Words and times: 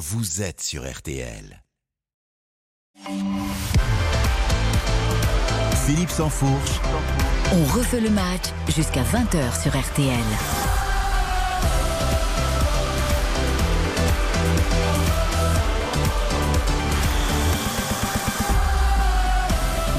vous 0.00 0.40
êtes 0.40 0.62
sur 0.62 0.90
RTL. 0.90 1.62
Philippe 5.84 6.08
Sansfourche. 6.08 6.80
On 7.52 7.64
refait 7.76 8.00
le 8.00 8.08
match 8.08 8.44
jusqu'à 8.74 9.02
20h 9.02 9.62
sur 9.62 9.78
RTL. 9.78 10.16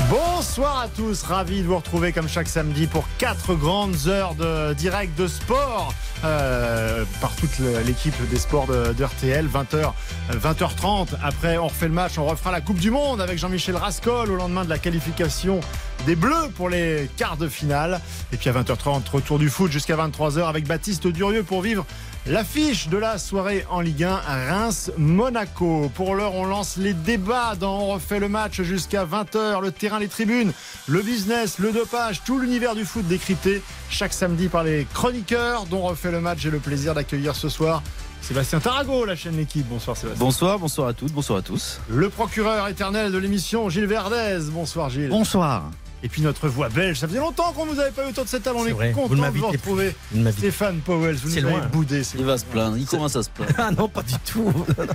Bonsoir 0.10 0.80
à 0.80 0.88
tous, 0.88 1.22
ravi 1.22 1.62
de 1.62 1.68
vous 1.68 1.78
retrouver 1.78 2.12
comme 2.12 2.28
chaque 2.28 2.50
samedi 2.50 2.88
pour 2.88 3.06
quatre 3.20 3.54
grandes 3.54 4.08
heures 4.08 4.34
de 4.34 4.74
direct 4.74 5.16
de 5.16 5.28
sport 5.28 5.94
euh, 6.24 7.04
par 7.20 7.36
toute 7.36 7.60
l'équipe 7.86 8.16
des 8.30 8.38
sports 8.38 8.68
de, 8.68 8.94
de 8.94 9.04
RTL. 9.04 9.48
20h, 9.48 9.94
20h30. 10.34 11.10
Après, 11.24 11.58
on 11.58 11.68
refait 11.68 11.88
le 11.88 11.94
match, 11.94 12.18
on 12.18 12.26
refera 12.26 12.52
la 12.52 12.62
Coupe 12.62 12.80
du 12.80 12.92
Monde 12.92 13.22
avec 13.22 13.38
Jean-Michel 13.38 13.76
Rascol 13.76 14.32
au 14.32 14.36
lendemain 14.36 14.64
de 14.64 14.70
la 14.70 14.78
qualification 14.78 15.60
des 16.06 16.16
Bleus 16.16 16.50
pour 16.56 16.70
les 16.70 17.10
quarts 17.18 17.38
de 17.38 17.48
finale. 17.48 18.00
Et 18.32 18.38
puis 18.38 18.50
à 18.50 18.54
20h30, 18.54 19.10
retour 19.12 19.40
du 19.40 19.50
foot 19.50 19.72
jusqu'à 19.72 19.96
23h 19.96 20.48
avec 20.48 20.68
Baptiste 20.68 21.08
Durieux 21.08 21.44
pour 21.44 21.62
vivre 21.62 21.86
L'affiche 22.28 22.88
de 22.88 22.98
la 22.98 23.18
soirée 23.18 23.66
en 23.72 23.82
Ligue 23.82 24.04
1 24.04 24.14
à 24.14 24.54
Reims-Monaco. 24.54 25.92
Pour 25.96 26.14
l'heure, 26.14 26.36
on 26.36 26.46
lance 26.46 26.78
les 26.78 26.94
débats 26.94 27.56
dans 27.60 27.80
On 27.80 27.88
refait 27.88 28.20
le 28.20 28.30
match 28.30 28.62
jusqu'à 28.62 29.06
20h. 29.06 29.60
Le 29.60 29.72
terrain, 29.72 29.98
les 29.98 30.08
tribunes, 30.08 30.52
le 30.88 31.02
business, 31.02 31.58
le 31.58 31.72
dopage, 31.72 32.22
tout 32.24 32.38
l'univers 32.38 32.76
du 32.76 32.86
foot 32.86 33.08
décrypté 33.08 33.64
chaque 33.90 34.14
samedi 34.14 34.50
par 34.50 34.64
les 34.64 34.86
chroniqueurs 34.94 35.66
dont 35.66 35.80
on 35.80 35.88
refait 35.88 36.12
le 36.12 36.22
match. 36.22 36.40
J'ai 36.42 36.52
le 36.52 36.60
plaisir 36.60 36.94
d'accueillir 36.94 37.36
ce 37.36 37.50
soir 37.50 37.82
Sébastien 38.22 38.60
Tarago, 38.60 39.04
la 39.04 39.16
chaîne 39.16 39.36
L'équipe. 39.36 39.66
Bonsoir 39.68 39.98
Sébastien. 39.98 40.24
Bonsoir, 40.24 40.60
bonsoir 40.60 40.90
à 40.90 40.94
toutes, 40.94 41.14
bonsoir 41.14 41.40
à 41.40 41.42
tous. 41.42 41.80
Le 41.90 42.10
procureur 42.10 42.68
éternel 42.68 43.12
de 43.12 43.18
l'émission, 43.18 43.68
Gilles 43.70 43.88
Verdez. 43.88 44.42
Bonsoir 44.52 44.92
Gilles. 44.92 45.10
Bonsoir. 45.10 45.72
Et 46.04 46.10
puis 46.10 46.22
notre 46.24 46.48
voix 46.48 46.70
belge, 46.70 46.98
ça 46.98 47.08
faisait 47.08 47.20
longtemps 47.20 47.52
qu'on 47.54 47.66
vous 47.66 47.80
avait 47.80 47.92
pas 47.92 48.06
eu 48.06 48.10
autour 48.10 48.24
de 48.24 48.30
cette 48.30 48.44
table. 48.44 48.58
On 48.60 48.66
est 48.66 48.72
vrai. 48.72 48.92
content 48.92 49.08
Vous 49.08 49.16
ne 49.16 49.30
de 49.30 49.38
vous 49.38 49.48
retrouver. 49.48 49.96
Ne 50.14 50.32
Stéphane 50.32 50.80
Powell, 50.80 51.16
vous 51.16 51.30
nous 51.30 51.38
avez 51.38 51.58
loin. 51.58 51.68
boudé. 51.72 52.04
c'est 52.04 52.18
Il 52.18 52.26
va 52.26 52.38
se 52.40 52.46
plaindre, 52.46 52.78
il 52.78 52.86
commence 52.88 53.16
à 53.16 53.24
se 53.24 53.30
plaindre. 53.30 53.54
Ah 53.58 53.70
non, 53.72 53.88
pas 53.88 54.02
du 54.02 54.16
tout. 54.26 54.52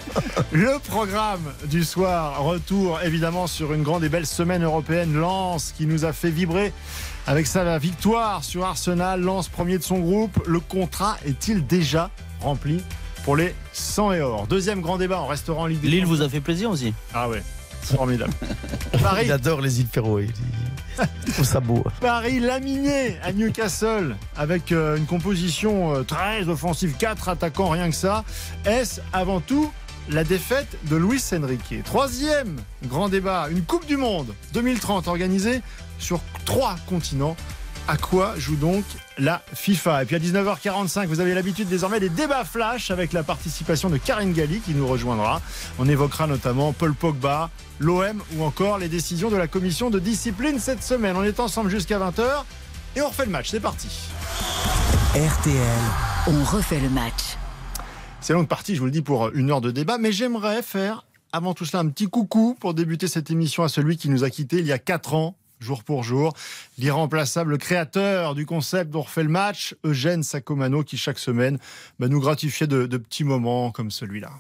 Le 0.53 0.79
programme 0.89 1.43
du 1.67 1.84
soir, 1.84 2.43
retour 2.43 3.01
évidemment 3.03 3.47
sur 3.47 3.73
une 3.73 3.83
grande 3.84 4.03
et 4.03 4.09
belle 4.09 4.27
semaine 4.27 4.65
européenne. 4.65 5.15
Lens 5.15 5.73
qui 5.77 5.87
nous 5.87 6.05
a 6.05 6.12
fait 6.12 6.31
vibrer 6.31 6.73
avec 7.29 7.47
sa 7.47 7.79
victoire 7.79 8.43
sur 8.43 8.65
Arsenal. 8.65 9.21
Lens 9.21 9.49
premier 9.49 9.79
de 9.79 9.84
son 9.84 9.99
groupe. 10.01 10.43
Le 10.47 10.59
contrat 10.61 11.17
est-il 11.25 11.65
déjà 11.67 12.11
rempli 12.41 12.83
pour 13.25 13.37
les 13.37 13.55
100 13.73 14.12
et 14.12 14.21
or? 14.21 14.47
Deuxième 14.49 14.81
grand 14.81 14.99
débat 14.99 15.21
en 15.21 15.27
restaurant 15.27 15.62
en 15.62 15.67
Ligue 15.67 15.81
des 15.81 15.89
Lille 15.89 16.07
vous 16.07 16.23
a 16.23 16.29
fait 16.29 16.41
plaisir 16.41 16.71
aussi 16.71 16.93
Ah 17.15 17.29
ouais, 17.29 17.43
c'est 17.83 17.97
formidable. 17.97 18.33
Paris, 19.03 19.23
Il 19.27 19.33
adore 19.33 19.61
les 19.61 19.81
îles 19.81 19.89
Féroé. 19.93 20.29
Paris 22.01 22.41
laminé 22.41 23.19
à 23.23 23.33
Newcastle 23.33 24.17
avec 24.37 24.73
euh, 24.73 24.97
une 24.97 25.07
composition 25.07 25.95
euh, 25.95 26.03
très 26.03 26.49
offensive, 26.49 26.95
quatre 26.99 27.29
attaquants, 27.29 27.69
rien 27.69 27.91
que 27.91 27.97
ça. 27.97 28.25
Est-ce 28.65 29.01
avant 29.13 29.41
tout 29.41 29.71
la 30.09 30.25
défaite 30.25 30.79
de 30.85 30.97
Luis 30.97 31.23
Enrique? 31.33 31.83
Troisième 31.85 32.57
grand 32.87 33.09
débat, 33.09 33.49
une 33.51 33.63
Coupe 33.63 33.87
du 33.87 33.97
Monde 33.97 34.35
2030 34.53 35.09
organisée 35.09 35.61
sur 35.99 36.21
trois 36.45 36.77
continents. 36.89 37.37
À 37.89 37.97
quoi 37.97 38.34
joue 38.37 38.56
donc 38.56 38.84
la 39.17 39.42
FIFA 39.55 40.03
Et 40.03 40.06
puis 40.06 40.17
à 40.17 40.19
19h45, 40.19 41.06
vous 41.06 41.20
avez 41.20 41.34
l'habitude 41.34 41.69
désormais 41.69 42.01
des 42.01 42.09
débats 42.09 42.45
flash 42.45 42.91
avec 42.91 43.12
la 43.12 43.23
participation 43.23 43.89
de 43.89 43.97
Karine 43.97 44.33
Galli 44.33 44.59
qui 44.59 44.75
nous 44.75 44.89
rejoindra. 44.89 45.41
On 45.78 45.89
évoquera 45.89 46.27
notamment 46.27 46.73
Paul 46.73 46.95
Pogba, 46.95 47.48
l'OM 47.78 48.23
ou 48.37 48.43
encore 48.43 48.78
les 48.78 48.89
décisions 48.89 49.31
de 49.31 49.37
la 49.37 49.47
commission 49.47 49.89
de 49.89 50.01
discipline 50.01 50.59
cette 50.59 50.83
semaine. 50.83 51.17
On 51.17 51.23
est 51.23 51.39
ensemble 51.39 51.70
jusqu'à 51.70 52.01
20h 52.01 52.25
et 52.97 53.03
on 53.03 53.09
refait 53.09 53.27
le 53.27 53.31
match. 53.31 53.50
C'est 53.50 53.61
parti. 53.61 53.88
RTL. 55.15 55.56
On 56.27 56.43
refait 56.43 56.81
le 56.81 56.91
match. 56.91 57.37
C'est 58.21 58.32
longue 58.32 58.49
partie, 58.49 58.75
je 58.75 58.81
vous 58.81 58.87
le 58.87 58.91
dis, 58.91 59.03
pour 59.03 59.31
une 59.32 59.53
heure 59.53 59.61
de 59.61 59.71
débat, 59.71 59.99
mais 59.99 60.11
j'aimerais 60.11 60.62
faire 60.62 61.06
avant 61.32 61.55
tout 61.55 61.65
cela 61.65 61.84
un 61.84 61.88
petit 61.88 62.09
coucou 62.09 62.56
pour 62.59 62.75
débuter 62.75 63.06
cette 63.06 63.31
émission 63.31 63.62
à 63.62 63.69
celui 63.69 63.97
qui 63.97 64.09
nous 64.09 64.25
a 64.25 64.31
quittés 64.31 64.59
il 64.59 64.66
y 64.66 64.72
a 64.72 64.78
4 64.81 65.15
ans. 65.15 65.37
Jour 65.59 65.84
pour 65.84 66.05
jour, 66.05 66.34
l'irremplaçable 66.78 67.59
créateur 67.59 68.34
du 68.34 68.44
concept 68.44 68.91
dont 68.91 69.00
on 69.00 69.03
refait 69.03 69.22
le 69.22 69.31
match, 69.31 69.75
Eugène 69.84 70.22
Sacomano, 70.22 70.83
qui 70.83 70.99
chaque 70.99 71.19
semaine 71.19 71.59
bah, 71.99 72.09
nous 72.09 72.21
gratifiait 72.21 72.67
de, 72.67 72.87
de 72.87 72.97
petits 72.99 73.25
moments 73.25 73.71
comme 73.71 73.91
celui-là. 73.91 74.31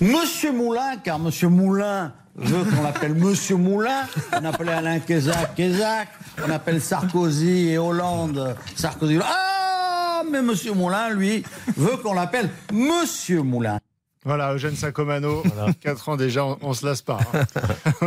Monsieur 0.00 0.52
Moulin, 0.52 0.96
car 0.96 1.18
Monsieur 1.20 1.48
Moulin 1.48 2.12
veut 2.34 2.64
qu'on 2.64 2.82
l'appelle 2.82 3.14
Monsieur 3.14 3.56
Moulin. 3.56 4.02
On 4.32 4.44
appelait 4.44 4.72
Alain 4.72 4.98
Kézac 4.98 5.54
Kézac. 5.54 6.08
On 6.44 6.50
appelle 6.50 6.80
Sarkozy 6.80 7.68
et 7.68 7.78
Hollande 7.78 8.56
Sarkozy. 8.74 9.18
Ah, 9.22 10.22
mais 10.28 10.42
Monsieur 10.42 10.72
Moulin, 10.72 11.10
lui, 11.10 11.44
veut 11.76 11.96
qu'on 11.98 12.14
l'appelle 12.14 12.50
Monsieur 12.72 13.42
Moulin. 13.42 13.78
Voilà, 14.24 14.54
Eugène 14.54 14.74
Sacomano, 14.74 15.42
4 15.82 16.08
ans 16.08 16.16
déjà, 16.16 16.44
on, 16.46 16.58
on 16.62 16.72
se 16.72 16.86
lasse 16.86 17.02
pas. 17.02 17.18
hein. 17.34 17.44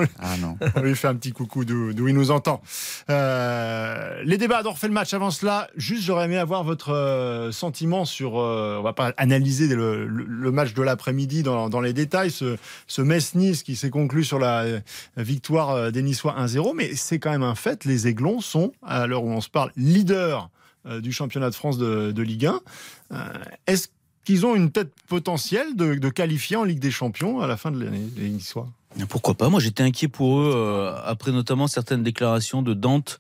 Ah 0.20 0.36
non. 0.40 0.58
On 0.76 0.82
lui 0.82 0.96
fait 0.96 1.08
un 1.08 1.16
petit 1.16 1.32
coucou 1.32 1.64
d'où 1.66 2.08
il 2.08 2.14
nous 2.16 2.32
entend. 2.32 2.62
Euh, 3.10 4.22
les 4.24 4.38
débats 4.38 4.62
on 4.66 4.72
refait 4.72 4.88
le 4.88 4.94
match 4.94 5.14
avant 5.14 5.32
cela. 5.32 5.68
Juste, 5.76 6.04
j'aurais 6.04 6.26
aimé 6.26 6.38
avoir 6.38 6.64
votre 6.64 6.92
euh, 6.94 7.52
sentiment 7.52 8.06
sur. 8.06 8.40
euh, 8.40 8.78
on 8.80 8.84
va 8.84 8.94
pas 8.94 9.14
analyser 9.18 9.68
le, 9.68 10.06
le- 10.08 10.26
le 10.28 10.52
match 10.52 10.74
de 10.74 10.82
l'après-midi 10.82 11.44
dans, 11.44 11.70
dans 11.70 11.82
les 11.82 11.94
détails. 11.94 12.32
Ce, 12.32 12.58
ce 12.88 13.02
Metz-Nice 13.02 13.64
qui 13.64 13.76
s'est 13.76 13.90
conclu 13.90 14.24
sur 14.24 14.40
la 14.40 14.60
euh, 14.62 14.80
victoire 15.18 15.70
euh, 15.72 15.92
des 15.92 16.02
Niçois 16.02 16.36
1-0. 16.40 16.74
Mais 16.76 16.96
c'est 16.96 17.20
quand 17.20 17.32
même 17.32 17.44
un 17.44 17.56
fait. 17.56 17.86
Les 17.86 18.08
Aiglons 18.08 18.42
sont, 18.42 18.72
à 18.86 19.08
l'heure 19.08 19.24
où 19.24 19.30
on 19.32 19.42
se 19.42 19.50
parle, 19.50 19.72
leaders 19.78 20.50
euh, 20.88 21.00
du 21.02 21.12
championnat 21.12 21.50
de 21.50 21.56
France 21.56 21.78
de, 21.78 22.12
de 22.12 22.22
Ligue 22.22 22.46
1. 22.48 22.60
Euh, 23.14 23.16
Est-ce 23.68 23.88
qu'ils 24.28 24.46
ont 24.46 24.56
une 24.56 24.72
tête 24.72 24.92
potentielle 25.08 25.78
de, 25.78 26.10
qualifier 26.10 26.58
en 26.58 26.66
Ligue 26.66 26.80
des 26.80 26.92
Champions 26.92 27.40
à 27.40 27.48
la 27.48 27.56
fin 27.56 27.72
de 27.72 27.82
l'année, 27.82 28.10
Pourquoi 29.08 29.36
pas 29.36 29.48
Moi 29.48 29.62
j'étais 29.62 29.84
inquiet 29.84 30.10
pour 30.10 30.42
eux, 30.42 30.52
euh, 30.54 30.94
après 31.06 31.32
notamment 31.32 31.68
certaines 31.68 32.04
déclarations 32.04 32.62
de 32.62 32.74
Dante 32.74 33.20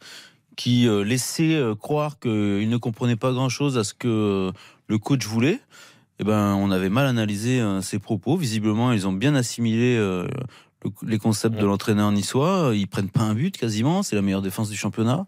qui 0.57 0.85
euh, 0.85 1.05
laissaient 1.05 1.55
euh, 1.55 1.75
croire 1.75 2.19
qu'il 2.19 2.67
ne 2.67 2.75
comprenait 2.75 3.15
pas 3.15 3.31
grand-chose 3.31 3.77
à 3.77 3.85
ce 3.85 3.93
que 3.93 4.51
le 4.87 4.97
coach 4.97 5.25
voulait. 5.25 5.61
Eh 6.19 6.23
ben, 6.23 6.55
on 6.55 6.71
avait 6.71 6.89
mal 6.89 7.05
analysé 7.05 7.59
euh, 7.61 7.81
ses 7.81 7.99
propos. 7.99 8.37
Visiblement, 8.37 8.91
ils 8.91 9.07
ont 9.07 9.13
bien 9.13 9.35
assimilé 9.35 9.95
euh, 9.97 10.27
le- 11.03 11.09
les 11.09 11.17
concepts 11.17 11.57
de 11.57 11.65
l'entraîneur 11.65 12.11
niçois. 12.11 12.71
Ils 12.73 12.87
prennent 12.87 13.09
pas 13.09 13.21
un 13.21 13.33
but 13.33 13.57
quasiment. 13.57 14.03
C'est 14.03 14.15
la 14.15 14.21
meilleure 14.21 14.41
défense 14.41 14.69
du 14.69 14.77
championnat. 14.77 15.25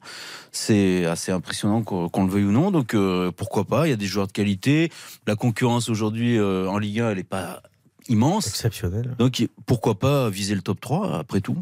C'est 0.52 1.06
assez 1.06 1.32
impressionnant 1.32 1.82
qu'on 1.84 2.24
le 2.26 2.32
veuille 2.32 2.46
ou 2.46 2.52
non. 2.52 2.72
Donc 2.72 2.94
euh, 2.94 3.32
pourquoi 3.32 3.66
pas? 3.66 3.88
Il 3.88 3.90
y 3.90 3.94
a 3.94 3.98
des 3.98 4.06
joueurs 4.08 4.28
de 4.28 4.32
qualité. 4.32 4.92
La 5.28 5.36
concurrence 5.36 5.90
aujourd'hui 5.90 6.38
euh, 6.38 6.68
en 6.68 6.78
Ligue 6.78 7.00
1, 7.02 7.12
elle 7.12 7.20
est 7.20 7.24
pas 7.24 7.62
immense. 8.08 8.48
Exceptionnel. 8.48 9.16
Donc 9.20 9.48
pourquoi 9.66 10.00
pas 10.00 10.30
viser 10.30 10.56
le 10.56 10.62
top 10.62 10.82
3 10.82 11.18
après 11.20 11.42
tout? 11.42 11.58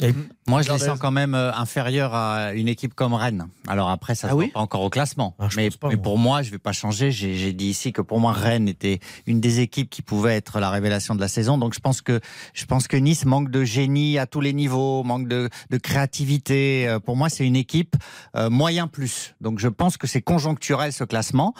Et 0.00 0.12
Moi, 0.46 0.60
je 0.62 0.70
les 0.72 0.78
sens 0.78 0.98
quand 0.98 1.10
même 1.10 1.34
euh, 1.34 1.52
inférieurs 1.54 2.14
à 2.14 2.52
une 2.52 2.68
équipe 2.68 2.92
comme 2.94 3.14
Rennes. 3.14 3.46
Alors 3.66 3.88
après, 3.88 4.14
ça 4.14 4.28
Ah 4.30 4.34
ne 4.34 4.38
oui 4.38 4.48
pas 4.48 4.60
encore 4.60 4.82
au 4.82 4.90
classement. 4.90 5.34
Ah, 5.38 5.48
mais 5.56 5.68
pense 5.70 5.76
pas, 5.78 5.88
mais 5.88 5.94
moi. 5.94 6.02
pour 6.02 6.18
moi, 6.18 6.42
je 6.42 6.50
vais 6.50 6.58
pas 6.58 6.72
changer. 6.72 7.10
J'ai 7.10 7.52
dit 7.52 7.66
ici 7.66 7.92
que 7.92 8.02
pour 8.02 8.20
moi, 8.20 8.32
Rennes 8.32 8.68
était 8.68 9.00
une 9.26 9.40
des 9.40 9.60
équipes 9.60 9.88
qui 9.88 10.02
pouvait 10.02 10.36
être 10.36 10.60
la 10.60 10.70
révélation 10.70 11.14
de 11.14 11.20
la 11.20 11.28
saison. 11.28 11.56
Donc 11.58 11.74
je 11.74 11.80
pense 11.80 12.02
que 12.02 12.20
je 12.52 12.64
pense 12.66 12.88
que 12.88 12.96
Nice 12.96 13.24
manque 13.24 13.50
de 13.50 13.64
génie 13.64 14.18
à 14.18 14.26
tous 14.26 14.40
les 14.40 14.52
niveaux, 14.52 15.02
manque 15.02 15.28
de, 15.28 15.48
de 15.70 15.76
créativité. 15.78 16.86
Euh, 16.88 17.00
Pour 17.00 17.16
moi, 17.16 17.28
c'est 17.28 17.46
une 17.46 17.56
équipe 17.56 17.96
euh, 18.36 18.50
moyen 18.50 18.86
plus. 18.86 19.34
Donc 19.40 19.58
je 19.58 19.68
pense 19.68 19.96
que 19.96 20.06
c'est 20.06 20.22
conjoncturel 20.22 20.92
ce 20.92 21.04
classement. 21.04 21.54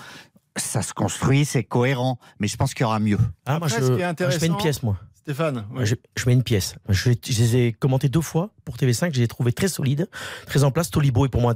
Ça 0.57 0.83
se 0.83 0.93
construit, 0.95 1.45
c'est 1.45 1.65
cohérent, 1.65 2.19
mais 2.39 2.47
je 2.47 2.57
pense 2.57 2.75
qu'il 2.75 2.83
y 2.83 2.87
aura 2.87 3.01
mieux. 3.01 3.19
Ah, 3.47 3.59
moi, 3.59 3.67
Après, 3.67 3.81
je, 3.81 3.87
ce 3.87 3.91
qui 3.91 3.93
est 3.95 3.97
moi, 3.97 3.99
je 3.99 4.05
intéressant- 4.11 4.47
une 4.47 4.57
pièce, 4.57 4.83
moi. 4.85 4.97
Stéphane. 5.25 5.65
Je, 5.85 5.95
mets 6.27 6.35
une 6.35 6.43
pièce. 6.43 6.75
Je, 6.91 7.09
les- 7.09 7.57
ai 7.57 7.73
commentés 7.73 8.11
deux 8.11 8.21
fois 8.21 8.51
pour 8.67 8.77
TV5. 8.77 9.11
Je 9.15 9.19
les 9.21 9.25
ai 9.25 9.29
trouvés 9.29 9.55
très 9.55 9.69
solides, 9.69 10.07
très 10.47 10.65
en 10.65 10.71
place. 10.71 10.91
Tolibo 10.91 11.25
est 11.25 11.31
pour 11.31 11.41
moi, 11.41 11.55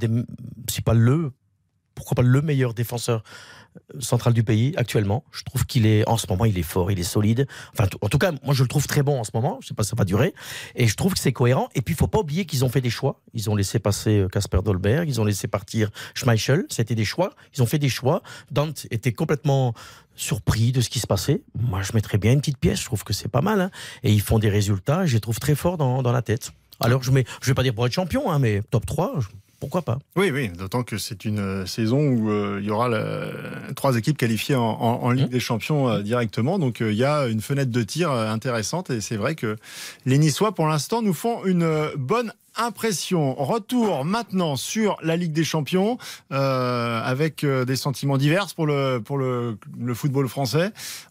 si 0.70 0.80
pas 0.80 0.94
le, 0.94 1.32
pourquoi 1.94 2.14
pas 2.14 2.22
le 2.22 2.40
meilleur 2.40 2.72
défenseur 2.72 3.22
central 4.00 4.32
du 4.34 4.42
pays 4.42 4.72
actuellement. 4.76 5.24
Je 5.32 5.42
trouve 5.44 5.66
qu'il 5.66 5.86
est, 5.86 6.06
en 6.08 6.16
ce 6.16 6.26
moment, 6.28 6.44
il 6.44 6.58
est 6.58 6.62
fort, 6.62 6.90
il 6.90 6.98
est 6.98 7.02
solide. 7.04 7.46
Enfin, 7.72 7.88
en 8.00 8.08
tout 8.08 8.18
cas, 8.18 8.32
moi, 8.44 8.54
je 8.54 8.62
le 8.62 8.68
trouve 8.68 8.86
très 8.86 9.02
bon 9.02 9.18
en 9.20 9.24
ce 9.24 9.30
moment. 9.34 9.58
Je 9.62 9.68
sais 9.68 9.74
pas 9.74 9.82
si 9.82 9.90
ça 9.90 9.96
va 9.96 10.04
durer. 10.04 10.34
Et 10.74 10.86
je 10.86 10.94
trouve 10.96 11.14
que 11.14 11.18
c'est 11.20 11.32
cohérent. 11.32 11.68
Et 11.74 11.82
puis, 11.82 11.94
il 11.94 11.96
faut 11.96 12.06
pas 12.08 12.18
oublier 12.20 12.44
qu'ils 12.46 12.64
ont 12.64 12.68
fait 12.68 12.80
des 12.80 12.90
choix. 12.90 13.20
Ils 13.34 13.48
ont 13.50 13.56
laissé 13.56 13.78
passer 13.78 14.18
euh, 14.20 14.28
Casper 14.28 14.60
Dolberg. 14.64 15.08
Ils 15.08 15.20
ont 15.20 15.24
laissé 15.24 15.48
partir 15.48 15.90
Schmeichel. 16.14 16.66
C'était 16.68 16.94
des 16.94 17.04
choix. 17.04 17.34
Ils 17.56 17.62
ont 17.62 17.66
fait 17.66 17.78
des 17.78 17.88
choix. 17.88 18.22
Dante 18.50 18.86
était 18.90 19.12
complètement 19.12 19.74
surpris 20.16 20.72
de 20.72 20.80
ce 20.80 20.90
qui 20.90 20.98
se 20.98 21.06
passait. 21.06 21.42
Moi, 21.58 21.82
je 21.82 21.92
mettrais 21.94 22.18
bien 22.18 22.32
une 22.32 22.40
petite 22.40 22.58
pièce. 22.58 22.80
Je 22.80 22.84
trouve 22.86 23.04
que 23.04 23.12
c'est 23.12 23.28
pas 23.28 23.40
mal. 23.42 23.60
hein. 23.60 23.70
Et 24.02 24.12
ils 24.12 24.20
font 24.20 24.38
des 24.38 24.48
résultats. 24.48 25.06
Je 25.06 25.14
les 25.14 25.20
trouve 25.20 25.38
très 25.38 25.54
forts 25.54 25.76
dans, 25.78 26.02
dans 26.02 26.12
la 26.12 26.22
tête. 26.22 26.50
Alors, 26.80 27.02
je 27.02 27.10
mets, 27.10 27.24
je 27.42 27.46
vais 27.50 27.54
pas 27.54 27.62
dire 27.62 27.74
pour 27.74 27.86
être 27.86 27.92
champion, 27.92 28.30
hein, 28.30 28.38
mais 28.38 28.62
top 28.70 28.86
3, 28.86 29.14
je- 29.18 29.26
pourquoi 29.60 29.82
pas? 29.82 29.98
Oui, 30.16 30.30
oui, 30.32 30.48
d'autant 30.48 30.82
que 30.84 30.98
c'est 30.98 31.24
une 31.24 31.38
euh, 31.40 31.66
saison 31.66 31.98
où 32.00 32.30
euh, 32.30 32.58
il 32.60 32.66
y 32.66 32.70
aura 32.70 32.88
trois 33.74 33.96
équipes 33.96 34.16
qualifiées 34.16 34.54
en, 34.54 34.62
en- 34.62 35.02
en 35.02 35.10
Ligue 35.10 35.30
des 35.30 35.40
Champions 35.40 35.88
euh, 35.88 36.02
directement. 36.02 36.58
Donc 36.58 36.80
euh, 36.80 36.92
il 36.92 36.96
y 36.98 37.04
a 37.04 37.26
une 37.26 37.40
fenêtre 37.40 37.70
de 37.72 37.82
tir 37.82 38.10
intéressante 38.12 38.90
et 38.90 39.00
c'est 39.00 39.16
vrai 39.16 39.34
que 39.34 39.56
les 40.06 40.18
Niçois, 40.18 40.52
pour 40.54 40.66
l'instant, 40.68 41.02
nous 41.02 41.14
font 41.14 41.44
une 41.44 41.68
bonne 41.96 42.32
impression. 42.56 43.34
Retour 43.34 44.04
maintenant 44.04 44.56
sur 44.56 44.96
la 45.02 45.16
Ligue 45.16 45.32
des 45.32 45.44
Champions 45.44 45.96
euh, 46.32 47.00
avec 47.02 47.44
euh, 47.44 47.64
des 47.64 47.76
sentiments 47.76 48.16
divers 48.18 48.46
pour 48.56 48.66
le, 48.66 48.98
pour 49.04 49.16
le, 49.18 49.56
le 49.78 49.94
football 49.94 50.28
français. 50.28 50.70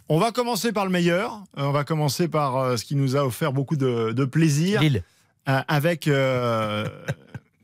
On 0.10 0.20
va 0.20 0.32
commencer 0.32 0.72
par 0.74 0.84
le 0.86 0.92
meilleur. 0.92 1.42
Euh, 1.58 1.64
On 1.64 1.72
va 1.72 1.84
commencer 1.86 2.28
par 2.28 2.78
ce 2.78 2.84
qui 2.86 2.96
nous 2.96 3.16
a 3.16 3.26
offert 3.26 3.54
beaucoup 3.54 3.76
de, 3.78 4.12
de 4.12 4.26
plaisir 4.26 4.82
Lille. 4.82 5.04
avec 5.46 6.10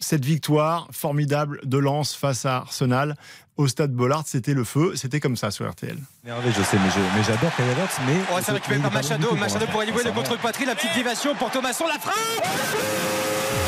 cette 0.03 0.25
victoire 0.25 0.87
formidable 0.91 1.59
de 1.63 1.77
Lens 1.77 2.15
face 2.15 2.45
à 2.45 2.57
Arsenal 2.57 3.15
au 3.57 3.67
stade 3.67 3.91
Bollard. 3.91 4.23
C'était 4.25 4.53
le 4.53 4.63
feu, 4.63 4.93
c'était 4.95 5.19
comme 5.19 5.35
ça 5.35 5.51
sur 5.51 5.69
RTL. 5.69 5.97
Merveille, 6.23 6.53
je 6.55 6.63
sais, 6.63 6.77
mais 6.77 7.23
j'adore 7.23 7.51
Havertz, 7.57 7.97
mais. 8.05 8.15
Oh, 8.31 8.39
c'est 8.43 8.51
récupéré 8.51 8.79
par 8.79 8.91
Machado. 8.91 9.35
Machado 9.35 9.65
pour 9.67 9.83
éliminer 9.83 10.05
le 10.05 10.11
contre-poitrine. 10.11 10.67
La 10.67 10.75
petite 10.75 10.93
déviation 10.95 11.35
pour 11.35 11.51
Thomasson. 11.51 11.85
La 11.87 11.99
frappe 11.99 13.62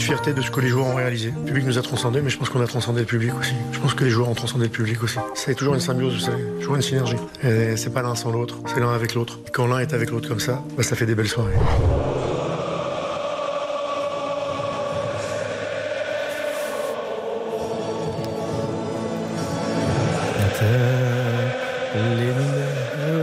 de 0.00 0.04
fierté 0.04 0.32
de 0.32 0.40
ce 0.40 0.50
que 0.50 0.60
les 0.60 0.68
joueurs 0.68 0.86
ont 0.86 0.94
réalisé. 0.94 1.32
Le 1.36 1.44
public 1.44 1.66
nous 1.66 1.78
a 1.78 1.82
transcendés, 1.82 2.22
mais 2.22 2.30
je 2.30 2.38
pense 2.38 2.48
qu'on 2.48 2.62
a 2.62 2.66
transcendé 2.66 3.00
le 3.00 3.06
public 3.06 3.32
aussi. 3.38 3.52
Je 3.70 3.78
pense 3.78 3.92
que 3.92 4.04
les 4.04 4.10
joueurs 4.10 4.30
ont 4.30 4.34
transcendé 4.34 4.64
le 4.64 4.70
public 4.70 5.02
aussi. 5.02 5.18
C'est 5.34 5.54
toujours 5.54 5.74
une 5.74 5.80
symbiose, 5.80 6.14
vous 6.14 6.20
savez, 6.20 6.42
toujours 6.58 6.76
une 6.76 6.82
synergie. 6.82 7.16
Et 7.44 7.76
c'est 7.76 7.92
pas 7.92 8.00
l'un 8.00 8.14
sans 8.14 8.30
l'autre, 8.32 8.56
c'est 8.66 8.80
l'un 8.80 8.94
avec 8.94 9.14
l'autre. 9.14 9.40
Quand 9.52 9.66
l'un 9.66 9.78
est 9.78 9.92
avec 9.92 10.10
l'autre 10.10 10.26
comme 10.26 10.40
ça, 10.40 10.64
bah, 10.74 10.82
ça 10.82 10.96
fait 10.96 11.06
des 11.06 11.14
belles 11.14 11.28
soirées. 11.28 11.52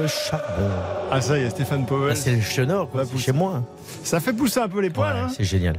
Charbon. 0.08 0.70
Ah 1.12 1.20
ça 1.20 1.38
y 1.38 1.42
est, 1.42 1.50
Stéphane 1.50 1.86
Powell. 1.86 2.12
Ah, 2.12 2.16
c'est 2.16 2.32
le 2.32 2.42
chenor, 2.42 2.90
quoi. 2.90 3.04
Chez 3.18 3.34
moi. 3.34 3.64
Ça 4.04 4.22
fait 4.22 4.32
pousser 4.32 4.60
un 4.60 4.70
peu 4.70 4.80
les 4.80 4.90
poils. 4.90 5.14
Ouais, 5.14 5.22
hein. 5.22 5.28
c'est 5.36 5.44
génial. 5.44 5.78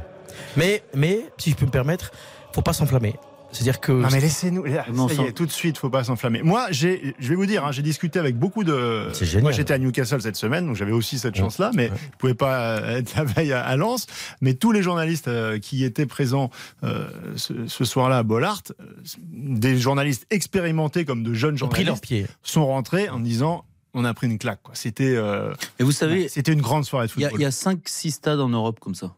Mais, 0.57 0.83
mais, 0.95 1.25
si 1.37 1.51
je 1.51 1.55
peux 1.55 1.65
me 1.65 1.71
permettre, 1.71 2.11
faut 2.53 2.61
pas 2.61 2.73
s'enflammer. 2.73 3.15
C'est-à-dire 3.51 3.79
que. 3.79 3.91
Non 3.91 4.09
mais 4.11 4.19
laissez-nous, 4.19 4.63
là, 4.65 4.85
Non, 4.93 5.07
ça 5.07 5.13
y 5.15 5.17
sans- 5.17 5.25
est, 5.25 5.31
tout 5.31 5.47
de 5.47 5.51
suite, 5.51 5.79
faut 5.79 5.89
pas 5.89 6.03
s'enflammer. 6.03 6.43
Moi, 6.43 6.67
j'ai, 6.69 7.15
je 7.17 7.29
vais 7.29 7.35
vous 7.35 7.47
dire, 7.47 7.65
hein, 7.65 7.71
j'ai 7.71 7.81
discuté 7.81 8.19
avec 8.19 8.37
beaucoup 8.37 8.63
de. 8.63 9.07
C'est 9.11 9.25
génial. 9.25 9.41
Moi, 9.41 9.51
j'étais 9.53 9.73
à 9.73 9.79
Newcastle 9.79 10.21
cette 10.21 10.35
semaine, 10.35 10.67
donc 10.67 10.75
j'avais 10.75 10.91
aussi 10.91 11.17
cette 11.17 11.33
Ouais. 11.33 11.39
chance-là, 11.41 11.71
mais 11.73 11.89
Ouais. 11.89 11.97
je 12.13 12.17
pouvais 12.19 12.35
pas 12.35 12.77
euh, 12.77 12.97
être 12.97 13.15
la 13.15 13.23
veille 13.23 13.51
à, 13.51 13.65
à 13.65 13.75
Lens. 13.75 14.05
Mais 14.41 14.53
tous 14.53 14.71
les 14.71 14.83
journalistes 14.83 15.27
euh, 15.27 15.57
qui 15.57 15.83
étaient 15.83 16.05
présents 16.05 16.51
euh, 16.83 17.09
ce, 17.37 17.65
ce 17.65 17.85
soir-là 17.85 18.19
à 18.19 18.23
Bollard, 18.23 18.61
euh, 18.79 18.83
des 19.31 19.79
journalistes 19.79 20.27
expérimentés 20.29 21.03
comme 21.03 21.23
de 21.23 21.33
jeunes 21.33 21.55
ont 21.63 21.69
pris 21.69 21.83
leur 21.85 21.95
journalistes, 21.95 22.03
pied. 22.03 22.27
sont 22.43 22.67
rentrés 22.67 23.09
en 23.09 23.19
disant, 23.19 23.65
on 23.95 24.05
a 24.05 24.13
pris 24.13 24.27
une 24.27 24.37
claque. 24.37 24.59
Quoi. 24.61 24.75
C'était, 24.75 25.15
euh, 25.15 25.55
Et 25.79 25.83
vous 25.83 25.91
savez, 25.91 26.27
c'était 26.27 26.53
une 26.53 26.61
grande 26.61 26.85
soirée 26.85 27.07
de 27.07 27.13
il 27.17 27.21
y 27.21 27.25
a- 27.25 27.29
football. 27.29 27.41
il 27.41 27.43
y 27.43 27.47
a 27.47 27.49
5-6 27.51 28.11
stades 28.11 28.39
en 28.41 28.49
Europe 28.49 28.79
comme 28.79 28.93
ça. 28.93 29.15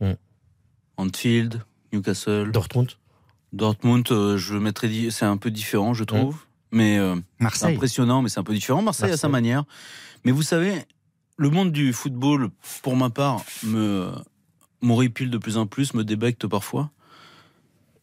Mm. 0.00 0.14
Anfield, 0.98 1.62
Newcastle, 1.92 2.50
Dortmund. 2.52 2.92
Dortmund, 3.54 4.06
euh, 4.10 4.36
je 4.36 4.52
le 4.52 4.60
mettrais, 4.60 4.90
c'est 5.10 5.24
un 5.24 5.38
peu 5.38 5.50
différent, 5.50 5.94
je 5.94 6.04
trouve. 6.04 6.36
Mais 6.70 6.98
euh, 6.98 7.14
c'est 7.14 7.42
Marseille. 7.42 7.74
impressionnant, 7.74 8.20
mais 8.20 8.28
c'est 8.28 8.40
un 8.40 8.44
peu 8.44 8.52
différent. 8.52 8.82
Marseille, 8.82 9.10
à 9.10 9.16
sa 9.16 9.28
Marseille. 9.28 9.42
manière. 9.42 9.64
Mais 10.24 10.32
vous 10.32 10.42
savez, 10.42 10.84
le 11.38 11.48
monde 11.48 11.72
du 11.72 11.94
football, 11.94 12.50
pour 12.82 12.96
ma 12.96 13.08
part, 13.08 13.42
me 13.62 14.10
m'horripile 14.80 15.30
de 15.30 15.38
plus 15.38 15.56
en 15.56 15.66
plus, 15.66 15.94
me 15.94 16.04
débecte 16.04 16.46
parfois. 16.46 16.90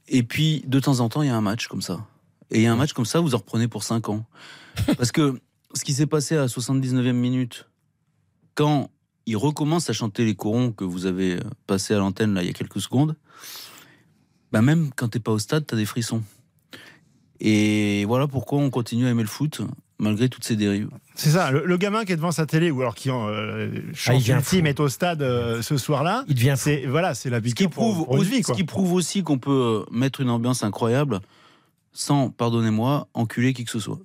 Et 0.08 0.24
puis, 0.24 0.64
de 0.68 0.80
temps 0.80 1.00
en 1.00 1.10
temps, 1.10 1.22
il 1.22 1.28
y 1.28 1.32
a 1.32 1.36
un 1.36 1.42
match 1.42 1.68
comme 1.68 1.82
ça. 1.82 2.06
Et 2.52 2.58
il 2.60 2.62
y 2.64 2.68
a 2.68 2.74
un 2.74 2.76
match 2.76 2.94
comme 2.94 3.06
ça, 3.06 3.20
vous 3.20 3.34
en 3.34 3.38
reprenez 3.38 3.68
pour 3.68 3.84
5 3.84 4.10
ans. 4.10 4.26
Parce 4.98 5.12
que 5.12 5.40
ce 5.74 5.84
qui 5.84 5.94
s'est 5.94 6.06
passé 6.06 6.36
à 6.36 6.42
la 6.42 6.48
79e 6.48 7.14
minute, 7.14 7.70
quand 8.56 8.90
il 9.26 9.38
recommence 9.38 9.90
à 9.90 9.94
chanter 9.94 10.24
les 10.26 10.36
corons 10.36 10.72
que 10.72 10.84
vous 10.84 11.06
avez 11.06 11.40
passés 11.68 11.94
à 11.94 11.98
l'antenne 11.98 12.34
là 12.34 12.42
il 12.44 12.48
y 12.48 12.50
a 12.50 12.54
quelques 12.54 12.82
secondes, 12.82 13.16
bah 14.52 14.62
même 14.62 14.90
quand 14.96 15.08
t'es 15.10 15.20
pas 15.20 15.32
au 15.32 15.40
stade, 15.40 15.66
t'as 15.66 15.76
des 15.76 15.86
frissons. 15.86 16.22
Et 17.40 18.06
voilà 18.06 18.28
pourquoi 18.28 18.60
on 18.60 18.70
continue 18.70 19.06
à 19.08 19.10
aimer 19.10 19.24
le 19.24 19.28
foot 19.28 19.62
malgré 20.00 20.30
toutes 20.30 20.44
ces 20.44 20.56
dérives. 20.56 20.90
C'est 21.16 21.32
ça, 21.32 21.52
le, 21.52 21.66
le 21.66 21.78
gamin 21.78 22.06
qui 22.06 22.12
est 22.14 22.16
devant 22.18 22.32
sa 22.32 22.46
télé 22.46 22.70
ou 22.72 22.82
alors 22.82 22.96
qui 22.96 23.10
en 23.12 23.28
euh, 23.30 23.70
Ah, 23.74 23.80
chante 23.94 24.16
il 24.16 24.20
devient 24.20 24.34
ultime 24.40 24.68
est 24.68 24.80
au 24.80 24.90
stade 24.90 25.22
euh, 25.22 25.62
ce 25.62 25.78
soir-là. 25.78 26.24
Il 26.28 26.36
devient. 26.36 26.56
C'est 26.58 26.86
voilà, 26.86 27.14
c'est 27.14 27.30
la 27.30 27.38
Ce 27.38 27.42
qui 27.44 27.48
victoire 27.48 27.70
pour- 27.72 27.84
prouve, 27.94 28.06
pour 28.06 28.16
une 28.16 28.22
aussi, 28.22 28.30
vie, 28.32 28.44
ce 28.44 28.52
qui 28.54 28.64
prouve 28.64 28.94
aussi 28.94 29.24
qu'on 29.24 29.38
peut 29.38 29.86
euh, 29.88 29.92
mettre 29.92 30.22
une 30.22 30.30
ambiance 30.30 30.64
incroyable 30.64 31.20
sans, 31.94 32.30
pardonnez-moi, 32.30 33.08
enculer 33.14 33.54
qui 33.54 33.64
que 33.64 33.72
ce 33.72 33.80
soit. 33.80 34.00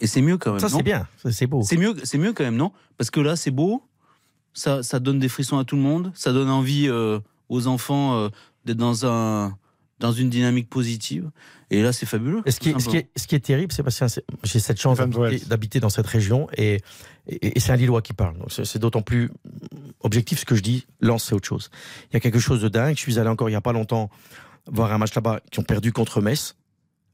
Et 0.00 0.06
c'est 0.06 0.22
mieux 0.22 0.38
quand 0.38 0.52
même. 0.52 0.60
Ça, 0.60 0.68
c'est 0.68 0.82
bien. 0.82 1.06
C'est 1.30 1.46
beau. 1.46 1.62
C'est 1.62 1.76
mieux, 1.76 1.94
c'est 2.04 2.18
mieux 2.18 2.32
quand 2.32 2.44
même, 2.44 2.56
non 2.56 2.72
Parce 2.96 3.10
que 3.10 3.20
là, 3.20 3.36
c'est 3.36 3.50
beau, 3.50 3.82
ça, 4.52 4.82
ça 4.82 4.98
donne 4.98 5.18
des 5.18 5.28
frissons 5.28 5.58
à 5.58 5.64
tout 5.64 5.76
le 5.76 5.82
monde, 5.82 6.10
ça 6.14 6.32
donne 6.32 6.50
envie 6.50 6.88
euh, 6.88 7.18
aux 7.48 7.66
enfants 7.66 8.16
euh, 8.16 8.28
d'être 8.64 8.78
dans, 8.78 9.06
un, 9.06 9.56
dans 9.98 10.12
une 10.12 10.30
dynamique 10.30 10.68
positive. 10.70 11.30
Et 11.72 11.82
là, 11.82 11.92
c'est 11.92 12.06
fabuleux. 12.06 12.42
Et 12.46 12.50
ce 12.50 12.58
qui, 12.58 12.70
est, 12.70 12.80
ce, 12.80 12.88
qui 12.88 12.96
est, 12.96 13.08
ce 13.14 13.26
qui 13.28 13.34
est 13.36 13.40
terrible, 13.40 13.72
Sébastien, 13.72 14.08
c'est- 14.08 14.24
j'ai 14.42 14.58
cette 14.58 14.80
chance 14.80 14.98
d'habiter- 15.46 15.78
dans 15.80 15.88
cette 15.88 16.06
région 16.08 16.48
et, 16.56 16.80
et, 17.28 17.56
et 17.56 17.60
c'est 17.60 17.70
un 17.70 17.76
Lillois 17.76 18.02
qui 18.02 18.12
parle. 18.12 18.36
Donc 18.38 18.50
c'est 18.50 18.64
c'est 18.64 18.80
d'autant 18.80 19.02
plus 19.02 19.30
objectif 20.00 20.40
ce 20.40 20.44
que 20.44 20.56
je 20.56 20.62
dis. 20.62 20.86
Lance, 21.00 21.24
c'est 21.28 21.34
autre 21.34 21.46
chose. 21.46 21.70
Il 22.10 22.14
y 22.14 22.16
a 22.16 22.20
quelque 22.20 22.40
chose 22.40 22.60
de 22.60 22.68
dingue. 22.68 22.96
Je 22.96 23.00
suis 23.02 23.18
allé 23.20 23.28
encore 23.28 23.48
il 23.48 23.52
n'y 23.52 23.56
a 23.56 23.60
pas 23.60 23.72
longtemps 23.72 24.10
voir 24.66 24.92
un 24.92 24.98
match 24.98 25.14
là-bas 25.14 25.40
qui 25.52 25.60
ont 25.60 25.62
perdu 25.64 25.92
contre 25.92 26.20
Metz. 26.20 26.56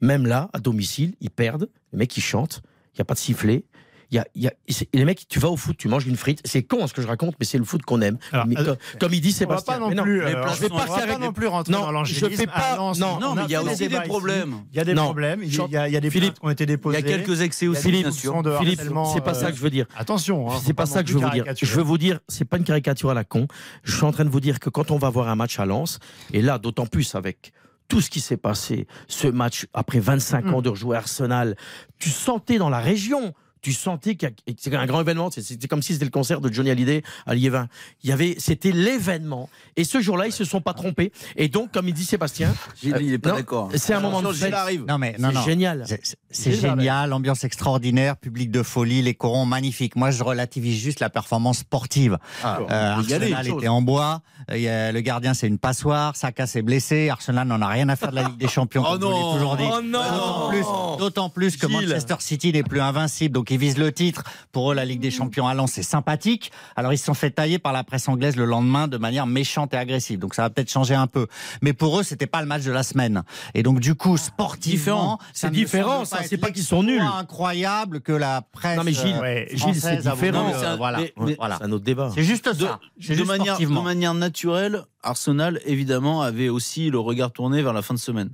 Même 0.01 0.27
là, 0.27 0.51
à 0.53 0.59
domicile, 0.59 1.15
ils 1.21 1.31
perdent. 1.31 1.69
Les 1.93 1.99
mecs, 1.99 2.17
ils 2.17 2.23
chantent. 2.23 2.61
Il 2.95 2.99
n'y 2.99 3.03
a 3.03 3.05
pas 3.05 3.15
de 3.15 3.19
sifflet. 3.19 3.65
Y 4.13 4.19
a, 4.19 4.27
y 4.37 4.47
a, 4.47 4.53
les 4.95 5.05
mecs, 5.05 5.27
tu 5.29 5.41
vas 5.41 5.49
au 5.51 5.57
foot, 5.57 5.77
tu 5.77 5.89
manges 5.89 6.07
une 6.07 6.17
frite. 6.17 6.41
C'est 6.45 6.63
con 6.63 6.87
ce 6.87 6.95
que 6.95 7.03
je 7.03 7.09
raconte, 7.09 7.35
mais 7.41 7.45
c'est 7.45 7.59
le 7.59 7.65
foot 7.65 7.83
qu'on 7.83 8.01
aime. 8.03 8.19
Alors, 8.31 8.47
Mais 8.47 8.57
euh, 8.57 8.77
comme, 9.01 9.13
il 9.13 9.21
dit 9.21 9.31
On 9.45 9.49
va 9.49 9.59
Sébastien. 9.59 9.75
pas 9.75 9.81
non 9.81 9.89
mais 9.89 9.95
non, 9.97 10.03
plus, 10.05 10.21
les 10.21 10.27
euh, 10.27 10.47
je 10.55 10.61
vais 10.61 10.69
pas, 10.69 10.77
va 10.77 10.87
pas 10.87 11.07
pas 11.09 11.19
non 11.19 11.33
plus 11.33 11.49
rentrer 11.49 11.73
non, 11.73 11.91
dans 11.91 12.05
je 12.05 12.15
fais 12.15 12.47
pas- 12.47 12.77
non, 12.77 12.93
Non, 12.95 13.19
On 13.31 13.35
mais 13.35 13.43
a 13.43 13.45
il 13.47 13.51
y 13.51 13.55
a 13.57 13.63
aussi 13.65 13.89
des 13.89 14.01
problèmes. 14.03 14.55
Il 14.73 14.77
y 14.77 14.81
a 14.81 14.85
des 14.85 14.95
Non. 14.95 15.07
problèmes. 15.07 15.43
Il 15.43 15.53
y 15.53 15.77
a, 15.77 15.89
y 15.89 16.01
des 16.01 16.11
Philippe, 16.11 16.35
qui 16.35 16.47
ont 16.47 16.51
été 16.51 16.65
Il 16.65 16.93
y 16.93 16.97
a 16.97 17.03
quelques 17.03 17.41
excès 17.41 17.67
aussi, 17.67 17.83
Philippe, 17.83 18.03
bien 18.03 18.13
sûr. 18.13 18.41
Philippe, 18.61 18.81
c'est 19.13 19.25
pas 19.25 19.35
ça 19.35 19.47
euh, 19.47 19.51
que 19.51 19.57
je 19.57 19.63
veux 19.63 19.71
dire. 19.71 19.87
Attention, 19.97 20.53
hein, 20.53 20.61
C'est 20.65 20.73
pas 20.73 20.85
non 20.85 20.91
ça 20.93 21.03
que 21.03 21.09
je 21.09 21.15
veux 21.15 21.25
vous 21.25 21.31
dire. 21.31 21.45
Je 21.61 21.75
veux 21.75 21.83
vous 21.83 21.99
dire, 21.99 22.21
c'est 22.29 22.45
pas 22.45 22.59
une 22.59 22.65
caricature 22.65 23.11
à 23.11 23.15
la 23.15 23.25
con. 23.25 23.49
Je 23.83 23.97
suis 23.97 24.05
en 24.05 24.13
train 24.13 24.25
de 24.25 24.31
vous 24.31 24.41
dire 24.41 24.61
que 24.61 24.71
quand 24.71 24.93
on 24.93 24.99
va 24.99 25.11
voir 25.11 25.29
un 25.29 25.35
match 25.35 25.59
à 25.59 25.67
Lens, 25.67 25.99
et 26.33 26.43
là, 26.43 26.59
d'autant 26.59 26.87
plus 26.87 27.17
avec 27.17 27.53
tout 27.89 28.01
ce 28.01 28.11
qui 28.11 28.21
s'est 28.21 28.37
passé, 28.37 28.87
ce 29.09 29.29
match 29.29 29.67
après 29.75 30.01
25 30.01 30.45
Mm. 30.47 30.55
ans 30.55 30.63
de 30.63 30.69
rejouer 30.69 30.97
Arsenal, 30.97 31.57
tu 31.99 32.11
sentais 32.11 32.59
dans 32.59 32.69
la 32.71 32.81
région. 32.81 33.33
Tu 33.63 33.73
sentais 33.73 34.15
qu'il 34.15 34.29
y 34.29 34.33
a- 34.33 34.53
que 34.55 34.61
c'était 34.61 34.77
un 34.77 34.87
grand 34.87 35.01
événement. 35.01 35.31
C'est- 35.31 35.43
C'était 35.43 35.67
comme 35.69 35.83
si 35.83 35.93
c'était 35.93 36.05
le 36.05 36.11
concert 36.11 36.41
de 36.41 36.53
Johnny 36.53 36.71
Hallyday 36.71 37.03
à 37.27 37.35
Liévin. 37.35 37.69
Il 38.05 38.11
y 38.11 38.13
avait, 38.13 38.37
c'était 38.39 38.71
l'événement. 38.71 39.49
Et 39.77 39.85
ce 39.85 40.01
jour-là, 40.01 40.27
ils 40.27 40.33
se 40.33 40.45
sont 40.45 40.61
pas 40.61 40.73
trompés. 40.75 41.11
Et 41.37 41.49
donc, 41.49 41.73
comme 41.73 41.89
il 41.89 41.95
dit 41.95 42.05
Sébastien, 42.05 42.55
Gilles, 42.83 42.97
il 43.01 43.13
est 43.15 43.19
pas 43.19 43.31
non, 43.31 43.37
d'accord. 43.37 43.71
c'est 43.75 43.95
un 43.95 44.01
moment 44.01 44.23
de 44.23 44.33
fête. 44.33 44.55
Non 44.87 44.99
mais 44.99 45.17
non 45.19 45.29
c'est 45.31 45.35
non. 45.35 45.43
génial. 45.43 45.85
C'est- 45.87 46.01
c'est- 46.05 46.17
C'est 46.31 46.53
génial, 46.53 47.13
ambiance 47.13 47.45
extraordinaire, 47.45 48.17
public 48.17 48.51
de 48.51 48.63
folie, 48.63 49.03
les 49.03 49.15
corons 49.15 49.47
magnifiques. 49.47 49.97
Moi, 49.97 50.11
je 50.11 50.23
relativise 50.23 50.79
juste 50.79 51.01
la 51.01 51.11
performance 51.11 51.59
sportive. 51.59 52.19
Ah, 52.45 52.59
Euh, 52.71 52.95
Arsenal 52.97 53.49
était 53.49 53.69
en 53.69 53.81
bois, 53.83 54.21
euh, 54.51 54.93
le 54.93 55.01
gardien 55.01 55.35
c'est 55.35 55.47
une 55.47 55.59
passoire, 55.59 56.15
Saka 56.17 56.47
s'est 56.47 56.63
blessé, 56.63 57.09
Arsenal 57.09 57.49
n'en 57.49 57.61
a 57.63 57.69
rien 57.69 57.89
à 57.89 57.97
faire 57.97 58.11
de 58.11 58.17
la 58.17 58.25
Ligue 58.25 58.37
des 58.37 58.49
Champions, 58.49 58.83
Oh 58.87 58.93
comme 58.93 59.01
je 59.03 59.07
vous 59.07 59.13
l'ai 59.13 59.19
non, 59.21 59.33
toujours 59.35 59.57
dit. 59.57 59.65
oh 59.67 59.81
non. 59.83 60.03
D'autant 60.03 60.49
plus, 60.51 60.99
d'autant 60.99 61.29
plus 61.31 61.57
que. 61.57 61.67
Manchester 61.67 62.17
City 62.21 62.53
n'est 62.53 62.63
plus 62.63 62.81
invincible, 62.81 63.35
donc 63.35 63.46
ils 63.51 63.59
visent 63.59 63.79
le 63.79 63.93
titre. 63.93 64.25
Pour 64.53 64.73
eux, 64.73 64.75
la 64.75 64.85
Ligue 64.85 65.01
des 65.01 65.11
Champions 65.11 65.47
à 65.47 65.55
Lens, 65.55 65.73
c'est 65.73 65.83
sympathique. 65.83 66.53
Alors 66.77 66.93
ils 66.93 66.99
se 66.99 67.05
sont 67.05 67.15
fait 67.15 67.31
tailler 67.31 67.59
par 67.59 67.73
la 67.73 67.85
presse 67.85 68.09
anglaise 68.09 68.37
le 68.37 68.45
lendemain 68.45 68.89
de 68.89 68.97
manière 68.99 69.27
méchante 69.27 69.75
et 69.75 69.77
agressive, 69.77 70.19
donc 70.19 70.35
ça 70.35 70.43
va 70.43 70.51
peut-être 70.51 70.71
changer 70.71 70.95
un 70.95 71.07
peu. 71.07 71.27
Mais 71.63 71.73
pour 71.73 71.99
eux, 71.99 72.03
c'était 72.03 72.27
pas 72.27 72.41
le 72.41 72.47
match 72.47 72.63
de 72.65 72.73
la 72.73 72.83
semaine. 72.83 73.23
Et 73.55 73.63
donc 73.63 73.81
du 73.81 73.95
coup, 73.95 74.17
sportivement, 74.17 75.19
C'est 75.33 75.51
différent, 75.51 76.05
ça, 76.05 76.23
c'est 76.23 76.37
pas 76.39 76.51
qu'ils 76.51 76.63
sont 76.65 76.83
nuls. 76.83 77.01
incroyable 77.01 78.01
que 78.01 78.13
la 78.13 78.43
presse. 78.43 78.77
Non, 78.77 78.85
mais 78.85 78.93
Gilles, 78.93 79.15
euh, 79.17 79.21
Ouais, 79.21 79.49
Gilles, 79.53 79.75
c'est 79.81 79.97
différent. 79.97 80.51
euh, 80.53 80.73
un- 80.73 80.77
voilà. 80.77 80.99
mais- 80.99 81.13
mais- 81.19 81.35
voilà. 81.39 81.57
C'est 81.59 81.65
un 81.65 81.73
autre 81.73 81.85
débat. 81.85 82.11
C'est 82.15 82.23
juste 82.25 82.49
de, 82.49 82.65
ça. 82.67 82.81
De 82.97 83.03
juste 83.03 83.27
manière, 83.27 83.59
de 83.59 83.67
manière 83.67 84.15
naturelle, 84.15 84.83
Arsenal, 85.03 85.61
évidemment, 85.67 86.23
avait 86.23 86.49
aussi 86.49 86.91
le 86.91 86.99
regard 86.99 87.33
tourné 87.33 87.63
vers 87.63 87.73
la 87.73 87.83
fin 87.83 87.95
de 87.95 87.99
semaine. 87.99 88.31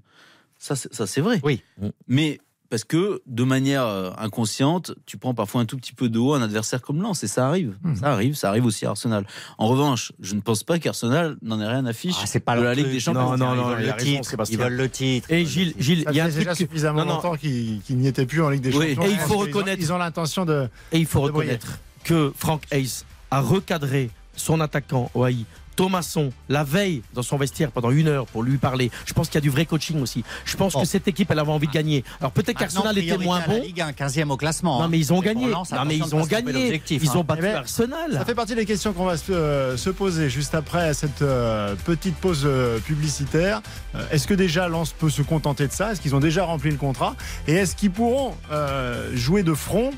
Ça 0.59 0.77
c'est 0.77 1.21
vrai. 1.21 1.41
Oui. 1.43 1.63
Mais 2.07 2.39
parce 2.73 2.85
que, 2.85 3.21
de 3.27 3.45
manière 3.45 3.85
euh, 3.85 4.13
inconsciente, 4.17 4.95
tu 5.05 5.19
prends 5.19 5.35
parfois 5.35 5.61
un 5.61 5.67
tout 5.67 5.77
petit 5.77 5.93
peu 5.93 6.09
de 6.09 6.19
haut 6.19 6.33
un 6.33 6.41
adversaire 6.41 6.81
comme 6.81 7.03
Lens, 7.03 7.23
et 7.23 7.27
ça 7.29 7.47
arrive. 7.47 7.77
Hmm. 7.83 7.97
Ça 7.97 8.11
arrive, 8.11 8.35
ça 8.35 8.49
arrive 8.49 8.65
aussi 8.65 8.87
à 8.87 8.89
Arsenal. 8.89 9.27
En 9.59 9.69
revanche, 9.69 10.13
je 10.21 10.35
ne 10.35 10.41
pense 10.41 10.63
pas 10.65 10.79
qu'Arsenal 10.79 11.37
n'en 11.43 11.61
ait 11.61 11.67
rien 11.69 11.85
à 11.85 11.93
fiche 11.93 12.17
Ah, 12.23 12.25
c'est 12.27 12.41
pas 12.41 12.57
de 12.57 12.63
la 12.63 12.75
Ligue 12.75 12.91
des 12.91 12.99
Champions. 12.99 13.37
Non, 13.37 13.37
non, 13.37 13.53
ils 13.53 13.57
non, 13.59 13.69
veulent 13.69 13.83
il 13.83 13.91
a 13.91 13.97
le 13.99 14.03
titre. 14.03 14.35
Ils 14.51 14.57
veulent 14.57 14.73
le 14.77 14.89
titre. 14.89 15.31
Et 15.31 15.45
Gilles, 15.45 15.75
Gilles, 15.79 16.07
il 16.09 16.17
y 16.17 16.21
a 16.21 16.31
déjà 16.31 16.55
suffisamment 16.55 17.01
Non, 17.01 17.05
non. 17.05 17.15
longtemps 17.17 17.37
qu'ils 17.37 17.83
n'y 17.91 18.07
étaient 18.09 18.25
plus 18.25 18.41
en 18.41 18.49
Ligue 18.49 18.63
des 18.63 18.75
Oui, 18.75 18.95
Champions. 18.95 19.05
et 19.05 19.13
il 19.13 19.19
faut 19.19 19.19
pense 19.19 19.29
qu'ils 19.29 19.37
ont- 19.37 19.59
reconnaître- 19.59 19.83
Ils 19.83 19.93
ont 19.93 19.99
l'intention 19.99 20.47
de. 20.47 20.69
Et 20.93 20.99
il 20.99 21.05
faut 21.07 21.21
reconnaître 21.21 21.79
que 22.05 22.33
Frank 22.39 22.63
Hayes 22.73 23.05
a 23.31 23.43
recadré 23.43 24.09
son 24.35 24.61
attaquant 24.63 25.11
OAI 25.15 25.45
Thomasson, 25.77 26.31
la 26.49 26.65
veille, 26.65 27.03
dans 27.15 27.23
son 27.23 27.37
vestiaire 27.37 27.71
pendant 27.71 27.91
une 27.91 28.09
heure 28.09 28.27
pour 28.27 28.43
lui 28.43 28.59
parler. 28.59 28.91
Je 29.07 29.13
pense 29.13 29.29
qu'il 29.29 29.37
y 29.37 29.39
a 29.39 29.43
du 29.43 29.51
vrai 29.51 29.67
coaching 29.67 30.01
aussi. 30.03 30.25
Je 30.45 30.57
pense 30.57 30.75
que 30.75 30.85
cette 30.85 31.09
équipe, 31.09 31.31
elle 31.31 31.39
avait 31.39 31.53
envie 31.53 31.67
de 31.67 31.73
gagner. 31.73 32.05
Alors 32.21 32.33
peut-être 32.33 32.59
qu'Arsenal 32.59 32.97
était 32.99 33.19
moins 33.19 33.41
bon. 33.47 33.61
Ligue 33.63 33.81
1, 33.81 33.93
15e 33.93 34.31
au 34.31 34.37
classement. 34.37 34.79
Non, 34.79 34.85
hein. 34.85 34.89
mais 34.89 34.99
ils 34.99 35.13
ont 35.13 35.17
pour 35.17 35.25
gagné. 35.25 35.47
Non, 35.47 35.65
mais 35.87 35.97
ils 35.97 36.15
ont 36.15 36.25
gagné. 36.25 36.81
Ils 36.91 37.09
hein. 37.09 37.13
ont 37.17 37.25
battu 37.25 37.41
Eh 37.43 37.47
ben, 37.47 37.57
Arsenal. 37.57 38.13
Ça 38.13 38.25
fait 38.25 38.35
partie 38.35 38.55
des 38.55 38.67
questions 38.67 38.93
qu'on 38.93 39.05
va 39.05 39.17
se, 39.17 39.33
euh, 39.33 39.77
se 39.77 39.91
poser 39.91 40.31
juste 40.31 40.55
après 40.55 40.95
cette 40.95 41.23
euh, 41.23 41.75
petite 41.85 42.17
pause 42.17 42.43
euh, 42.45 42.79
publicitaire. 42.81 43.63
Euh, 43.95 44.05
est-ce 44.11 44.27
que 44.27 44.35
déjà 44.35 44.69
Lens 44.69 44.93
peut 44.93 45.11
se 45.11 45.23
contenter 45.23 45.67
de 45.67 45.73
ça? 45.73 45.93
Est-ce 45.93 46.01
qu'ils 46.01 46.15
ont 46.15 46.21
déjà 46.21 46.45
rempli 46.45 46.71
le 46.71 46.77
contrat? 46.77 47.17
Et 47.47 47.55
est-ce 47.55 47.77
qu'ils 47.77 47.91
pourront 47.91 48.35
euh, 48.51 49.11
jouer 49.15 49.43
de 49.43 49.55
front 49.55 49.91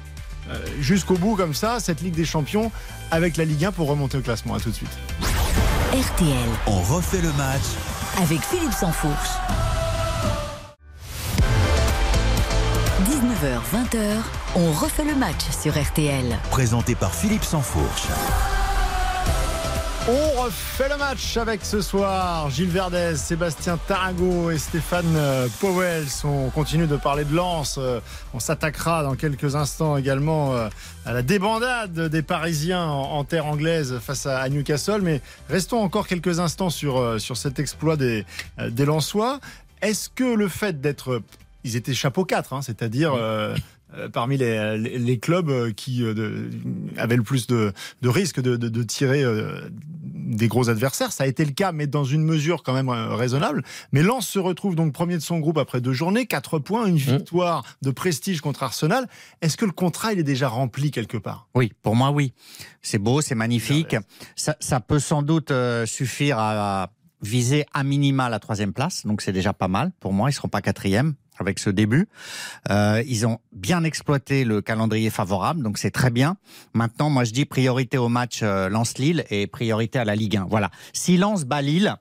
euh, 0.51 0.59
jusqu'au 0.81 1.15
bout 1.17 1.37
comme 1.37 1.55
ça, 1.55 1.81
cette 1.81 2.01
Ligue 2.03 2.15
des 2.15 2.25
Champions, 2.25 2.71
avec 3.11 3.37
la 3.37 3.45
Ligue 3.45 3.65
1 3.65 3.73
pour 3.73 3.89
remonter 3.89 4.19
au 4.19 4.21
classement? 4.21 4.55
À 4.55 4.61
tout 4.61 4.71
de 4.71 4.75
suite. 4.75 4.91
RTL 5.95 6.49
On 6.67 6.81
refait 6.93 7.21
le 7.21 7.33
match 7.35 7.63
avec 8.21 8.41
Philippe 8.41 8.73
Sansfourche. 8.73 9.31
19h, 13.05 13.61
20h, 13.73 14.17
on 14.57 14.73
refait 14.73 15.05
le 15.05 15.15
match 15.15 15.49
sur 15.57 15.81
RTL. 15.81 16.37
présenté 16.51 16.97
par 16.97 17.15
Philippe 17.15 17.45
Sansfourche. 17.45 18.09
On 20.07 20.43
refait 20.43 20.91
le 20.91 20.99
match 20.99 21.39
avec 21.39 21.65
ce 21.65 21.81
soir 21.81 22.51
Gilles 22.51 22.69
Verdez, 22.69 23.17
Sébastien 23.17 23.79
Tarago 23.79 24.51
et 24.51 24.59
Stéphane 24.59 25.17
euh, 25.17 25.49
Powell. 25.61 26.05
On 26.25 26.51
continue 26.51 26.87
de 26.87 26.97
parler 26.97 27.25
de 27.25 27.35
Lens. 27.35 27.77
Euh, 27.79 28.01
On 28.35 28.39
s'attaquera 28.39 29.03
dans 29.03 29.15
quelques 29.15 29.57
instants 29.57 29.97
également 29.97 30.55
euh, 30.55 30.69
à 31.07 31.15
la 31.15 31.23
débandade 31.23 31.99
des 31.99 32.21
Parisiens 32.21 32.85
en, 32.85 33.25
terre 33.25 33.47
anglaise 33.47 33.99
face 33.99 34.27
à, 34.27 34.47
Newcastle. 34.51 35.01
Mais 35.01 35.23
restons 35.49 35.81
encore 35.81 36.07
quelques 36.07 36.39
instants 36.39 36.69
sur, 36.69 37.19
sur 37.19 37.39
cet 37.39 37.59
exploit 37.59 37.97
des, 37.97 38.27
des 38.59 38.85
Lensois. 38.85 39.41
Est-ce 39.81 40.11
que 40.11 40.35
le 40.35 40.49
fait 40.49 40.83
d'être. 40.83 41.23
Ils 41.67 41.77
étaient 41.77 41.95
chapeau 41.95 42.27
4, 42.27 42.53
hein, 42.53 42.61
c'est-à-dire. 42.61 43.15
Parmi 44.13 44.37
les, 44.37 44.77
les- 44.79 44.99
les 44.99 45.19
clubs 45.19 45.49
euh, 45.51 45.73
qui 45.73 46.03
euh, 46.03 46.15
de- 46.15 46.51
avaient 46.97 47.17
le 47.17 47.23
plus 47.23 47.47
de, 47.47 47.73
de 48.03 48.09
risques 48.09 48.41
de, 48.41 48.57
de- 48.57 48.69
de 48.69 48.83
tirer 48.83 49.23
euh, 49.23 49.69
des 50.03 50.49
gros 50.49 50.69
adversaires. 50.71 51.13
Ça 51.13 51.25
a 51.25 51.27
été 51.27 51.45
le 51.45 51.53
cas, 51.53 51.73
mais 51.73 51.87
dans 51.87 52.05
une 52.05 52.25
mesure 52.25 52.63
quand 52.63 52.73
même 52.73 52.89
euh, 52.89 53.15
raisonnable. 53.15 53.63
Mais 53.93 54.03
Lens 54.03 54.27
se 54.27 54.39
retrouve 54.39 54.75
donc 54.75 54.93
premier 54.93 55.15
de 55.17 55.23
son 55.23 55.39
groupe 55.39 55.59
après 55.59 55.81
deux 55.81 55.93
journées, 55.93 56.27
quatre 56.27 56.59
points, 56.59 56.87
une 56.87 56.97
victoire 56.97 57.65
de 57.83 57.91
prestige 57.91 58.41
contre 58.41 58.63
Arsenal. 58.63 59.07
Est-ce 59.43 59.57
que 59.57 59.65
le 59.65 59.73
contrat 59.73 60.13
il 60.13 60.19
est 60.19 60.23
déjà 60.25 60.49
rempli 60.49 60.91
quelque 60.91 61.17
part? 61.19 61.49
Oui, 61.55 61.73
pour 61.83 61.95
moi, 61.95 62.11
oui. 62.11 62.33
C'est 62.83 62.99
beau, 62.99 63.21
c'est 63.21 63.35
magnifique. 63.35 63.97
Ça, 64.37 64.57
ça 64.61 64.81
peut 64.81 64.99
sans 64.99 65.23
doute 65.23 65.51
euh, 65.51 65.87
suffire 65.87 66.39
à 66.39 66.91
viser 67.23 67.65
à 67.73 67.85
minima 67.85 68.29
la 68.29 68.39
troisième 68.39 68.73
place. 68.73 69.07
Donc 69.07 69.23
c'est 69.23 69.33
déjà 69.33 69.53
pas 69.53 69.69
mal. 69.69 69.93
Pour 70.01 70.13
moi, 70.13 70.29
ils 70.31 70.33
seront 70.35 70.49
pas 70.49 70.61
quatrième 70.61 71.15
avec 71.39 71.59
ce 71.59 71.71
début. 71.71 72.09
Euh, 72.71 73.03
ils 73.07 73.27
ont 73.27 73.39
bien 73.53 73.85
exploité 73.85 74.45
le 74.45 74.61
calendrier 74.63 75.11
favorable, 75.11 75.63
donc 75.63 75.79
c'est 75.79 75.91
très 75.91 76.11
bien. 76.11 76.37
Maintenant, 76.73 77.11
moi 77.11 77.25
je 77.25 77.33
dis 77.33 77.45
priorité 77.45 77.99
au 77.99 78.09
match 78.09 78.41
euh, 78.43 78.69
Lens-Lille 78.69 79.25
et 79.31 79.47
priorité 79.47 79.99
à 79.99 80.05
la 80.05 80.15
Ligue 80.15 80.37
1. 80.37 80.47
Voilà. 80.49 80.71
Si 80.93 81.17
Lens 81.17 81.45
bat 81.45 81.63
Lille, 81.63 81.97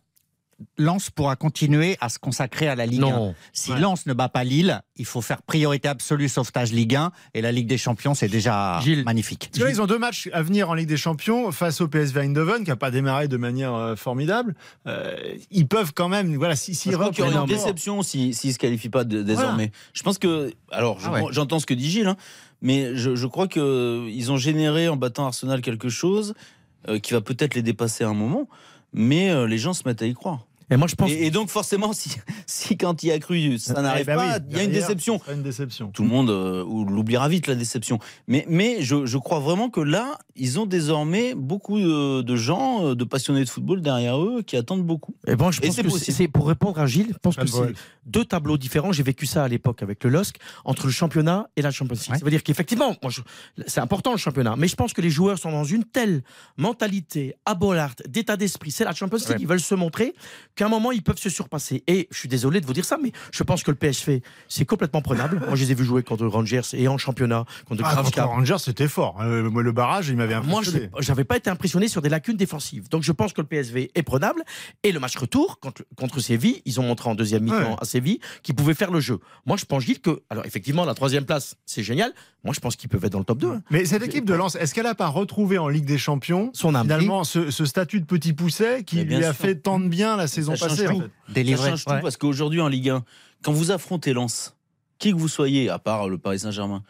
Lens 0.77 1.09
pourra 1.09 1.35
continuer 1.35 1.97
à 1.99 2.09
se 2.09 2.19
consacrer 2.19 2.67
à 2.67 2.75
la 2.75 2.85
Ligue 2.85 3.01
1. 3.03 3.09
Non. 3.09 3.35
Si 3.51 3.71
Ouais. 3.71 3.79
Lens 3.79 4.05
ne 4.05 4.13
bat 4.13 4.29
pas 4.29 4.43
Lille, 4.43 4.81
il 4.95 5.05
faut 5.05 5.21
faire 5.21 5.41
priorité 5.41 5.87
absolue 5.87 6.29
sauvetage 6.29 6.71
Ligue 6.71 6.95
1 6.95 7.11
et 7.33 7.41
la 7.41 7.51
Ligue 7.51 7.67
des 7.67 7.77
Champions, 7.77 8.13
c'est 8.13 8.27
déjà 8.29 8.79
Gilles. 8.81 9.03
magnifique. 9.03 9.49
Parce 9.51 9.59
que 9.59 9.63
là, 9.65 9.69
ils 9.71 9.81
ont 9.81 9.87
deux 9.87 9.97
matchs 9.99 10.29
à 10.33 10.41
venir 10.41 10.69
en 10.69 10.73
Ligue 10.73 10.87
des 10.87 10.97
Champions 10.97 11.51
face 11.51 11.81
au 11.81 11.87
PSV 11.87 12.21
Eindhoven, 12.21 12.63
qui 12.63 12.69
n'a 12.69 12.75
pas 12.75 12.91
démarré 12.91 13.27
de 13.27 13.37
manière 13.37 13.73
euh, 13.73 13.95
formidable. 13.95 14.55
Euh, 14.87 15.15
ils 15.51 15.67
peuvent 15.67 15.93
quand 15.93 16.09
même, 16.09 16.35
voilà, 16.37 16.55
si- 16.55 16.75
crois 16.91 17.09
qu'il 17.11 17.25
y 17.25 17.27
une 17.33 17.45
déception 17.45 18.01
s'ils 18.03 18.35
si, 18.35 18.47
ne 18.47 18.53
se 18.53 18.57
qualifient 18.59 18.89
pas 18.89 19.03
de- 19.03 19.21
désormais. 19.23 19.71
Je 19.93 20.03
pense 20.03 20.17
que. 20.17 20.51
Alors, 20.71 20.99
je- 20.99 21.07
Ah 21.07 21.11
ouais. 21.13 21.23
j'entends 21.31 21.59
ce 21.59 21.65
que 21.65 21.73
dit 21.73 21.89
Gilles, 21.89 22.07
hein, 22.07 22.17
mais 22.61 22.95
je, 22.95 23.15
je 23.15 23.27
crois 23.27 23.47
qu'ils 23.47 24.31
ont 24.31 24.37
généré 24.37 24.87
en 24.87 24.95
battant 24.95 25.25
Arsenal 25.25 25.61
quelque 25.61 25.89
chose 25.89 26.33
euh, 26.89 26.99
qui 26.99 27.13
va 27.13 27.21
peut-être 27.21 27.55
les 27.55 27.61
dépasser 27.61 28.03
à 28.03 28.09
un 28.09 28.13
moment, 28.13 28.47
mais 28.93 29.31
euh, 29.31 29.47
les 29.47 29.57
gens 29.57 29.73
se 29.73 29.87
mettent 29.87 30.01
à 30.01 30.07
y 30.07 30.13
croire. 30.13 30.45
Et 30.73 30.77
moi, 30.77 30.87
je 30.87 30.95
pense. 30.95 31.11
Et, 31.11 31.25
et 31.27 31.31
donc, 31.31 31.49
forcément, 31.49 31.93
si, 31.93 32.15
si 32.47 32.77
quand 32.77 33.03
il 33.03 33.07
y 33.07 33.11
a 33.11 33.19
cru, 33.19 33.57
ça 33.59 33.81
n'arrive 33.81 34.01
Eh 34.03 34.05
ben 34.05 34.15
pas, 34.15 34.37
oui, 34.37 34.43
il 34.51 34.57
y 34.57 34.59
a 34.59 34.63
une 34.63 34.71
déception. 34.71 35.21
une. 35.31 35.91
Tout 35.91 36.03
le 36.03 36.09
monde 36.09 36.29
euh, 36.29 36.63
ou 36.63 36.83
l'oubliera 36.85 37.29
vite, 37.29 37.47
la 37.47 37.55
déception. 37.55 37.99
Mais, 38.27 38.45
mais 38.49 38.81
je, 38.81 39.05
je 39.05 39.17
crois 39.17 39.39
vraiment 39.39 39.69
que 39.69 39.79
là, 39.81 40.17
ils 40.35 40.59
ont 40.59 40.65
désormais 40.65 41.35
beaucoup 41.35 41.79
de, 41.79 42.21
de 42.21 42.35
gens, 42.35 42.85
euh, 42.87 42.95
de 42.95 43.03
passionnés 43.03 43.43
de 43.43 43.49
football 43.49 43.81
derrière 43.81 44.19
eux 44.21 44.41
qui 44.41 44.57
attendent 44.57 44.83
beaucoup. 44.85 45.15
Et 45.27 45.35
bon, 45.35 45.51
je 45.51 45.61
pense 45.61 45.75
que 45.77 45.89
c'est 46.11 46.27
pour 46.27 46.47
répondre 46.47 46.79
à 46.79 46.87
Gilles, 46.87 47.09
je 47.13 47.17
pense 47.19 47.35
que 47.35 47.45
c'est 47.45 47.73
deux 48.05 48.25
tableaux 48.25 48.57
différents. 48.57 48.91
J'ai 48.91 49.03
vécu 49.03 49.25
ça 49.25 49.43
à 49.43 49.47
l'époque 49.47 49.83
avec 49.83 50.03
le 50.03 50.09
LOSC, 50.09 50.35
entre 50.65 50.87
le 50.87 50.91
championnat 50.91 51.49
et 51.55 51.61
la 51.61 51.71
Champions 51.71 51.95
League. 51.95 52.09
Ouais. 52.11 52.17
Ça 52.17 52.25
veut 52.25 52.31
dire 52.31 52.43
qu'effectivement, 52.43 52.95
c'est 53.67 53.79
important 53.81 54.11
le 54.11 54.17
championnat, 54.17 54.55
mais 54.57 54.67
je 54.67 54.75
pense 54.75 54.93
que 54.93 55.01
les 55.01 55.09
joueurs 55.11 55.37
sont 55.37 55.51
dans 55.51 55.63
une 55.63 55.83
telle 55.83 56.23
mentalité, 56.57 57.35
abolarte, 57.45 58.01
d'état 58.07 58.37
d'esprit, 58.37 58.71
c'est 58.71 58.83
la 58.85 58.93
Champions 58.93 59.17
League, 59.17 59.29
Ouais. 59.29 59.37
ils 59.39 59.47
veulent 59.47 59.59
se 59.59 59.75
montrer 59.75 60.13
qu'à 60.63 60.67
un 60.67 60.69
moment, 60.69 60.91
ils 60.91 61.03
peuvent 61.03 61.17
se 61.17 61.29
surpasser. 61.29 61.83
Et 61.87 62.07
je 62.11 62.17
suis 62.17 62.29
désolé 62.29 62.61
de 62.61 62.65
vous 62.65 62.73
dire 62.73 62.85
ça, 62.85 62.97
mais 63.01 63.11
je 63.31 63.43
pense 63.43 63.63
que 63.63 63.71
le 63.71 63.77
PSV, 63.77 64.21
c'est 64.47 64.65
complètement 64.65 65.01
prenable. 65.01 65.41
moi, 65.45 65.55
je 65.55 65.63
les 65.63 65.71
ai 65.71 65.75
vus 65.75 65.85
jouer 65.85 66.03
contre 66.03 66.25
Rangers 66.27 66.61
et 66.73 66.87
en 66.87 66.97
championnat, 66.97 67.45
contre 67.67 67.83
Ah, 67.85 67.95
contre. 68.03 68.23
Rangers, 68.23 68.57
c'était 68.59 68.87
fort. 68.87 69.17
Euh, 69.21 69.49
moi, 69.49 69.61
le 69.63 69.71
barrage, 69.71 70.09
il 70.09 70.15
m'avait 70.17 70.39
Moi, 70.41 70.61
je 70.63 70.69
impressionné. 70.69 70.89
n'avais 71.09 71.23
pas 71.23 71.37
été 71.37 71.49
impressionné 71.49 71.87
sur 71.87 72.01
des 72.01 72.09
lacunes 72.09 72.37
défensives. 72.37 72.87
Donc, 72.89 73.03
je 73.03 73.11
pense 73.11 73.33
que 73.33 73.41
le 73.41 73.47
PSV 73.47 73.91
est 73.93 74.03
prenable. 74.03 74.43
Et 74.83 74.91
le 74.91 74.99
match 74.99 75.17
retour 75.17 75.59
contre, 75.59 75.83
contre 75.97 76.19
Séville, 76.19 76.61
ils 76.65 76.79
ont 76.79 76.83
montré 76.83 77.09
en 77.09 77.15
deuxième 77.15 77.43
mi-temps 77.43 77.57
Ouais. 77.57 77.75
à 77.81 77.85
Séville 77.85 78.19
qu'ils 78.43 78.55
pouvaient 78.55 78.73
faire 78.73 78.91
le 78.91 78.99
jeu. 78.99 79.19
Moi, 79.45 79.57
je 79.57 79.65
pense, 79.65 79.83
Gilles, 79.83 79.99
que. 80.01 80.21
Alors, 80.29 80.45
effectivement, 80.45 80.85
la 80.85 80.93
troisième 80.93 81.25
place, 81.25 81.55
c'est 81.65 81.83
génial. 81.83 82.13
Moi, 82.43 82.53
je 82.53 82.59
pense 82.59 82.75
qu'ils 82.75 82.89
peuvent 82.89 83.03
être 83.05 83.13
dans 83.13 83.19
le 83.19 83.25
top 83.25 83.37
2. 83.39 83.47
hein. 83.47 83.61
Mais 83.69 83.85
cette 83.85 84.03
équipe 84.03 84.25
de 84.25 84.33
Lens, 84.33 84.55
est-ce 84.55 84.73
qu'elle 84.73 84.83
n'a 84.83 84.95
pas 84.95 85.07
retrouvé 85.07 85.57
en 85.57 85.69
Ligue 85.69 85.85
des 85.85 85.97
Champions 85.97 86.51
Son 86.53 86.75
âme. 86.75 86.83
finalement 86.83 87.23
ce, 87.23 87.51
ce 87.51 87.65
statut 87.65 88.01
de 88.01 88.05
petit 88.05 88.33
pousset 88.33 88.83
qui 88.83 88.97
lui 89.03 89.15
a 89.23 89.31
sûr. 89.31 89.35
fait 89.35 89.55
tant 89.55 89.79
de 89.79 89.87
bien 89.87 90.17
la 90.17 90.27
saison 90.27 90.42
Ça 90.51 90.55
change 90.55 90.69
passée 90.77 90.85
tout. 90.87 91.03
Délivré. 91.29 91.63
Ça 91.63 91.69
change 91.71 91.85
tout 91.85 91.91
Ouais. 91.91 92.01
parce 92.01 92.17
qu'aujourd'hui 92.17 92.61
en 92.61 92.67
Ligue 92.67 92.89
1, 92.89 93.03
quand 93.43 93.51
vous 93.53 93.71
affrontez 93.71 94.13
Lens, 94.13 94.55
qui 94.99 95.11
que 95.11 95.17
vous 95.17 95.27
soyez, 95.27 95.69
à 95.69 95.79
part 95.79 96.09
le 96.09 96.17
Paris 96.17 96.39
Saint-Germain, 96.39 96.83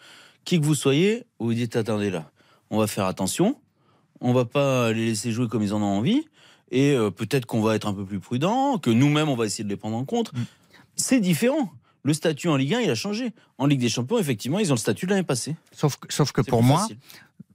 qui 0.46 0.60
que 0.60 0.66
vous 0.66 0.76
soyez, 0.76 1.24
vous 1.40 1.48
vous 1.48 1.54
dites 1.54 1.76
attendez 1.76 2.10
là, 2.10 2.30
on 2.70 2.78
va 2.78 2.88
faire 2.88 3.06
attention, 3.06 3.60
on 4.22 4.34
va 4.34 4.46
pas 4.46 4.92
les 4.92 5.08
laisser 5.08 5.32
jouer 5.32 5.48
comme 5.48 5.64
ils 5.64 5.74
en 5.74 5.82
ont 5.82 5.98
envie, 5.98 6.26
et 6.72 6.92
euh, 6.92 7.10
peut-être 7.12 7.46
qu'on 7.46 7.62
va 7.62 7.76
être 7.76 7.88
un 7.88 7.94
peu 7.94 8.06
plus 8.06 8.20
prudent, 8.20 8.78
que 8.78 8.90
nous-mêmes 8.90 9.30
on 9.30 9.36
va 9.36 9.46
essayer 9.46 9.64
de 9.64 9.70
les 9.70 9.78
prendre 9.78 9.96
en 9.98 10.06
compte. 10.06 10.34
Mm. 10.34 10.42
C'est 10.96 11.20
différent. 11.20 11.72
Le 12.04 12.14
statut 12.14 12.50
en 12.50 12.56
Ligue 12.58 12.74
1, 12.76 12.82
il 12.82 12.90
a 12.90 12.96
changé. 12.96 13.32
En 13.58 13.66
Ligue 13.66 13.80
des 13.80 13.90
Champions, 13.90 14.20
effectivement, 14.20 14.60
ils 14.60 14.72
ont 14.72 14.76
le 14.76 14.80
statut 14.80 15.06
de 15.06 15.12
l'année 15.12 15.24
passée. 15.24 15.56
Sauf, 15.72 15.96
que- 15.98 16.14
sauf 16.14 16.32
que 16.34 16.42
pour 16.42 16.62
moi, 16.62 16.80
facile. 16.82 16.98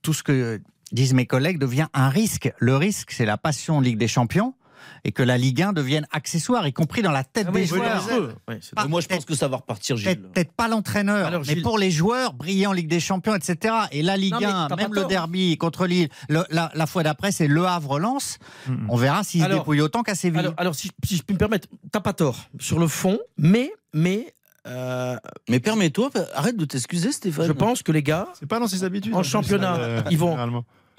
tout 0.02 0.14
ce 0.14 0.23
que 0.23 0.61
disent 0.90 1.12
mes 1.12 1.26
collègues 1.26 1.59
devient 1.59 1.87
un 1.93 2.09
risque. 2.09 2.50
Le 2.59 2.75
risque, 2.76 3.11
c'est 3.11 3.26
la 3.26 3.37
passion 3.37 3.81
Ligue 3.81 3.99
des 3.99 4.09
Champions 4.09 4.55
et 5.04 5.12
que 5.12 5.23
la 5.23 5.38
Ligue 5.38 5.62
1 5.62 5.73
devienne 5.73 6.06
accessoire, 6.12 6.66
y 6.66 6.73
compris 6.73 7.02
dans 7.02 7.11
la 7.12 7.25
tête 7.25 7.47
Ah 7.49 7.52
des 7.52 7.61
oui, 7.61 7.66
joueurs. 7.66 8.02
c'est- 8.02 8.75
Pas- 8.75 8.82
Mais 8.85 8.88
moi, 8.88 9.00
je 9.00 9.06
pense 9.06 9.16
peut-être- 9.18 9.26
que 9.26 9.35
ça 9.35 9.49
va 9.49 9.56
repartir, 9.58 9.97
Gilles. 9.97 10.06
Peut-être 10.16 10.32
peut-être 10.32 10.52
pas 10.52 10.68
l'entraîneur, 10.68 11.42
mais 11.47 11.56
pour 11.56 11.78
les 11.78 11.90
joueurs, 11.90 12.32
briller 12.35 12.66
en 12.66 12.73
Ligue 12.73 12.88
des 12.88 13.00
Champions, 13.00 13.35
etc. 13.35 13.75
Et 13.92 14.02
la 14.02 14.16
Ligue 14.16 14.32
Non, 14.35 14.40
mais 14.40 14.47
1, 14.47 14.66
t'as 14.68 14.76
même 14.76 14.94
le 14.94 15.04
derby 15.04 15.56
contre 15.56 15.87
Lille, 15.87 16.08
le- 16.28 16.44
la, 16.50 16.70
la 16.75 16.87
fois 16.87 17.02
d'après, 17.02 17.32
c'est 17.32 17.47
Le 17.49 17.64
Havre-Lens. 17.66 18.38
Mhm. 18.66 18.87
On 18.88 18.97
verra 18.97 19.25
s'ils 19.25 19.42
se 19.44 19.49
dépouillent 19.49 19.80
autant 19.80 20.02
qu'à 20.02 20.14
Séville. 20.14 20.40
Alors, 20.40 20.54
alors, 20.56 20.75
si, 20.75 20.90
si 21.04 21.16
je 21.16 21.23
peux 21.23 21.35
me 21.35 21.38
permettre, 21.38 21.68
t'as 21.92 22.00
pas 22.00 22.12
tort 22.12 22.37
sur 22.58 22.78
le 22.78 22.87
fond, 22.88 23.18
mais. 23.37 23.73
mais 23.94 24.32
euh, 24.66 25.16
Mais 25.49 25.61
permets-toi, 25.61 26.11
arrête 26.35 26.56
de 26.56 26.64
t'excuser, 26.66 27.11
Stéphane. 27.12 27.47
je 27.47 27.52
pense 27.52 27.82
que 27.82 27.90
les 27.92 28.02
gars, 28.02 28.28
C'est 28.38 28.47
pas 28.49 28.58
dans 28.61 28.66
ses 28.68 28.85
habitudes. 28.85 29.14
En 29.14 29.20
plus, 29.20 29.28
championnat, 29.28 29.76
euh, 29.76 30.02
ils 30.11 30.18
vont- 30.18 30.37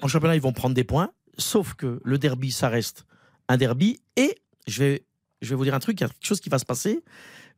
en 0.02 0.08
championnat, 0.08 0.34
ils 0.34 0.40
vont 0.40 0.52
prendre 0.52 0.74
des 0.74 0.82
points, 0.84 1.10
sauf 1.38 1.74
que 1.74 2.00
le 2.04 2.18
derby, 2.18 2.50
ça 2.50 2.68
reste 2.68 3.04
un 3.50 3.56
derby. 3.56 4.00
Et 4.16 4.36
je 4.66 4.82
vais, 4.82 5.04
je 5.42 5.50
vais 5.50 5.56
vous 5.56 5.64
dire 5.64 5.74
un 5.74 5.80
truc, 5.80 6.00
il 6.00 6.04
y 6.04 6.06
a 6.06 6.08
quelque 6.08 6.26
chose 6.26 6.40
qui 6.40 6.48
va 6.48 6.58
se 6.58 6.64
passer. 6.64 7.02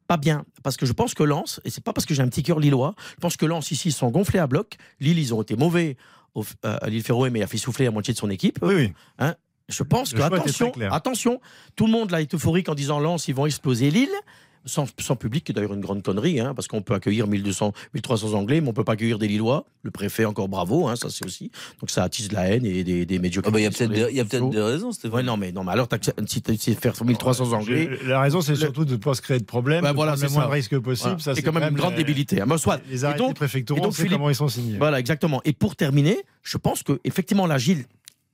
Pas 0.08 0.16
bien, 0.16 0.44
parce 0.62 0.76
que 0.76 0.84
je 0.84 0.92
pense 0.92 1.14
que 1.14 1.22
Lens, 1.22 1.60
et 1.64 1.70
c'est 1.70 1.84
pas 1.84 1.92
parce 1.92 2.06
que 2.06 2.14
j'ai 2.14 2.22
un 2.22 2.28
petit 2.28 2.42
cœur 2.42 2.58
lillois, 2.58 2.94
je 3.10 3.20
pense 3.20 3.36
que 3.36 3.46
Lens 3.46 3.70
ici 3.70 3.88
ils 3.88 3.92
sont 3.92 4.10
gonflés 4.10 4.40
à 4.40 4.46
bloc. 4.46 4.76
Lille, 4.98 5.18
ils 5.18 5.32
ont 5.32 5.42
été 5.42 5.54
mauvais 5.54 5.96
au, 6.34 6.44
euh, 6.64 6.76
à 6.80 6.88
Lille 6.88 7.04
Ferroé, 7.04 7.30
mais 7.30 7.38
il 7.38 7.42
a 7.42 7.46
fait 7.46 7.58
souffler 7.58 7.84
la 7.84 7.92
moitié 7.92 8.12
de 8.12 8.18
son 8.18 8.28
équipe. 8.30 8.58
Oui, 8.62 8.74
oui. 8.74 9.26
Je 9.68 9.82
pense 9.84 10.12
Le 10.12 10.18
que, 10.18 10.22
attention, 10.24 10.72
attention, 10.90 11.40
tout 11.76 11.86
le 11.86 11.92
monde 11.92 12.10
là 12.10 12.20
est 12.20 12.34
euphorique 12.34 12.68
en 12.68 12.74
disant 12.74 12.98
Lens, 12.98 13.28
ils 13.28 13.34
vont 13.34 13.46
exploser 13.46 13.90
Lille. 13.90 14.10
Sans, 14.64 14.86
sans 15.00 15.16
public, 15.16 15.42
qui 15.42 15.50
est 15.50 15.54
d'ailleurs 15.56 15.74
une 15.74 15.80
grande 15.80 16.02
connerie, 16.04 16.38
hein, 16.38 16.54
parce 16.54 16.68
qu'on 16.68 16.82
peut 16.82 16.94
accueillir 16.94 17.26
1200, 17.26 17.72
1300 17.94 18.32
Anglais, 18.34 18.60
mais 18.60 18.68
on 18.68 18.72
peut 18.72 18.84
pas 18.84 18.92
accueillir 18.92 19.18
des 19.18 19.26
Lillois. 19.26 19.64
Le 19.82 19.90
préfet, 19.90 20.24
encore 20.24 20.48
bravo, 20.48 20.86
hein, 20.86 20.94
ça 20.94 21.10
c'est 21.10 21.24
aussi. 21.24 21.50
Donc 21.80 21.90
ça 21.90 22.04
attise 22.04 22.30
la 22.30 22.46
haine 22.48 22.64
et 22.64 22.84
des, 22.84 23.04
des 23.04 23.16
Ah 23.16 23.20
médiocrités. 23.20 23.52
bah, 23.52 23.58
Il 23.58 23.64
y 23.64 23.66
a 24.20 24.24
peut-être 24.24 24.50
des, 24.50 24.60
raisons, 24.62 24.92
Stéphane. 24.92 25.16
Ouais, 25.16 25.22
non, 25.24 25.36
mais, 25.36 25.50
non, 25.50 25.64
mais 25.64 25.72
alors, 25.72 25.88
si 26.26 26.42
tu 26.42 26.74
faire 26.74 26.94
1300 27.04 27.52
Anglais, 27.52 27.90
La 28.06 28.20
raison, 28.20 28.40
c'est 28.40 28.54
surtout 28.54 28.84
de 28.84 28.92
ne 28.92 28.96
pas 28.98 29.14
se 29.14 29.22
créer 29.22 29.40
de 29.40 29.44
problèmes, 29.44 29.82
Bah, 29.82 29.90
de 29.90 29.96
voilà, 29.96 30.12
prendre 30.12 30.26
le 30.28 30.32
moins 30.32 30.46
de 30.46 30.50
risques 30.52 30.78
possible. 30.78 31.16
voilà. 31.18 31.34
C'est 31.34 31.42
quand 31.42 31.52
même 31.52 31.68
une 31.70 31.76
grande 31.76 31.92
les- 31.94 31.98
débilité. 32.04 32.40
hein. 32.40 32.46
Mais 32.46 32.56
soit. 32.58 32.80
Les 32.88 33.02
Et 33.02 33.04
arrêtés 33.04 33.18
donc- 33.18 33.34
préfectoraux, 33.34 33.78
et 33.80 33.82
donc, 33.82 33.94
c'est 33.96 34.02
Philippe- 34.02 34.18
comment 34.18 34.30
ils 34.30 34.34
sont 34.36 34.46
signés. 34.48 34.78
Voilà, 34.78 35.00
exactement. 35.00 35.40
Et 35.44 35.52
pour 35.52 35.74
terminer, 35.74 36.18
je 36.44 36.56
pense 36.56 36.84
que 36.84 37.00
effectivement, 37.02 37.46
la 37.48 37.58
Gilles, 37.58 37.84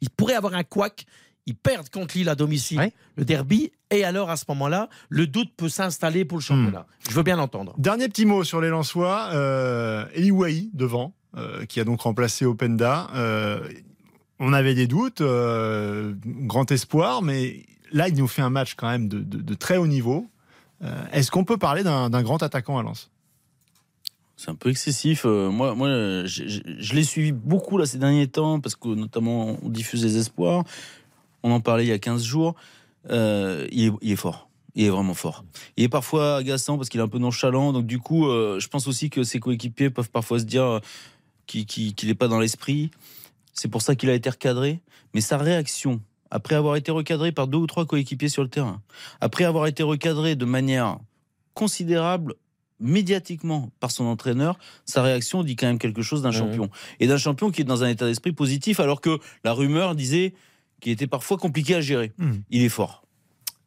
il 0.02 0.10
pourrait 0.10 0.34
avoir 0.34 0.52
un 0.54 0.62
couac. 0.64 1.06
Ils 1.48 1.56
perdent 1.56 1.88
contre 1.88 2.16
Lille 2.16 2.28
à 2.28 2.34
domicile 2.34 2.78
le 3.16 3.24
derby. 3.24 3.72
Et 3.90 4.04
alors, 4.04 4.28
à 4.28 4.36
ce 4.36 4.44
moment-là, 4.50 4.88
le 5.08 5.26
doute 5.26 5.50
peut 5.56 5.70
s'installer 5.70 6.24
pour 6.26 6.36
le 6.38 6.42
championnat. 6.42 6.86
Je 7.08 7.14
veux 7.14 7.22
bien 7.22 7.36
l'entendre. 7.36 7.74
Dernier 7.78 8.08
petit 8.08 8.26
mot 8.26 8.44
sur 8.44 8.60
les 8.60 8.68
Lensois. 8.68 9.30
Euh, 9.32 10.04
Eliwahi 10.14 10.70
devant, 10.74 11.14
euh, 11.38 11.64
qui 11.64 11.80
a 11.80 11.84
donc 11.84 12.02
remplacé 12.02 12.44
Openda. 12.44 13.08
Euh, 13.14 13.66
on 14.38 14.52
avait 14.52 14.74
des 14.74 14.86
doutes, 14.86 15.22
euh, 15.22 16.14
grand 16.24 16.70
espoir, 16.70 17.22
mais 17.22 17.64
là, 17.92 18.08
il 18.08 18.14
nous 18.14 18.28
fait 18.28 18.42
un 18.42 18.50
match 18.50 18.74
quand 18.74 18.88
même 18.88 19.08
de, 19.08 19.20
de- 19.20 19.40
de 19.40 19.54
très 19.54 19.78
haut 19.78 19.86
niveau. 19.86 20.28
Euh, 20.84 20.94
Est-ce 21.12 21.30
qu'on 21.30 21.44
peut 21.44 21.56
parler 21.56 21.82
d'un 21.82 22.10
d'un 22.10 22.22
grand 22.22 22.42
attaquant 22.42 22.76
à 22.78 22.82
Lens? 22.82 23.10
C'est 24.36 24.50
un 24.50 24.54
peu 24.54 24.68
excessif. 24.70 25.22
Euh, 25.24 25.50
moi, 25.50 25.74
moi 25.74 25.88
je, 25.88 26.46
je- 26.46 26.60
je 26.78 26.94
l'ai 26.94 27.02
suivi 27.02 27.32
beaucoup 27.32 27.78
là, 27.78 27.86
ces 27.86 27.98
derniers 27.98 28.28
temps, 28.28 28.60
parce 28.60 28.76
que 28.76 28.88
notamment 28.88 29.56
on 29.62 29.68
diffuse 29.70 30.04
les 30.04 30.16
espoirs. 30.18 30.62
On 31.48 31.52
en 31.52 31.60
parlait 31.60 31.84
il 31.84 31.88
y 31.88 31.92
a 31.92 31.98
15 31.98 32.22
jours. 32.22 32.54
Euh, 33.10 33.66
il, 33.72 33.86
est, 33.86 33.92
il 34.02 34.12
est 34.12 34.16
fort. 34.16 34.48
Il 34.74 34.84
est 34.84 34.90
vraiment 34.90 35.14
fort. 35.14 35.44
Il 35.76 35.84
est 35.84 35.88
parfois 35.88 36.36
agaçant 36.36 36.76
parce 36.76 36.88
qu'il 36.88 37.00
est 37.00 37.02
un 37.02 37.08
peu 37.08 37.18
nonchalant. 37.18 37.72
Donc 37.72 37.86
du 37.86 37.98
coup, 37.98 38.28
euh, 38.28 38.60
je 38.60 38.68
pense 38.68 38.86
aussi 38.86 39.08
que 39.08 39.22
ses 39.24 39.40
coéquipiers 39.40 39.90
peuvent 39.90 40.10
parfois 40.10 40.38
se 40.38 40.44
dire 40.44 40.64
euh, 40.64 40.80
qu'il 41.46 41.94
n'est 42.04 42.14
pas 42.14 42.28
dans 42.28 42.38
l'esprit. 42.38 42.90
C'est 43.54 43.68
pour 43.68 43.82
ça 43.82 43.94
qu'il 43.94 44.10
a 44.10 44.14
été 44.14 44.28
recadré. 44.28 44.80
Mais 45.14 45.22
sa 45.22 45.38
réaction, 45.38 46.00
après 46.30 46.54
avoir 46.54 46.76
été 46.76 46.92
recadré 46.92 47.32
par 47.32 47.48
deux 47.48 47.58
ou 47.58 47.66
trois 47.66 47.86
coéquipiers 47.86 48.28
sur 48.28 48.42
le 48.42 48.50
terrain, 48.50 48.82
après 49.20 49.44
avoir 49.44 49.66
été 49.66 49.82
recadré 49.82 50.36
de 50.36 50.44
manière 50.44 50.98
considérable 51.54 52.34
médiatiquement 52.78 53.70
par 53.80 53.90
son 53.90 54.04
entraîneur, 54.04 54.58
sa 54.84 55.02
réaction 55.02 55.42
dit 55.42 55.56
quand 55.56 55.66
même 55.66 55.78
quelque 55.78 56.02
chose 56.02 56.22
d'un 56.22 56.30
champion. 56.30 56.70
Et 57.00 57.06
d'un 57.06 57.16
champion 57.16 57.50
qui 57.50 57.62
est 57.62 57.64
dans 57.64 57.82
un 57.82 57.88
état 57.88 58.06
d'esprit 58.06 58.32
positif, 58.32 58.80
alors 58.80 59.00
que 59.00 59.18
la 59.44 59.52
rumeur 59.52 59.94
disait 59.94 60.34
qu'il 60.80 60.92
était 60.92 61.06
parfois 61.06 61.36
compliqué 61.38 61.74
à 61.74 61.80
gérer. 61.80 62.12
Mhm. 62.18 62.42
Il 62.50 62.62
est 62.62 62.68
fort. 62.68 63.02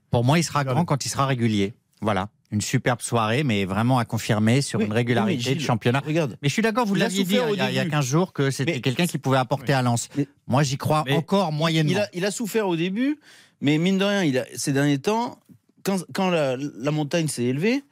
Pour 0.10 0.24
moi, 0.24 0.40
il 0.40 0.44
sera 0.44 0.64
grand 0.64 0.86
quand 0.86 1.06
il 1.06 1.10
sera 1.10 1.26
régulier. 1.26 1.74
Voilà. 2.02 2.30
Une 2.52 2.60
superbe 2.62 3.00
soirée, 3.02 3.44
mais 3.46 3.64
vraiment 3.64 3.98
à 3.98 4.04
confirmer 4.06 4.62
sur 4.62 4.80
Oui, 4.80 4.86
une 4.86 4.92
régularité 4.92 5.42
Gilles, 5.42 5.58
de 5.60 5.62
championnat. 5.62 6.02
Regarde. 6.06 6.38
Mais 6.42 6.50
je 6.50 6.54
suis 6.54 6.62
d'accord, 6.62 6.86
vous 6.86 6.96
l'aviez 6.96 7.24
dit 7.24 7.38
hein, 7.38 7.46
il 7.52 7.58
y, 7.58 7.62
a, 7.62 7.70
il 7.72 7.76
y 7.76 7.80
a 7.80 7.84
début. 7.84 7.92
15 7.96 8.06
jours 8.06 8.34
que 8.34 8.52
c'était 8.52 8.82
quelqu'un 8.82 9.08
qui 9.08 9.18
pouvait 9.20 9.38
apporter 9.38 9.72
à 9.72 9.82
Lens. 9.82 10.10
Mais- 10.18 10.28
Moi, 10.48 10.64
j'y 10.64 10.78
crois 10.78 11.04
Mais 11.06 11.16
encore 11.16 11.54
moyennement. 11.54 11.92
Il 11.94 11.98
a, 12.00 12.10
il 12.14 12.26
a 12.26 12.32
souffert 12.32 12.68
au 12.68 12.76
début, 12.76 13.20
mais 13.62 13.78
mine 13.78 13.98
de 13.98 14.04
rien, 14.04 14.24
il 14.24 14.38
a, 14.38 14.46
ces 14.56 14.74
derniers 14.74 14.98
temps, 15.00 15.40
quand, 15.84 16.00
quand 16.14 16.30
la, 16.30 16.58
la 16.58 16.92
montagne 16.92 17.28
s'est 17.30 17.46
élevée, 17.46 17.84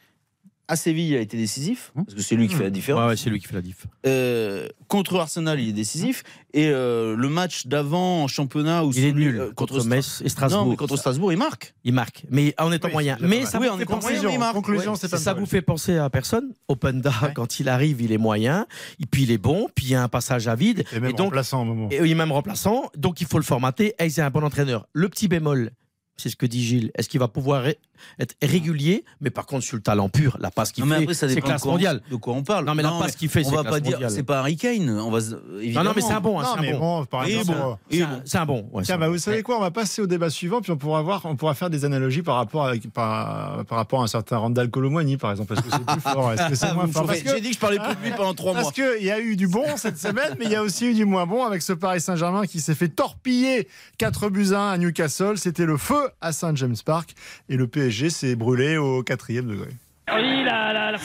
à 0.70 0.76
Séville, 0.76 1.10
il 1.10 1.16
a 1.18 1.20
été 1.20 1.36
décisif, 1.36 1.92
parce 1.96 2.14
que 2.14 2.22
c'est 2.22 2.36
lui 2.36 2.48
qui 2.48 2.56
fait 2.56 2.64
la 2.64 2.70
différence. 2.70 3.02
Ouais, 3.02 3.08
ouais, 3.10 3.18
c'est 3.18 3.30
lui 3.30 3.40
qui 3.40 3.48
fait 3.48 3.56
la 3.56 3.62
diff. 3.62 3.88
Euh, 4.06 4.68
contre 4.88 5.18
Arsenal, 5.20 5.60
il 5.60 5.70
est 5.70 5.74
décisif. 5.74 6.24
Et 6.54 6.70
euh, 6.70 7.16
le 7.16 7.30
match 7.30 7.68
d'avant 7.68 8.24
en 8.24 8.28
championnat 8.28 8.84
où 8.86 8.92
Il 8.96 9.04
est 9.04 9.12
nul 9.14 9.40
euh, 9.40 9.52
contre, 9.54 9.80
Stra- 9.80 9.88
Metz 9.88 10.22
et 10.26 10.30
Strasbourg. 10.30 10.64
Non, 10.66 10.70
mais 10.72 10.76
contre 10.78 10.96
Strasbourg, 10.98 11.32
il 11.32 11.38
marque. 11.38 11.76
Il 11.84 11.94
marque, 11.94 12.24
mais 12.32 12.56
en 12.58 12.72
étant 12.72 12.88
Oui, 12.88 12.94
moyen. 12.94 13.18
Mais 13.22 13.46
ça. 13.46 13.60
Oui, 13.60 13.68
vous 13.68 13.74
en 13.74 13.78
fait 13.78 13.84
étant 13.84 13.96
penser- 13.96 14.14
moyen, 14.14 14.24
mais 14.30 14.34
il 14.34 14.40
marque. 14.40 14.54
conclusion, 14.54 14.92
Ouais, 14.94 14.98
c'est 14.98 15.08
ça, 15.08 15.18
pas 15.18 15.24
ça 15.24 15.34
mal. 15.34 15.42
vous 15.42 15.46
fait 15.50 15.62
penser 15.62 15.98
à 15.98 16.10
personne 16.10 16.54
Openda, 16.68 17.12
quand 17.36 17.60
il 17.60 17.70
arrive, 17.70 18.02
il 18.02 18.12
est 18.12 18.18
moyen, 18.18 18.66
et 19.00 19.06
puis 19.06 19.24
il 19.24 19.32
est 19.32 19.38
bon, 19.38 19.68
puis 19.76 19.86
il 19.88 19.92
y 19.92 19.96
a 19.96 20.02
un 20.04 20.08
passage 20.08 20.48
à 20.48 20.56
vide, 20.56 20.86
Et 20.92 21.00
même 21.00 21.10
et 21.12 21.14
donc 21.14 21.28
remplaçant 21.28 21.62
au 21.62 21.66
moment. 21.66 21.88
et 21.92 21.98
il 22.04 22.10
est 22.12 22.16
même 22.16 22.32
remplaçant, 22.32 22.90
donc 22.98 23.22
il 23.22 23.28
faut 23.28 23.38
le 23.38 23.44
formater, 23.44 23.94
et 24.00 24.10
c'est 24.10 24.22
un 24.22 24.30
bon 24.32 24.44
entraîneur. 24.44 24.88
Le 24.94 25.08
petit 25.10 25.28
bémol, 25.28 25.72
c'est 26.20 26.30
ce 26.30 26.36
que 26.36 26.46
dit 26.46 26.64
Gilles, 26.64 26.92
est-ce 26.96 27.10
qu'il 27.10 27.20
va 27.20 27.28
pouvoir 27.28 27.64
ré- 27.64 27.78
être 28.20 28.36
régulier, 28.42 29.04
mais 29.22 29.30
par 29.30 29.46
contre 29.46 29.64
sur 29.66 29.76
le 29.76 29.82
talent 29.82 30.08
pur, 30.10 30.38
la 30.40 30.52
passe 30.52 30.72
qu'il 30.72 30.86
fait, 30.86 31.14
c'est 31.14 31.42
classe 31.42 31.62
quoi 31.62 31.72
on- 31.72 31.74
mondiale. 31.74 32.02
De 32.10 32.16
quoi 32.16 32.34
on 32.34 32.44
parle 32.44 32.66
Non, 32.66 32.74
mais 32.76 32.84
la 32.84 32.92
passe 32.92 33.16
qu'il 33.16 33.30
fait, 33.30 33.46
on 33.46 33.50
c'est 33.50 33.56
va 33.56 33.62
classe 33.62 33.74
pas 33.74 33.80
dire, 33.82 33.92
mondiale. 33.94 34.12
c'est 34.12 34.24
pas 34.24 34.40
Harry 34.40 34.56
Kane. 34.58 34.90
On 34.90 35.12
va, 35.12 35.20
Non, 35.20 35.84
non, 35.84 35.92
mais 35.96 36.02
c'est 36.02 36.14
un 36.14 36.20
bon, 36.22 36.40
hein, 36.40 36.46
c'est 36.60 36.68
un 36.68 36.72
bon. 36.74 36.80
bon, 36.80 37.06
par 37.06 37.26
Et 37.28 37.36
exemple. 37.38 37.58
bon. 37.60 37.78
C'est 37.90 38.02
un- 38.02 38.22
C'est 38.26 38.38
un 38.38 38.46
bon. 38.46 38.70
ouais, 38.72 38.84
c'est 38.84 38.88
Tiens, 38.88 38.96
un 38.96 39.00
bah, 39.00 39.06
bon. 39.08 39.12
vous 39.14 39.18
savez 39.18 39.42
quoi 39.44 39.58
On 39.58 39.62
va 39.62 39.72
passer 39.72 40.02
au 40.02 40.08
débat 40.08 40.30
suivant, 40.30 40.62
puis 40.62 40.72
on 40.72 40.78
pourra 40.78 41.02
voir, 41.02 41.22
on 41.26 41.36
pourra 41.36 41.54
faire 41.56 41.70
des 41.70 41.84
analogies 41.86 42.22
par 42.22 42.36
rapport 42.36 42.66
avec, 42.68 42.90
par, 42.94 43.66
par 43.66 43.78
rapport 43.78 44.02
à 44.02 44.04
un 44.06 44.08
certain 44.08 44.38
Randall 44.38 44.70
Colomwani, 44.70 45.18
par 45.18 45.32
exemple. 45.32 45.54
Est-ce 45.54 45.62
que 45.64 45.70
c'est 45.72 45.86
plus 45.86 46.02
fort 46.02 46.32
Est-ce 46.34 46.48
que 46.50 46.56
c'est 46.56 46.66
moins 46.74 46.84
Vous 46.84 46.88
me 46.90 46.94
fort? 46.94 47.02
chauffez. 47.08 47.22
Parce 47.24 47.34
que- 47.34 47.36
J'ai 47.38 47.42
dit 47.42 47.50
que 47.50 47.56
je 47.56 47.60
parlais 47.60 47.80
plus 47.80 47.96
de 47.96 48.02
lui 48.04 48.12
pendant 48.16 48.34
trois 48.34 48.54
mois. 48.54 48.62
Parce 48.62 48.74
qu'il 48.74 49.04
y 49.06 49.12
a 49.12 49.20
eu 49.20 49.36
du 49.36 49.48
bon 49.48 49.66
cette 49.78 49.98
semaine, 49.98 50.36
mais 50.40 50.46
il 50.46 50.52
y 50.52 50.56
a 50.56 50.64
aussi 50.64 50.86
eu 50.88 50.94
du 50.94 51.05
moins 51.05 51.25
bon 51.25 51.44
avec 51.46 51.62
ce 51.62 51.74
Paris 51.74 52.01
Saint-Germain 52.01 52.46
qui 52.46 52.60
s'est 52.62 52.75
fait 52.75 52.90
torpiller 52.90 53.68
4 53.98 54.29
buts 54.29 54.53
à 54.53 54.60
1 54.62 54.72
à 54.72 54.77
Newcastle. 54.77 55.38
C'était 55.38 55.66
le 55.66 55.77
feu 55.77 56.08
à 56.22 56.31
Saint 56.31 56.55
James 56.55 56.75
Park 56.85 57.13
et 57.50 57.55
le 57.57 57.67
PSG 57.67 58.09
s'est 58.09 58.35
brûlé 58.35 58.77
au 58.77 59.03
quatrième 59.03 59.48
degré. 59.48 59.69
Oui, 60.13 60.43
la, 60.43 60.74
la, 60.74 60.91
la 60.91 60.98
un 60.98 60.98
but 60.98 61.03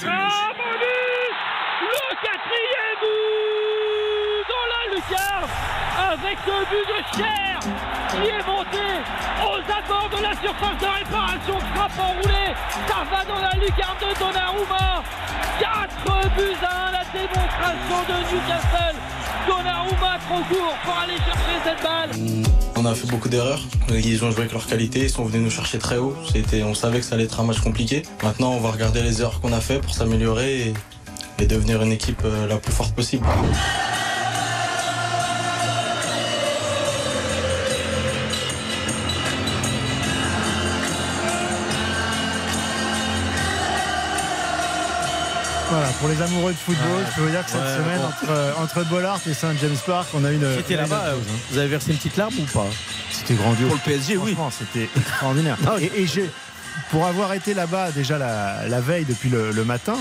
Le 1.83 2.15
quatrième 2.23 2.99
but 3.01 4.45
dans 4.49 4.67
la 4.73 4.83
lucarne 4.95 5.51
avec 6.13 6.39
ce 6.45 6.57
but 6.71 6.87
de 6.89 6.99
Cher 7.17 7.59
qui 8.11 8.29
est 8.29 8.47
monté 8.47 8.74
de 10.17 10.23
la 10.23 10.35
surface 10.35 10.79
de 10.81 10.87
réparation, 10.87 11.59
frappe 11.75 11.99
enroulée, 11.99 12.55
ça 12.87 13.25
dans 13.27 13.41
la 13.41 13.53
lucarne 13.55 13.97
de 13.99 14.19
Donnarumma 14.19 15.03
4 15.59 16.37
buts 16.37 16.43
à 16.63 16.89
1, 16.89 16.93
la 16.93 17.05
démonstration 17.13 17.99
de 18.09 18.17
Newcastle 18.31 18.97
Donnarumma 19.47 20.19
trop 20.27 20.55
court 20.55 20.75
pour 20.85 20.99
aller 20.99 21.17
chercher 21.17 21.57
cette 21.65 21.83
balle 21.83 22.11
On 22.77 22.85
a 22.85 22.95
fait 22.95 23.09
beaucoup 23.09 23.29
d'erreurs. 23.29 23.61
Ils 23.91 24.25
ont 24.25 24.31
joué 24.31 24.41
avec 24.41 24.53
leur 24.53 24.67
qualité, 24.67 25.01
ils 25.01 25.11
sont 25.11 25.25
venus 25.25 25.43
nous 25.43 25.51
chercher 25.51 25.79
très 25.79 25.97
haut. 25.97 26.15
C'était, 26.33 26.63
on 26.63 26.75
savait 26.75 27.01
que 27.01 27.05
ça 27.05 27.15
allait 27.15 27.25
être 27.25 27.41
un 27.41 27.45
match 27.45 27.61
compliqué. 27.61 28.03
Maintenant, 28.23 28.53
on 28.53 28.61
va 28.61 28.71
regarder 28.71 29.03
les 29.03 29.21
erreurs 29.21 29.41
qu'on 29.41 29.53
a 29.53 29.61
fait 29.61 29.81
pour 29.81 29.95
s'améliorer 29.95 30.69
et, 30.69 30.75
et 31.41 31.47
devenir 31.47 31.83
une 31.83 31.93
équipe 31.93 32.23
euh, 32.25 32.47
la 32.47 32.57
plus 32.57 32.73
forte 32.73 32.95
possible. 32.95 33.27
Voilà, 45.75 45.89
pour 45.99 46.09
les 46.09 46.23
amoureux 46.23 46.53
de 46.53 46.57
football, 46.57 47.05
je 47.11 47.15
peux 47.17 47.23
vous 47.23 47.31
dire 47.31 47.45
que 47.45 47.51
cette 47.51 47.61
Ouais, 47.61 47.77
semaine, 47.77 47.99
bon. 48.01 48.07
entre, 48.07 48.61
entre 48.63 48.89
Bollard 48.89 49.19
et 49.29 49.35
Saint 49.35 49.55
James 49.61 49.77
Park, 49.87 50.07
on 50.15 50.25
a 50.25 50.31
une. 50.31 50.47
J'étais 50.57 50.77
là-bas, 50.77 51.05
hein. 51.09 51.15
vous 51.51 51.59
avez 51.59 51.67
versé 51.69 51.91
une 51.91 51.97
petite 51.97 52.17
larme 52.17 52.35
ou 52.39 52.45
pas 52.53 52.67
C'était 53.11 53.35
grandiose. 53.35 53.69
Pour 53.69 53.77
le 53.77 53.83
PSG, 53.93 54.17
oui. 54.17 54.37
C'était 54.57 54.89
extraordinaire. 54.97 55.57
Ah 55.67 55.75
et 55.81 55.91
et 56.03 56.07
j'ai, 56.07 56.31
pour 56.91 57.07
avoir 57.07 57.33
été 57.33 57.55
là-bas 57.55 57.91
déjà 57.91 58.19
la, 58.19 58.69
la 58.69 58.81
veille 58.81 59.05
depuis 59.05 59.31
le, 59.31 59.51
le 59.51 59.65
matin, 59.65 59.97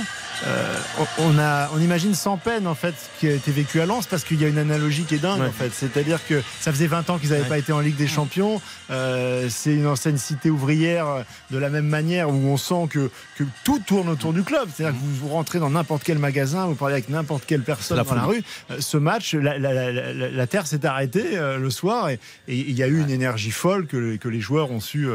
euh, 0.45 0.75
on, 1.19 1.37
a, 1.39 1.69
on 1.75 1.79
imagine 1.79 2.13
sans 2.13 2.37
peine 2.37 2.67
en 2.67 2.75
fait 2.75 2.93
ce 2.97 3.19
qui 3.19 3.27
a 3.27 3.31
été 3.35 3.51
vécu 3.51 3.79
à 3.81 3.85
Lens 3.85 4.05
parce 4.07 4.23
qu'il 4.23 4.41
y 4.41 4.45
a 4.45 4.47
une 4.47 4.57
analogie 4.57 5.03
qui 5.03 5.15
est 5.15 5.19
dingue 5.19 5.41
Ouais. 5.41 5.47
en 5.47 5.51
fait. 5.51 5.71
C'est-à-dire 5.73 6.19
que 6.27 6.41
ça 6.59 6.71
faisait 6.71 6.87
20 6.87 7.09
ans 7.09 7.17
qu'ils 7.17 7.29
n'avaient 7.29 7.43
Ouais. 7.43 7.47
pas 7.49 7.57
été 7.57 7.71
en 7.71 7.79
Ligue 7.79 7.95
des 7.95 8.07
Champions. 8.07 8.61
Euh, 8.91 9.47
c'est 9.49 9.73
une 9.73 9.87
ancienne 9.87 10.17
cité 10.17 10.49
ouvrière 10.49 11.07
euh, 11.07 11.23
de 11.51 11.57
la 11.57 11.69
même 11.69 11.87
manière 11.87 12.29
où 12.29 12.33
on 12.33 12.57
sent 12.57 12.87
que, 12.89 13.09
que 13.37 13.43
tout 13.63 13.79
tourne 13.79 14.09
autour 14.09 14.33
du 14.33 14.43
club. 14.43 14.67
C'est-à-dire 14.73 14.97
que 14.99 15.03
vous, 15.05 15.15
vous 15.15 15.29
rentrez 15.29 15.59
dans 15.59 15.69
n'importe 15.69 16.03
quel 16.03 16.19
magasin, 16.19 16.65
vous 16.65 16.75
parlez 16.75 16.93
avec 16.95 17.09
n'importe 17.09 17.45
quelle 17.45 17.61
personne 17.63 17.97
La 17.97 18.03
dans 18.03 18.15
la 18.15 18.23
rue. 18.23 18.43
Euh, 18.71 18.77
ce 18.79 18.97
match, 18.97 19.33
la, 19.33 19.57
la- 19.57 19.73
la- 19.73 19.91
la- 19.91 20.29
la 20.31 20.47
terre 20.47 20.67
s'est 20.67 20.85
arrêtée 20.85 21.37
euh, 21.37 21.57
le 21.57 21.69
soir 21.69 22.09
et 22.09 22.19
il 22.47 22.71
y 22.71 22.83
a 22.83 22.87
eu 22.87 22.99
une 23.01 23.09
énergie 23.09 23.51
folle 23.51 23.87
que, 23.87 24.17
que 24.17 24.27
les 24.27 24.41
joueurs 24.41 24.71
ont 24.71 24.79
su 24.81 25.07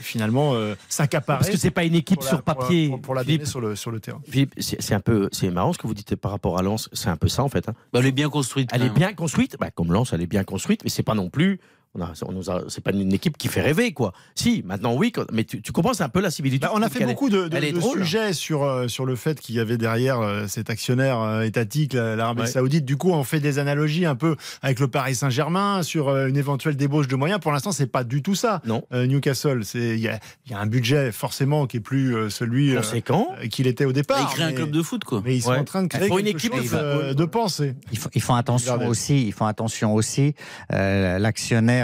finalement 0.00 0.54
euh, 0.54 0.74
s'accaparer. 0.88 1.38
Parce 1.40 1.50
que 1.50 1.56
c'est 1.56 1.70
pas 1.70 1.84
une 1.84 1.94
équipe 1.94 2.22
sur 2.22 2.42
pour 2.42 2.54
la- 2.60 2.66
papier. 2.66 2.88
pour, 2.88 3.00
pour 3.00 3.14
la 3.14 3.24
donner 3.24 3.44
sur 3.44 3.60
le, 3.60 3.76
sur 3.76 3.90
le 3.90 4.00
terrain. 4.00 4.20
Philippe, 4.30 4.53
c'est 4.58 4.94
un 4.94 5.00
peu, 5.00 5.28
c'est 5.32 5.50
marrant 5.50 5.72
ce 5.72 5.78
que 5.78 5.86
vous 5.86 5.94
dites 5.94 6.16
par 6.16 6.30
rapport 6.30 6.58
à 6.58 6.62
Lens. 6.62 6.88
C'est 6.92 7.08
un 7.08 7.16
peu 7.16 7.28
ça 7.28 7.42
en 7.42 7.48
fait. 7.48 7.68
hein. 7.68 7.74
Bah, 7.92 8.00
elle 8.00 8.06
est 8.06 8.12
bien 8.12 8.28
construite. 8.30 8.70
Elle 8.72 8.82
est 8.82 8.90
bien 8.90 9.12
construite, 9.12 9.56
bah, 9.58 9.70
comme 9.70 9.92
Lens, 9.92 10.12
elle 10.12 10.22
est 10.22 10.26
bien 10.26 10.44
construite, 10.44 10.82
mais 10.84 10.90
c'est 10.90 11.02
pas 11.02 11.14
non 11.14 11.30
plus. 11.30 11.60
On 11.96 12.02
a, 12.02 12.12
on 12.26 12.32
nous 12.32 12.50
a- 12.50 12.64
c'est 12.68 12.82
pas 12.82 12.90
une 12.90 13.12
équipe 13.12 13.38
qui 13.38 13.46
fait 13.46 13.60
rêver, 13.60 13.92
quoi. 13.92 14.12
Si, 14.34 14.62
maintenant 14.66 14.94
oui, 14.96 15.12
quand- 15.12 15.30
mais 15.32 15.44
tu, 15.44 15.62
tu 15.62 15.70
comprends, 15.70 15.94
c'est 15.94 16.02
un 16.02 16.08
peu 16.08 16.20
la 16.20 16.30
civilité. 16.32 16.66
Bah, 16.66 16.72
on 16.74 16.82
a 16.82 16.88
fait 16.88 17.04
beaucoup 17.06 17.30
de, 17.30 17.46
de- 17.48 17.56
elle 17.56 17.64
est 17.64 17.72
de 17.72 17.80
sujets 17.80 18.32
sur, 18.32 18.64
euh, 18.64 18.88
sur 18.88 19.06
le 19.06 19.14
fait 19.14 19.38
qu'il 19.40 19.54
y 19.54 19.60
avait 19.60 19.76
derrière 19.76 20.20
euh, 20.20 20.46
cet 20.48 20.70
actionnaire 20.70 21.20
euh, 21.20 21.42
étatique, 21.42 21.92
la- 21.92 22.16
l'Arabie 22.16 22.40
Ouais. 22.42 22.46
Saoudite. 22.48 22.84
Du 22.84 22.96
coup, 22.96 23.10
on 23.12 23.22
fait 23.22 23.38
des 23.38 23.60
analogies 23.60 24.06
un 24.06 24.16
peu 24.16 24.34
avec 24.62 24.80
le 24.80 24.88
Paris 24.88 25.14
Saint-Germain 25.14 25.82
sur 25.84 26.08
une 26.14 26.36
éventuelle 26.36 26.76
débauche 26.76 27.06
de 27.06 27.14
moyens. 27.14 27.38
Pour 27.40 27.52
l'instant, 27.52 27.70
c'est 27.70 27.86
pas 27.86 28.02
du 28.02 28.22
tout 28.22 28.34
ça. 28.34 28.60
Non. 28.66 28.82
Euh, 28.92 29.06
Newcastle, 29.06 29.64
c'est 29.64 29.90
il 29.94 30.00
y 30.00 30.08
a, 30.08 30.18
il 30.46 30.52
y 30.52 30.54
a 30.54 30.58
un 30.58 30.66
budget 30.66 31.12
forcément 31.12 31.66
qui 31.68 31.76
est 31.76 31.80
plus 31.80 32.28
celui 32.30 32.74
Conséquent. 32.74 33.28
euh, 33.40 33.46
qu'il 33.46 33.68
était 33.68 33.84
au 33.84 33.92
départ. 33.92 34.18
Il 34.20 34.34
crée 34.34 34.42
un 34.42 34.48
mais- 34.48 34.54
club 34.54 34.70
de 34.72 34.82
foot, 34.82 35.04
quoi. 35.04 35.22
Mais 35.24 35.36
ils 35.36 35.42
sont 35.42 35.50
Ouais. 35.50 35.58
en 35.58 35.64
train 35.64 35.84
de 35.84 35.88
créer 35.88 36.08
une 36.08 36.26
équipe 36.26 36.52
chose 36.52 36.62
qui 36.62 36.66
va- 36.68 36.78
euh, 36.78 37.14
de 37.14 37.24
pensée. 37.24 37.74
Ils 37.92 37.98
font, 37.98 38.10
ils 38.14 38.20
font 38.22 38.34
attention 38.34 38.72
Regardez. 38.72 38.90
aussi, 38.90 39.24
ils 39.26 39.32
font 39.32 39.46
attention 39.46 39.94
aussi. 39.94 40.34
euh, 40.72 41.18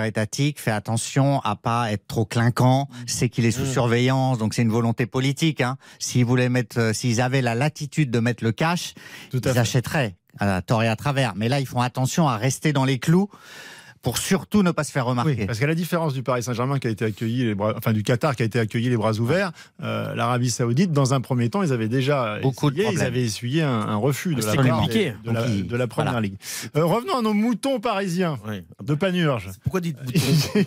Étatique 0.04 0.60
fait 0.60 0.70
attention 0.70 1.40
à 1.40 1.56
pas 1.56 1.92
être 1.92 2.06
trop 2.06 2.24
clinquant. 2.24 2.88
C'est 3.06 3.28
qu'il 3.28 3.44
est 3.44 3.50
sous 3.50 3.62
Mmh. 3.62 3.72
surveillance, 3.72 4.38
donc 4.38 4.54
c'est 4.54 4.62
une 4.62 4.70
volonté 4.70 5.06
politique. 5.06 5.60
Hein. 5.60 5.76
S'ils 5.98 6.24
voulaient 6.24 6.48
mettre, 6.48 6.78
euh, 6.78 6.92
s'ils 6.92 7.20
avaient 7.20 7.42
la 7.42 7.54
latitude 7.54 8.10
de 8.10 8.18
mettre 8.20 8.42
le 8.44 8.52
cash, 8.52 8.94
Tout 9.30 9.40
ils 9.44 9.52
fait. 9.52 9.58
achèteraient 9.58 10.16
à 10.38 10.62
tort 10.62 10.82
et 10.82 10.88
à 10.88 10.96
travers. 10.96 11.34
Mais 11.36 11.48
là, 11.48 11.60
ils 11.60 11.66
font 11.66 11.80
attention 11.80 12.28
à 12.28 12.36
rester 12.36 12.72
dans 12.72 12.84
les 12.84 12.98
clous 12.98 13.28
pour 14.02 14.16
surtout 14.16 14.62
ne 14.62 14.70
pas 14.70 14.82
se 14.84 14.92
faire 14.92 15.04
remarquer. 15.04 15.36
Oui, 15.40 15.46
parce 15.46 15.58
qu'à 15.58 15.66
la 15.66 15.74
différence 15.74 16.14
du 16.14 16.22
Paris 16.22 16.42
Saint-Germain 16.42 16.78
qui 16.78 16.86
a 16.86 16.90
été 16.90 17.04
accueilli, 17.04 17.44
les 17.44 17.54
bras, 17.54 17.74
enfin 17.76 17.92
du 17.92 18.02
Qatar 18.02 18.34
qui 18.34 18.42
a 18.42 18.46
été 18.46 18.58
accueilli 18.58 18.88
les 18.88 18.96
bras 18.96 19.12
ouverts, 19.18 19.52
euh, 19.82 20.14
l'Arabie 20.14 20.50
Saoudite, 20.50 20.90
dans 20.92 21.12
un 21.12 21.20
premier 21.20 21.50
temps, 21.50 21.62
ils 21.62 21.72
avaient 21.72 21.88
déjà 21.88 22.38
Beaucoup 22.40 22.70
de 22.70 22.76
essuyé, 22.80 22.94
ils 22.94 23.02
avaient 23.02 23.22
essuyé 23.22 23.62
un, 23.62 23.68
un 23.70 23.96
refus 23.96 24.34
de 24.34 24.42
la, 24.42 24.50
C'était 24.52 24.68
part 24.68 24.88
des- 24.88 25.14
de, 25.22 25.30
la, 25.30 25.46
de 25.48 25.76
la 25.76 25.86
Première 25.86 26.12
voilà. 26.12 26.26
Ligue. 26.28 26.36
Euh, 26.76 26.84
revenons 26.86 27.18
à 27.18 27.22
nos 27.22 27.34
moutons 27.34 27.78
parisiens 27.78 28.38
de 28.82 28.94
Panurge. 28.94 29.50
Pourquoi 29.64 29.80
dites 29.82 29.96
bouton 30.02 30.18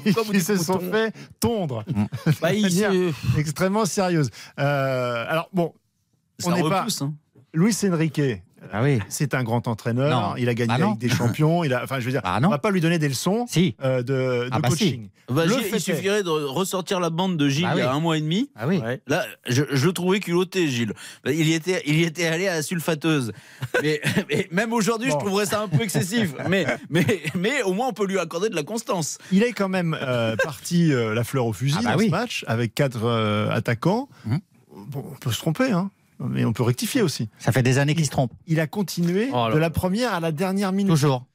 Pourquoi 0.04 0.24
vous 0.24 0.34
Ils 0.34 0.38
dites 0.39 0.48
se 0.48 0.58
sont 0.58 0.80
fait 0.80 1.12
tondre 1.39 1.84
Bah, 2.41 2.54
il 2.54 2.62
de 2.63 2.69
manière 2.69 2.91
se- 2.91 3.39
extrêmement 3.39 3.86
sérieuse. 3.86 4.30
Euh, 4.60 5.26
alors 5.28 5.50
bon, 5.54 5.74
Ça 6.38 6.50
on 6.52 6.56
n'est 6.56 6.62
pas 6.69 6.82
repousse. 6.82 7.02
hein. 7.02 7.13
Luis 7.56 7.76
Enrique. 7.86 8.22
Ah 8.71 8.82
oui. 8.84 8.99
C'est 9.10 9.34
un 9.34 9.43
grand 9.43 9.67
entraîneur. 9.67 10.10
Non. 10.30 10.36
Il 10.38 10.47
a 10.49 10.54
gagné 10.54 10.73
Ah 10.76 10.80
non. 10.80 10.91
Ligue 10.91 10.99
des 10.99 11.10
Champions. 11.10 11.63
Il 11.63 11.73
a, 11.73 11.84
enfin, 11.84 11.99
je 11.99 12.06
veux 12.06 12.12
dire, 12.12 12.21
Ah 12.23 12.39
on 12.43 12.47
va 12.49 12.58
pas 12.60 12.71
lui 12.71 12.82
donner 12.82 12.99
des 12.99 13.08
leçons 13.10 13.45
Si. 13.47 13.76
euh, 13.84 13.97
de, 13.97 14.04
de 14.04 14.49
Ah 14.52 14.60
bah 14.60 14.69
si. 14.69 14.78
coaching. 14.78 15.10
Bah, 15.30 15.45
Le 15.45 15.54
fait 15.54 15.69
il 15.69 15.76
est- 15.76 15.80
suffirait 15.80 16.23
de 16.23 16.30
ressortir 16.30 16.99
la 16.99 17.10
bande 17.10 17.38
de 17.38 17.47
Gilles 17.47 17.63
Bah 17.63 17.71
il 17.76 17.80
y 17.80 17.82
a 17.82 17.89
oui. 17.91 17.97
un 17.97 17.99
mois 17.99 18.17
et 18.17 18.21
demi. 18.21 18.49
Ah 18.56 18.67
oui. 18.67 18.78
Ouais. 18.80 19.02
Là, 19.08 19.26
je, 19.47 19.63
je 19.71 19.86
le 19.86 19.93
trouvais 19.93 20.19
culotté, 20.19 20.67
Gilles. 20.67 20.93
Bah, 21.23 21.32
Il 21.32 21.47
y 21.47 21.54
était, 21.54 21.82
il 21.86 21.95
y 21.95 22.04
était 22.04 22.26
allé 22.28 22.47
à 22.47 22.56
la 22.56 22.62
sulfateuse. 22.62 23.32
Mais, 23.82 24.02
mais 24.30 24.47
même 24.52 24.73
aujourd'hui, 24.73 25.10
Bon. 25.10 25.19
je 25.19 25.26
trouverais 25.26 25.45
ça 25.45 25.62
un 25.62 25.67
peu 25.67 25.82
excessif. 25.82 26.34
Mais, 26.49 26.65
mais, 26.89 27.06
mais 27.36 27.62
au 27.63 27.73
moins, 27.73 27.88
on 27.88 27.93
peut 27.93 28.06
lui 28.06 28.19
accorder 28.19 28.49
de 28.49 28.56
la 28.56 28.63
constance. 28.63 29.17
Il 29.32 29.43
est 29.43 29.54
quand 29.54 29.69
même 29.69 29.97
euh, 30.02 30.36
parti 30.43 30.91
euh, 30.91 31.13
la 31.13 31.23
fleur 31.23 31.45
au 31.45 31.54
fusil 31.54 31.78
Ah 31.80 31.84
bah 31.84 31.91
dans 31.93 31.97
oui. 31.99 32.06
ce 32.08 32.12
match 32.12 32.43
avec 32.47 32.76
quatre 32.76 33.04
euh, 33.06 33.49
attaquants. 33.49 34.10
Mhm. 34.26 34.39
Bon, 34.88 35.04
on 35.12 35.15
peut 35.15 35.32
se 35.32 35.38
tromper, 35.38 35.71
hein, 35.71 35.89
mais 36.19 36.45
on 36.45 36.54
peut 36.54 36.63
rectifier 36.63 37.02
aussi. 37.02 37.30
Ça 37.39 37.52
fait 37.52 37.63
des 37.63 37.78
années 37.80 37.95
qu'il 37.95 38.06
se 38.06 38.12
trompe. 38.12 38.32
Il 38.47 38.60
a 38.60 38.67
continué 38.67 39.30
Oh 39.34 39.49
de 39.54 39.58
la 39.58 39.69
première 39.69 40.13
à 40.13 40.19
la 40.19 40.32
dernière 40.32 40.71
minute. 40.71 40.91
Toujours. 40.91 41.26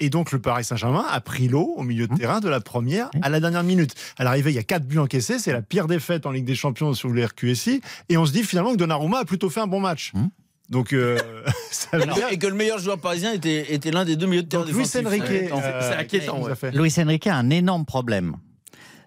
Et 0.00 0.10
donc 0.10 0.32
le 0.32 0.40
Paris 0.40 0.64
Saint-Germain 0.64 1.04
a 1.08 1.20
pris 1.20 1.46
l'eau 1.48 1.72
au 1.76 1.82
milieu 1.84 2.06
de 2.08 2.12
Mhm. 2.12 2.18
terrain 2.18 2.40
de 2.40 2.48
la 2.48 2.60
première 2.60 3.10
Mhm. 3.14 3.20
à 3.22 3.28
la 3.28 3.38
dernière 3.40 3.62
minute. 3.62 3.94
À 4.18 4.24
l'arrivée, 4.24 4.50
il 4.50 4.54
y 4.54 4.58
a 4.58 4.64
quatre 4.64 4.84
buts 4.86 4.98
encaissés, 4.98 5.38
c'est 5.38 5.52
la 5.52 5.62
pire 5.62 5.86
défaite 5.86 6.26
en 6.26 6.32
Ligue 6.32 6.44
des 6.44 6.56
Champions 6.56 6.92
sur 6.94 7.10
les 7.10 7.24
RQSI. 7.24 7.80
Et 8.08 8.16
on 8.16 8.26
se 8.26 8.32
dit 8.32 8.42
finalement 8.42 8.72
que 8.72 8.76
Donnarumma 8.76 9.18
a 9.20 9.24
plutôt 9.24 9.50
fait 9.50 9.60
un 9.60 9.66
bon 9.68 9.80
match. 9.80 10.12
Mhm. 10.14 10.30
Donc 10.70 10.92
euh, 10.92 11.18
ça 11.70 11.96
veut 11.98 12.06
dire 12.12 12.26
Et 12.30 12.38
que 12.38 12.46
le 12.48 12.54
meilleur 12.54 12.78
joueur 12.78 12.98
parisien 12.98 13.32
était, 13.32 13.72
était 13.72 13.90
l'un 13.92 14.04
des 14.04 14.16
deux 14.16 14.26
milieux 14.26 14.42
de 14.42 14.48
terrain 14.48 14.64
Luis. 14.64 14.84
Enrique, 15.06 15.22
euh, 15.30 15.48
c'est 15.80 15.96
inquiétant, 15.96 16.40
qu'il 16.42 16.68
ouais. 16.68 16.72
Luis 16.72 16.92
Enrique 16.98 17.26
a 17.28 17.36
un 17.36 17.50
énorme 17.50 17.84
problème. 17.84 18.36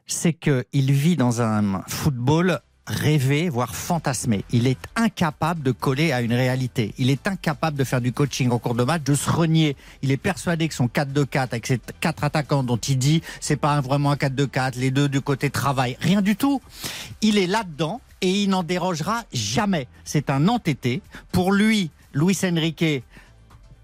C'est 0.05 0.31
qu'il 0.33 0.91
vit 0.93 1.17
dans 1.17 1.41
un 1.41 1.83
football 1.87 2.61
rêvé, 2.87 3.49
voire 3.49 3.75
fantasmé. 3.75 4.43
Il 4.51 4.65
est 4.65 4.79
incapable 4.95 5.61
de 5.61 5.71
coller 5.71 6.11
à 6.11 6.21
une 6.21 6.33
réalité. 6.33 6.93
Il 6.97 7.09
est 7.09 7.27
incapable 7.27 7.77
de 7.77 7.83
faire 7.83 8.01
du 8.01 8.13
coaching 8.13 8.49
en 8.51 8.59
cours 8.59 8.75
de 8.75 8.83
match, 8.83 9.03
de 9.03 9.13
se 9.13 9.29
renier. 9.29 9.75
Il 10.01 10.11
est 10.11 10.17
persuadé 10.17 10.67
que 10.67 10.73
son 10.73 10.87
4-2-4, 10.87 11.39
avec 11.39 11.67
ses 11.67 11.79
quatre 11.99 12.23
attaquants 12.23 12.63
dont 12.63 12.77
il 12.77 12.97
dit, 12.97 13.21
c'est 13.41 13.57
pas 13.57 13.81
vraiment 13.81 14.11
un 14.11 14.15
4-2-4, 14.15 14.79
les 14.79 14.91
deux 14.91 15.09
du 15.09 15.21
côté 15.21 15.49
travail. 15.49 15.97
Rien 15.99 16.21
du 16.21 16.35
tout. 16.35 16.61
Il 17.21 17.37
est 17.37 17.47
là-dedans 17.47 18.01
et 18.21 18.31
il 18.31 18.49
n'en 18.49 18.63
dérogera 18.63 19.23
jamais. 19.33 19.87
C'est 20.03 20.29
un 20.29 20.47
entêté. 20.47 21.01
Pour 21.31 21.51
lui, 21.51 21.91
Luis 22.13 22.37
Enrique 22.43 23.03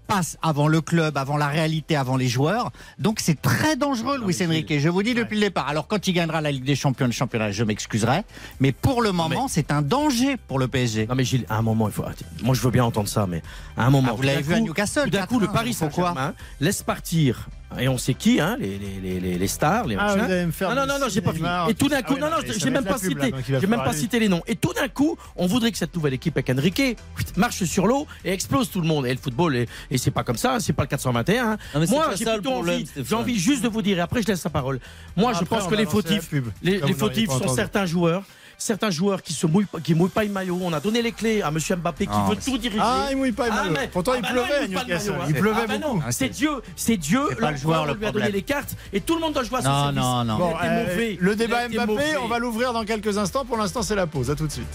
passe 0.06 0.36
avant 0.42 0.68
le 0.68 0.80
club, 0.80 1.16
avant 1.16 1.36
la 1.36 1.48
réalité, 1.48 1.96
avant 1.96 2.16
les 2.16 2.28
joueurs. 2.28 2.70
Donc 2.98 3.20
c'est 3.20 3.40
très 3.40 3.76
dangereux, 3.76 4.18
Luis 4.24 4.36
Enrique. 4.42 4.78
Je 4.78 4.88
vous 4.88 5.02
dis 5.02 5.14
depuis 5.14 5.34
le 5.36 5.42
départ. 5.42 5.68
Alors 5.68 5.86
quand 5.88 6.06
il 6.06 6.12
gagnera 6.12 6.40
la 6.40 6.52
Ligue 6.52 6.64
des 6.64 6.76
Champions, 6.76 7.06
le 7.06 7.12
championnat, 7.12 7.50
je 7.50 7.64
m'excuserai. 7.64 8.22
Mais 8.60 8.72
pour 8.72 9.02
le 9.02 9.12
moment, 9.12 9.48
c'est 9.48 9.72
un 9.72 9.82
danger 9.82 10.36
pour 10.36 10.58
le 10.58 10.68
PSG. 10.68 11.06
Non 11.06 11.14
mais 11.14 11.24
Gilles, 11.24 11.46
à 11.48 11.56
un 11.56 11.62
moment, 11.62 11.88
il 11.88 11.92
faut. 11.92 12.04
arrêter. 12.04 12.24
Moi, 12.42 12.54
je 12.54 12.60
veux 12.60 12.70
bien 12.70 12.84
entendre 12.84 13.08
ça, 13.08 13.26
mais 13.26 13.42
à 13.76 13.86
un 13.86 13.90
moment. 13.90 14.08
Ah, 14.12 14.14
vous 14.16 14.22
l'avez 14.22 14.42
vu 14.42 14.54
à 14.54 14.60
Newcastle, 14.60 15.04
Tout 15.04 15.10
d'un 15.10 15.26
coup, 15.26 15.40
le 15.40 15.46
4-1, 15.46 15.52
Paris 15.52 15.74
Saint-Germain 15.74 16.34
laisse 16.60 16.82
partir. 16.82 17.48
Et 17.78 17.88
on 17.88 17.98
sait 17.98 18.14
qui, 18.14 18.40
hein, 18.40 18.56
les, 18.58 18.78
les, 18.78 19.20
les, 19.20 19.38
les- 19.38 19.46
stars, 19.48 19.86
les 19.86 19.96
Ah, 19.98 20.04
machins. 20.04 20.18
vous 20.26 20.32
allez 20.32 20.46
me 20.46 20.52
faire 20.52 20.68
non, 20.70 20.76
non, 20.82 20.86
non, 20.86 20.98
non, 21.00 21.06
j'ai 21.08 21.20
pas 21.20 21.32
fini. 21.32 21.46
Et 21.68 21.74
tout 21.74 21.88
d'un 21.88 21.98
ah 21.98 22.02
coup, 22.02 22.14
oui, 22.14 22.20
non, 22.20 22.30
non, 22.30 22.36
j'ai 22.44 22.70
même 22.70 22.84
pas 22.84 22.98
pub, 22.98 23.10
cité, 23.10 23.34
j'ai 23.60 23.66
même 23.66 23.80
pas 23.80 23.90
aller 23.90 23.98
cité 23.98 24.18
les 24.18 24.28
noms. 24.28 24.42
Et 24.46 24.56
tout 24.56 24.72
d'un 24.72 24.88
coup, 24.88 25.16
on 25.36 25.46
voudrait 25.46 25.72
que 25.72 25.78
cette 25.78 25.94
nouvelle 25.94 26.14
équipe 26.14 26.36
avec 26.36 26.50
Enrique 26.50 26.96
marche 27.36 27.64
sur 27.64 27.86
l'eau 27.86 28.06
et 28.24 28.32
explose 28.32 28.70
tout 28.70 28.80
le 28.80 28.86
monde. 28.86 29.06
Et 29.06 29.12
le 29.12 29.18
football, 29.18 29.56
et, 29.56 29.68
et 29.90 29.98
c'est 29.98 30.10
pas 30.10 30.24
comme 30.24 30.36
ça, 30.36 30.58
c'est 30.60 30.72
pas 30.72 30.82
le 30.84 30.88
421. 30.88 31.52
hein. 31.52 31.56
Non, 31.74 31.86
Moi, 31.88 32.10
j'ai 32.16 32.28
envie, 32.28 32.86
envie 33.12 33.38
juste 33.38 33.62
de 33.62 33.68
vous 33.68 33.82
dire, 33.82 33.98
et 33.98 34.00
après 34.00 34.22
je 34.22 34.28
laisse 34.28 34.44
la 34.44 34.50
parole. 34.50 34.80
Moi, 35.16 35.32
je 35.32 35.38
Après, 35.38 35.56
pense 35.56 35.66
que 35.66 35.74
les 35.74 35.86
fautifs, 35.86 36.30
les, 36.62 36.80
fautifs 36.94 37.30
sont 37.30 37.48
certains 37.48 37.86
joueurs. 37.86 38.22
Certains 38.58 38.90
joueurs 38.90 39.22
qui 39.22 39.32
se 39.32 39.46
mouillent, 39.46 39.64
pas- 39.66 39.80
qui 39.80 39.94
mouillent 39.94 40.08
pas 40.10 40.24
le 40.24 40.30
maillot. 40.30 40.58
On 40.62 40.72
a 40.72 40.80
donné 40.80 41.02
les 41.02 41.12
clés 41.12 41.42
à 41.42 41.50
Monsieur 41.50 41.76
Mbappé 41.76 42.06
qui 42.06 42.12
Ah, 42.14 42.26
veut 42.30 42.36
tout 42.36 42.56
diriger. 42.58 42.80
Ah, 42.82 43.08
il 43.10 43.16
mouille 43.16 43.32
pas 43.32 43.46
le 43.46 43.52
Ah, 43.52 43.62
maillot. 43.64 43.76
mais- 43.80 43.88
Pourtant, 43.88 44.12
ah 44.14 44.16
il 44.18 44.22
bah 44.22 44.28
pleuvait 44.30 44.68
maillot, 44.68 44.78
hein. 45.14 45.24
Il 45.28 45.34
pleuvait 45.34 45.60
Ah 45.64 45.66
bah 45.66 45.78
beaucoup. 45.78 46.02
C'est 46.10 46.28
Dieu, 46.28 46.50
c'est 46.76 46.96
Dieu. 46.96 47.22
Pas 47.40 47.50
le 47.50 47.56
joueur, 47.56 47.82
on 47.82 47.86
le 47.86 47.94
lui 47.94 48.06
a 48.06 48.12
donné 48.12 48.30
les 48.30 48.42
cartes 48.42 48.74
et 48.92 49.00
tout 49.00 49.14
le 49.14 49.20
monde 49.20 49.34
doit 49.34 49.42
jouer 49.44 49.58
à 49.58 49.62
son 49.62 49.68
Non, 49.68 49.82
service. 49.84 50.00
non, 50.02 50.24
non. 50.24 50.34
Il 50.36 50.38
Bon, 50.38 50.54
euh, 50.62 50.80
mauvais. 50.86 51.16
le 51.20 51.32
Il 51.32 51.36
débat 51.36 51.68
Mbappé, 51.68 52.16
on 52.22 52.28
va 52.28 52.38
l'ouvrir 52.38 52.72
dans 52.72 52.84
quelques 52.84 53.18
instants. 53.18 53.44
Pour 53.44 53.56
l'instant, 53.56 53.82
c'est 53.82 53.94
la 53.96 54.06
pause. 54.06 54.30
À 54.30 54.34
tout 54.34 54.46
de 54.46 54.52
suite. 54.52 54.66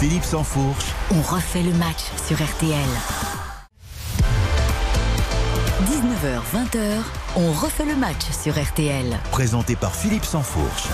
Philippe 0.00 0.24
Sansfourche, 0.24 0.84
On 1.10 1.22
refait 1.22 1.62
le 1.62 1.72
match 1.72 2.00
sur 2.26 2.36
RTL. 2.36 2.76
19h, 5.86 6.42
20h, 6.52 7.02
on 7.36 7.52
refait 7.52 7.84
le 7.86 7.96
match 7.96 8.22
sur 8.42 8.54
RTL. 8.60 9.18
présenté 9.30 9.76
par 9.76 9.94
Philippe 9.94 10.24
Sansfourche. 10.24 10.84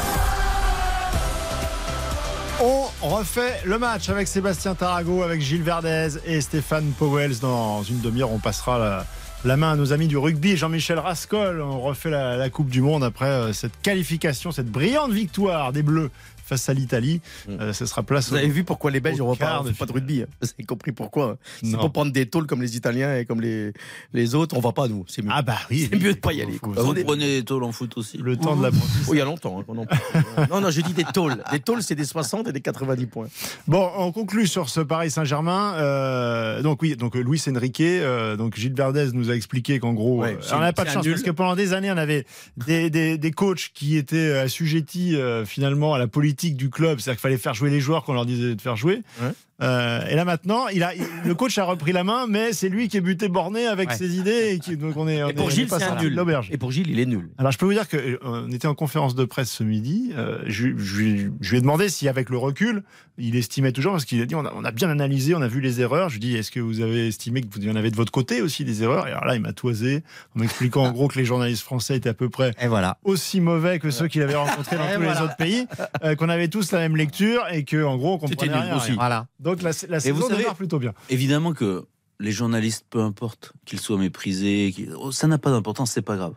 On 3.04 3.08
refait 3.08 3.60
le 3.64 3.80
match 3.80 4.08
avec 4.10 4.28
Sébastien 4.28 4.76
Tarago, 4.76 5.24
avec 5.24 5.40
Gilles 5.40 5.64
Verdez 5.64 6.18
et 6.24 6.40
Stéphane 6.40 6.92
Powells. 6.96 7.40
Dans 7.40 7.82
une 7.82 8.00
demi-heure, 8.00 8.30
on 8.30 8.38
passera 8.38 9.04
la, 9.44 9.56
main 9.56 9.72
à 9.72 9.76
nos 9.76 9.92
amis 9.92 10.06
du 10.06 10.16
rugby. 10.16 10.56
Jean-Michel 10.56 11.00
Rascol, 11.00 11.60
on 11.60 11.80
refait 11.80 12.10
la, 12.10 12.36
la 12.36 12.48
Coupe 12.48 12.68
du 12.68 12.80
Monde 12.80 13.02
après 13.02 13.26
euh, 13.26 13.52
cette 13.52 13.72
qualification, 13.82 14.52
cette 14.52 14.70
brillante 14.70 15.10
victoire 15.10 15.72
des 15.72 15.82
Bleus 15.82 16.12
face 16.52 16.68
à 16.68 16.74
l'Italie. 16.74 17.20
Euh, 17.48 17.72
ce 17.72 17.86
sera 17.86 18.02
place 18.02 18.28
Vous 18.28 18.36
avez 18.36 18.48
vu 18.48 18.62
pourquoi 18.64 18.90
les 18.90 19.00
Belges 19.00 19.20
au 19.20 19.24
n'auront 19.24 19.36
pas, 19.36 19.62
de 19.64 19.70
pas 19.70 19.86
de 19.86 19.92
rugby 19.92 20.22
hein 20.22 20.26
Vous 20.42 20.48
avez 20.58 20.64
compris 20.66 20.92
pourquoi 20.92 21.38
C'est 21.62 21.70
Non. 21.70 21.78
pour 21.78 21.92
prendre 21.92 22.12
des 22.12 22.26
tôles 22.26 22.46
comme 22.46 22.60
les 22.60 22.76
Italiens 22.76 23.16
et 23.16 23.24
comme 23.24 23.40
les, 23.40 23.72
les 24.12 24.34
autres. 24.34 24.54
On 24.56 24.60
va 24.60 24.72
pas, 24.72 24.86
nous. 24.88 25.04
C'est 25.08 25.22
mieux. 25.22 25.30
Ah 25.32 25.40
bah 25.42 25.56
oui. 25.70 25.88
c'est 25.90 25.98
mieux 25.98 26.12
de 26.12 26.18
pas 26.18 26.32
y 26.34 26.42
aller. 26.42 26.58
Vous 26.62 26.74
On 26.76 26.94
est- 26.94 27.04
prenez 27.04 27.38
des 27.40 27.44
tôles 27.44 27.64
en 27.64 27.72
foot 27.72 27.96
aussi. 27.96 28.18
Le 28.18 28.36
temps 28.36 28.54
de 28.56 28.62
l'apprentissage. 28.62 29.06
Oh, 29.08 29.14
il 29.14 29.18
y 29.18 29.20
a 29.20 29.24
longtemps 29.24 29.58
hein, 29.58 29.64
qu'on 29.66 29.78
en 29.78 29.86
parle. 29.86 30.48
Non, 30.50 30.60
non, 30.60 30.70
je 30.70 30.80
dis 30.82 30.92
des 30.92 31.04
tôles. 31.04 31.42
Des 31.50 31.60
tôles, 31.60 31.82
c'est 31.82 31.94
des 31.94 32.04
60 32.04 32.48
et 32.48 32.52
des 32.52 32.60
90 32.60 33.06
points. 33.06 33.28
Bon, 33.66 33.90
on 33.96 34.12
conclut 34.12 34.46
sur 34.46 34.68
ce 34.68 34.80
Paris 34.80 35.10
Saint-Germain. 35.10 35.74
Euh, 35.76 36.62
donc 36.62 36.82
oui, 36.82 36.96
donc 36.96 37.16
euh, 37.16 37.20
Luis 37.22 37.42
Enrique, 37.48 37.80
euh, 37.80 38.36
donc 38.36 38.56
Gilles 38.56 38.74
Verdez 38.74 39.08
nous 39.14 39.30
a 39.30 39.34
expliqué 39.34 39.78
qu'en 39.78 39.94
gros, 39.94 40.20
Ouais, 40.22 40.34
euh, 40.34 40.36
c'est- 40.42 40.54
on 40.54 40.60
n'avait 40.60 40.72
pas 40.72 40.84
de 40.84 40.88
c'est 40.88 40.94
chance 40.94 41.04
nul. 41.04 41.14
parce 41.14 41.22
que 41.24 41.30
pendant 41.30 41.56
des 41.56 41.72
années, 41.72 41.90
on 41.90 41.96
avait 41.96 42.26
des, 42.66 42.90
des, 42.90 43.16
des 43.16 43.30
coachs 43.30 43.70
qui 43.72 43.96
étaient 43.96 44.32
assujettis 44.38 45.16
euh, 45.16 45.44
finalement 45.44 45.94
à 45.94 45.98
la 45.98 46.06
politique 46.08 46.41
du 46.50 46.68
club, 46.68 46.98
c'est-à-dire 46.98 47.18
qu'il 47.18 47.22
fallait 47.22 47.38
faire 47.38 47.54
jouer 47.54 47.70
les 47.70 47.80
joueurs 47.80 48.02
qu'on 48.04 48.12
leur 48.14 48.26
disait 48.26 48.54
de 48.56 48.60
faire 48.60 48.76
jouer. 48.76 49.02
Ouais. 49.22 49.28
Euh, 49.62 50.04
et 50.08 50.16
là 50.16 50.24
maintenant, 50.24 50.66
il 50.68 50.82
a, 50.82 50.92
il- 50.92 51.04
le 51.24 51.34
coach 51.36 51.56
a 51.58 51.62
repris 51.64 51.92
la 51.92 52.02
main, 52.02 52.26
mais 52.28 52.52
c'est 52.52 52.68
lui 52.68 52.88
qui 52.88 52.96
est 52.96 53.00
buté 53.00 53.28
borné 53.28 53.66
avec 53.66 53.90
Ouais. 53.90 53.96
ses 53.96 54.16
idées 54.18 54.50
et 54.54 54.58
qui, 54.58 54.76
donc 54.76 54.96
on 54.96 55.06
est. 55.06 55.22
on 55.22 55.28
Et 55.28 55.34
pour 55.34 55.50
est- 55.50 55.54
Gilles, 55.54 55.68
c'est 55.68 55.84
un 55.84 55.94
nul. 56.02 56.18
Et 56.50 56.58
pour 56.58 56.72
Gilles, 56.72 56.90
il 56.90 56.98
est 56.98 57.06
nul. 57.06 57.28
Alors 57.38 57.52
je 57.52 57.58
peux 57.58 57.66
vous 57.66 57.72
dire 57.72 57.86
que 57.88 57.96
euh, 57.96 58.18
on 58.24 58.50
était 58.50 58.66
en 58.66 58.74
conférence 58.74 59.14
de 59.14 59.24
presse 59.24 59.50
ce 59.52 59.62
midi. 59.62 60.12
euh, 60.16 60.38
je, 60.46 60.68
je 60.76 60.96
lui- 61.00 61.30
je 61.40 61.50
lui 61.52 61.58
ai 61.58 61.60
demandé 61.60 61.88
si 61.88 62.08
avec 62.08 62.28
le 62.28 62.38
recul, 62.38 62.82
il 63.18 63.36
estimait 63.36 63.70
toujours 63.72 63.92
parce 63.92 64.04
qu'il 64.04 64.20
a 64.20 64.26
dit 64.26 64.34
on 64.34 64.44
a, 64.44 64.52
on 64.56 64.64
a 64.64 64.72
bien 64.72 64.90
analysé, 64.90 65.34
on 65.36 65.42
a 65.42 65.48
vu 65.48 65.60
les 65.60 65.80
erreurs. 65.80 66.08
Je 66.08 66.18
lui 66.18 66.26
ai 66.26 66.30
dit 66.32 66.36
est-ce 66.36 66.50
que 66.50 66.58
vous 66.58 66.80
avez 66.80 67.06
estimé 67.06 67.40
que 67.42 67.46
vous 67.54 67.64
y 67.64 67.70
en 67.70 67.76
avez 67.76 67.90
de 67.92 67.96
votre 67.96 68.10
côté 68.10 68.42
aussi 68.42 68.64
des 68.64 68.82
erreurs? 68.82 69.06
Et 69.06 69.12
alors 69.12 69.26
là 69.26 69.36
il 69.36 69.42
m'a 69.42 69.52
toisé 69.52 70.02
en 70.34 70.40
m'expliquant 70.40 70.84
en 70.86 70.90
gros 70.92 71.06
que 71.06 71.18
les 71.18 71.24
journalistes 71.24 71.62
français 71.62 71.96
étaient 71.96 72.08
à 72.08 72.14
peu 72.14 72.28
près 72.30 72.52
Et 72.60 72.66
voilà. 72.66 72.98
aussi 73.04 73.40
mauvais 73.40 73.78
que 73.78 73.90
ceux 73.90 74.08
qu'il 74.08 74.22
avait 74.22 74.34
rencontrés 74.34 74.76
dans 74.76 74.88
Et 74.88 74.94
tous 74.96 75.02
les 75.02 75.20
autres 75.20 75.36
pays, 75.36 75.66
euh, 76.02 76.16
qu'on 76.22 76.28
avait 76.28 76.48
tous 76.48 76.70
la 76.70 76.78
même 76.78 76.96
lecture 76.96 77.42
et 77.50 77.64
que 77.64 77.82
en 77.82 77.96
gros 77.96 78.14
on 78.14 78.18
comprenait 78.18 78.54
rien. 78.54 78.76
aussi. 78.76 78.92
Voilà. 78.92 79.26
Donc 79.40 79.60
la, 79.62 79.72
la 79.88 79.98
saison 79.98 80.14
vous 80.14 80.28
savez- 80.28 80.36
démarre 80.42 80.54
plutôt 80.54 80.78
bien. 80.78 80.94
Évidemment 81.10 81.52
que 81.52 81.84
les 82.20 82.30
journalistes, 82.30 82.86
peu 82.88 83.00
importe 83.00 83.52
qu'ils 83.64 83.80
soient 83.80 83.98
méprisés, 83.98 84.72
oh, 84.96 85.10
ça 85.10 85.26
n'a 85.26 85.38
pas 85.38 85.50
d'importance, 85.50 85.90
c'est 85.90 86.02
pas 86.02 86.16
grave. 86.16 86.34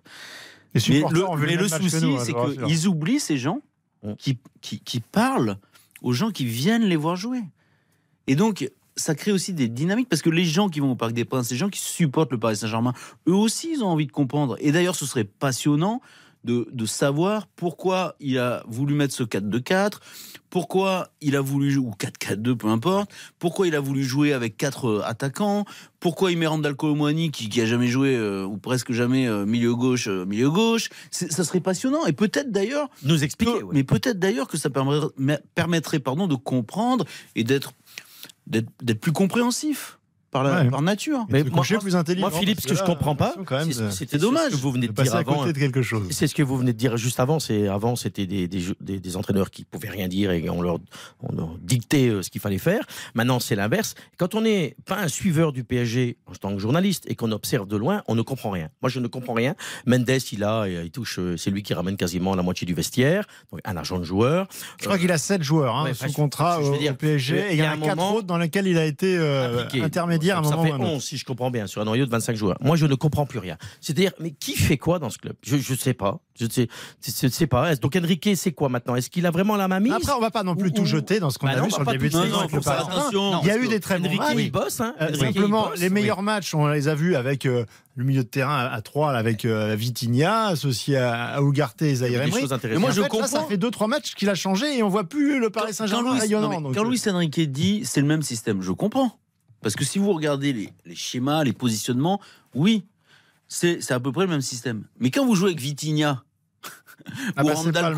Les 0.73 0.81
Mais 0.89 1.03
le, 1.11 1.45
mais 1.45 1.55
le, 1.55 1.67
souci, 1.67 2.03
hein, 2.03 2.17
c'est 2.23 2.33
qu'ils 2.33 2.87
oublient 2.87 3.19
ces 3.19 3.37
gens 3.37 3.61
qui, 4.17 4.39
qui, 4.61 4.79
qui 4.79 4.99
parlent 4.99 5.57
aux 6.01 6.11
gens 6.11 6.31
qui 6.31 6.45
viennent 6.45 6.83
les 6.85 6.95
voir 6.95 7.15
jouer. 7.15 7.43
Et 8.27 8.35
donc, 8.35 8.69
ça 8.97 9.13
crée 9.13 9.31
aussi 9.31 9.53
des 9.53 9.67
dynamiques 9.67 10.09
parce 10.09 10.21
que 10.21 10.29
les 10.29 10.45
gens 10.45 10.69
qui 10.69 10.79
vont 10.79 10.91
au 10.91 10.95
Parc 10.95 11.13
des 11.13 11.25
Princes, 11.25 11.51
les 11.51 11.57
gens 11.57 11.69
qui 11.69 11.79
supportent 11.79 12.31
le 12.31 12.39
Paris 12.39 12.57
Saint-Germain, 12.57 12.93
eux 13.27 13.35
aussi, 13.35 13.73
ils 13.73 13.83
ont 13.83 13.87
envie 13.87 14.07
de 14.07 14.11
comprendre. 14.11 14.57
Et 14.59 14.71
d'ailleurs, 14.71 14.95
ce 14.95 15.05
serait 15.05 15.23
passionnant 15.23 16.01
de, 16.45 16.67
de 16.71 16.85
savoir 16.85 17.47
pourquoi 17.55 18.15
il 18.19 18.37
a 18.37 18.63
voulu 18.67 18.93
mettre 18.93 19.13
ce 19.13 19.23
4-2-4, 19.23 19.93
pourquoi 20.49 21.09
il 21.19 21.35
a 21.35 21.41
voulu 21.41 21.71
jouer, 21.71 21.85
ou 21.85 21.91
4-4-2, 21.99 22.55
peu 22.55 22.67
importe, 22.67 23.09
pourquoi 23.39 23.67
il 23.67 23.75
a 23.75 23.79
voulu 23.79 24.03
jouer 24.03 24.31
avec 24.31 24.55
quatre 24.55 24.87
euh, 24.87 25.01
attaquants, 25.03 25.65
pourquoi 25.99 26.31
il 26.31 26.37
met 26.37 26.45
Randall 26.47 26.75
Colomwani 26.75 27.31
qui, 27.31 27.49
qui 27.49 27.59
a 27.61 27.65
jamais 27.65 27.87
joué, 27.87 28.15
euh, 28.15 28.45
ou 28.45 28.57
presque 28.57 28.91
jamais, 28.91 29.27
euh, 29.27 29.45
milieu 29.45 29.73
gauche, 29.75 30.07
euh, 30.07 30.23
milieu 30.25 30.49
gauche. 30.51 30.89
Ça 31.11 31.43
serait 31.43 31.59
passionnant. 31.61 32.05
Et 32.05 32.13
peut-être 32.13 32.51
d'ailleurs, 32.51 32.89
Nous 33.03 33.23
expliquer. 33.23 33.59
que- 33.59 33.63
ouais. 33.63 33.73
mais 33.73 33.83
peut-être 33.83 34.19
d'ailleurs 34.19 34.47
que 34.47 34.57
ça 34.57 34.69
permettrait, 35.55 35.99
pardon, 35.99 36.27
de 36.27 36.35
comprendre 36.35 37.05
et 37.35 37.43
d'être 37.43 37.73
plus 39.01 39.11
compréhensif. 39.11 39.97
Par, 40.35 40.43
la, 40.43 40.63
Ouais. 40.63 40.69
par 40.69 40.81
nature. 40.81 41.25
Mais 41.29 41.43
moi, 41.43 41.63
plus 41.79 41.95
intelligent. 41.95 42.29
moi, 42.29 42.37
Philippe, 42.39 42.59
ce 42.61 42.67
que 42.67 42.75
je 42.75 42.83
comprends 42.83 43.15
pas, 43.15 43.33
c'est 43.91 44.17
dommage. 44.17 44.51
ce 44.51 44.55
que 44.57 44.61
vous 44.61 44.71
venez 44.71 44.87
de 44.87 44.91
de 44.91 45.01
dire 45.01 45.15
avant. 45.15 45.35
côté 45.35 45.53
de 45.53 45.57
quelque 45.59 45.81
chose. 45.81 46.07
C'est 46.11 46.27
ce 46.27 46.35
que 46.35 46.43
vous 46.43 46.57
venez 46.57 46.73
de 46.73 46.77
dire 46.77 46.97
juste 46.97 47.19
avant. 47.19 47.39
C'est 47.39 47.67
avant, 47.67 47.95
c'était 47.95 48.25
des, 48.25 48.47
des, 48.47 48.59
jeux- 48.59 48.75
des, 48.81 48.99
des 48.99 49.15
entraîneurs 49.17 49.49
qui 49.49 49.63
pouvaient 49.63 49.89
rien 49.89 50.07
dire 50.07 50.31
et 50.31 50.49
on 50.49 50.61
leur, 50.61 50.79
on 51.21 51.33
leur 51.35 51.57
dictait 51.61 52.09
euh, 52.09 52.21
ce 52.21 52.29
qu'il 52.29 52.41
fallait 52.41 52.57
faire. 52.57 52.83
Maintenant, 53.13 53.39
c'est 53.39 53.55
l'inverse. 53.55 53.95
Quand 54.17 54.35
on 54.35 54.41
n'est 54.41 54.75
pas 54.85 54.97
un 54.99 55.07
suiveur 55.07 55.53
du 55.53 55.63
PSG 55.63 56.17
en 56.27 56.33
tant 56.33 56.53
que 56.53 56.59
journaliste 56.59 57.05
et 57.07 57.15
qu'on 57.15 57.31
observe 57.31 57.67
de 57.67 57.77
loin, 57.77 58.03
on 58.07 58.15
ne 58.15 58.21
comprend 58.21 58.49
rien. 58.49 58.69
Moi, 58.81 58.89
je 58.89 58.99
ne 58.99 59.07
comprends 59.07 59.33
rien. 59.33 59.55
Mendes, 59.85 60.09
il 60.31 60.43
a, 60.43 60.67
il 60.67 60.91
touche, 60.91 61.19
euh, 61.19 61.37
c'est 61.37 61.51
lui 61.51 61.63
qui 61.63 61.73
ramène 61.73 61.95
quasiment 61.97 62.35
la 62.35 62.43
moitié 62.43 62.67
du 62.67 62.73
vestiaire, 62.73 63.25
donc 63.51 63.61
un 63.63 63.77
argent 63.77 63.99
de 63.99 64.03
joueur. 64.03 64.47
Je 64.79 64.85
crois 64.85 64.97
qu'il 64.97 65.11
a 65.11 65.17
7 65.17 65.41
joueurs 65.43 65.75
hein, 65.75 65.83
Ouais, 65.85 65.93
sous 65.93 66.11
contrat 66.11 66.59
je 66.61 66.67
au, 66.67 66.77
dire, 66.77 66.91
au 66.91 66.95
PSG. 66.95 67.37
Et 67.51 67.53
il 67.53 67.59
y 67.59 67.61
en 67.63 67.65
a 67.65 67.69
un 67.69 67.77
4 67.77 67.95
moment- 67.95 68.15
autres 68.15 68.27
dans 68.27 68.37
lesquels 68.37 68.67
il 68.67 68.77
a 68.77 68.85
été 68.85 69.17
euh, 69.17 69.61
Impliqué. 69.63 69.83
intermédiaire 69.85 70.24
à 70.31 70.37
un 70.39 70.41
moment 70.41 70.57
Ça 70.57 70.63
fait 70.63 70.71
à 70.71 70.75
un 70.75 70.79
autre. 70.79 70.91
11, 70.95 71.03
si 71.03 71.17
je 71.17 71.25
comprends 71.25 71.51
bien, 71.51 71.67
sur 71.67 71.81
un 71.81 71.85
noyau 71.85 72.05
de 72.05 72.11
25 72.11 72.35
joueurs. 72.35 72.57
Moi, 72.61 72.75
je 72.75 72.85
ne 72.85 72.95
comprends 72.95 73.25
plus 73.25 73.39
rien. 73.39 73.57
C'est-à-dire, 73.81 74.11
mais 74.19 74.31
qui 74.31 74.55
fait 74.55 74.77
quoi 74.77 74.99
dans 74.99 75.09
ce 75.09 75.17
club? 75.17 75.35
Je 75.43 75.55
ne 75.55 75.77
sais 75.77 75.93
pas. 75.93 76.19
Je 76.37 76.45
ne 76.45 76.49
sais, 76.49 76.67
je 77.01 77.25
ne 77.27 77.31
sais 77.31 77.47
pas. 77.47 77.75
Donc, 77.77 77.95
Enrique, 77.95 78.29
c'est 78.35 78.51
quoi 78.51 78.67
maintenant? 78.69 78.95
Est-ce 78.95 79.09
qu'il 79.09 79.25
a 79.25 79.31
vraiment 79.31 79.55
la 79.55 79.67
main 79.69 79.79
mise 79.79 79.93
Après, 79.93 80.11
on 80.11 80.19
va 80.19 80.31
pas 80.31 80.43
non 80.43 80.55
plus 80.55 80.67
Ou- 80.69 80.73
tout 80.73 80.81
ou- 80.81 80.85
jeter 80.85 81.19
dans 81.21 81.29
ce 81.29 81.37
qu'on 81.37 81.45
Bah 81.47 81.53
a 81.53 81.55
non, 81.55 81.61
vu 81.63 81.67
on 81.71 81.75
sur 81.75 81.83
le 81.85 81.91
début 81.91 82.09
de 82.09 82.13
saison. 82.13 83.39
Il 83.41 83.47
y 83.47 83.51
a 83.51 83.57
eu 83.57 83.67
des 83.67 83.79
très 83.79 83.99
bons 83.99 84.07
Enrique, 84.07 84.19
matchs. 84.19 84.35
il 84.37 84.51
bosse. 84.51 84.81
Hein. 84.81 84.93
Euh, 85.01 85.13
simplement, 85.13 85.69
les 85.77 85.87
oui. 85.87 85.93
meilleurs 85.93 86.21
matchs, 86.21 86.53
on 86.53 86.67
les 86.67 86.87
a 86.89 86.95
vus 86.95 87.15
avec 87.15 87.45
euh, 87.45 87.65
le 87.95 88.03
milieu 88.03 88.23
de 88.23 88.27
terrain 88.27 88.57
à, 88.65 88.73
à 88.73 88.81
3 88.81 89.13
là, 89.13 89.19
avec 89.19 89.45
euh, 89.45 89.75
Vitinha, 89.77 90.47
associé 90.47 90.97
à, 90.97 91.35
à 91.35 91.41
Ugarte 91.41 91.81
et 91.83 91.95
Zahir 91.95 92.21
Emery. 92.21 92.43
intéressantes. 92.51 92.81
moi, 92.81 92.91
je 92.91 93.01
comprends. 93.01 93.27
ça 93.27 93.43
fait 93.43 93.57
2-3 93.57 93.87
matchs 93.87 94.13
qu'il 94.15 94.29
a 94.29 94.35
changé 94.35 94.77
et 94.77 94.83
on 94.83 94.89
voit 94.89 95.05
plus 95.05 95.39
le 95.39 95.49
Paris 95.49 95.73
Saint-Germain 95.73 96.19
rayonnant. 96.19 96.49
mais 96.61 96.75
quand 96.75 96.85
euh, 96.85 96.89
Luis 96.89 97.01
Enrique 97.07 97.39
dit 97.51 97.81
c'est 97.85 98.01
le 98.01 98.07
même 98.07 98.21
système, 98.23 98.61
je 98.61 98.71
comprends. 98.73 99.17
Parce 99.65 99.75
que 99.75 99.83
si 99.83 99.97
vous 99.97 100.13
regardez 100.13 100.53
les, 100.53 100.69
les 100.85 100.93
schémas, 100.93 101.43
les 101.43 101.51
positionnements, 101.51 102.21
oui, 102.53 102.85
c'est 103.47 103.91
à 103.91 103.99
peu 103.99 104.11
près 104.11 104.25
le 104.25 104.29
même 104.29 104.41
système. 104.41 104.83
Mais 104.99 105.09
quand 105.09 105.25
vous 105.25 105.33
jouez 105.33 105.47
avec 105.47 105.59
Vitinha 105.59 106.23
ah 107.35 107.41
ou 107.41 107.47
bah, 107.47 107.53
Randall 107.55 107.95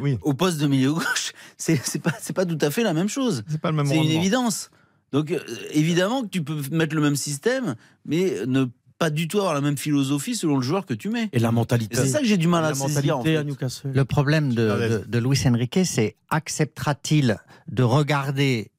Oui, 0.00 0.18
au 0.22 0.34
poste 0.34 0.58
de 0.58 0.66
milieu 0.66 0.92
gauche, 0.94 1.34
c'est 1.56 2.02
pas, 2.02 2.10
pas 2.34 2.44
tout 2.44 2.58
à 2.60 2.72
fait 2.72 2.82
la 2.82 2.94
même 2.94 3.08
chose. 3.08 3.44
c'est 3.46 3.60
pas 3.60 3.70
le 3.70 3.76
même 3.76 3.86
C'est 3.86 3.96
une 3.96 4.10
évidence. 4.10 4.72
Donc 5.12 5.30
euh, 5.30 5.38
évidemment 5.70 6.22
que 6.24 6.28
tu 6.30 6.42
peux 6.42 6.60
mettre 6.72 6.96
le 6.96 7.00
même 7.00 7.14
système, 7.14 7.76
mais 8.04 8.44
ne 8.48 8.64
pas 8.98 9.10
du 9.10 9.28
tout 9.28 9.38
avoir 9.38 9.54
la 9.54 9.60
même 9.60 9.78
philosophie 9.78 10.34
selon 10.34 10.56
le 10.56 10.62
joueur 10.62 10.84
que 10.84 10.94
tu 10.94 11.10
mets. 11.10 11.28
Et 11.32 11.38
la 11.38 11.52
mentalité. 11.52 11.94
C'est 11.94 12.08
ça 12.08 12.18
que 12.18 12.26
j'ai 12.26 12.38
du 12.38 12.48
mal 12.48 12.64
à 12.64 12.74
saisir. 12.74 12.88
mentalité 12.88 13.12
en 13.12 13.22
fait. 13.22 13.36
à 13.36 13.44
Newcastle. 13.44 13.92
Le 13.94 14.04
problème 14.04 14.52
de, 14.52 14.66
Fernandez. 14.66 15.04
de, 15.06 15.10
de 15.10 15.18
Luis 15.20 15.40
Enrique, 15.46 15.78
c'est 15.84 16.16
acceptera-t-il 16.28 17.38
de 17.68 17.84
regarder 17.84 18.72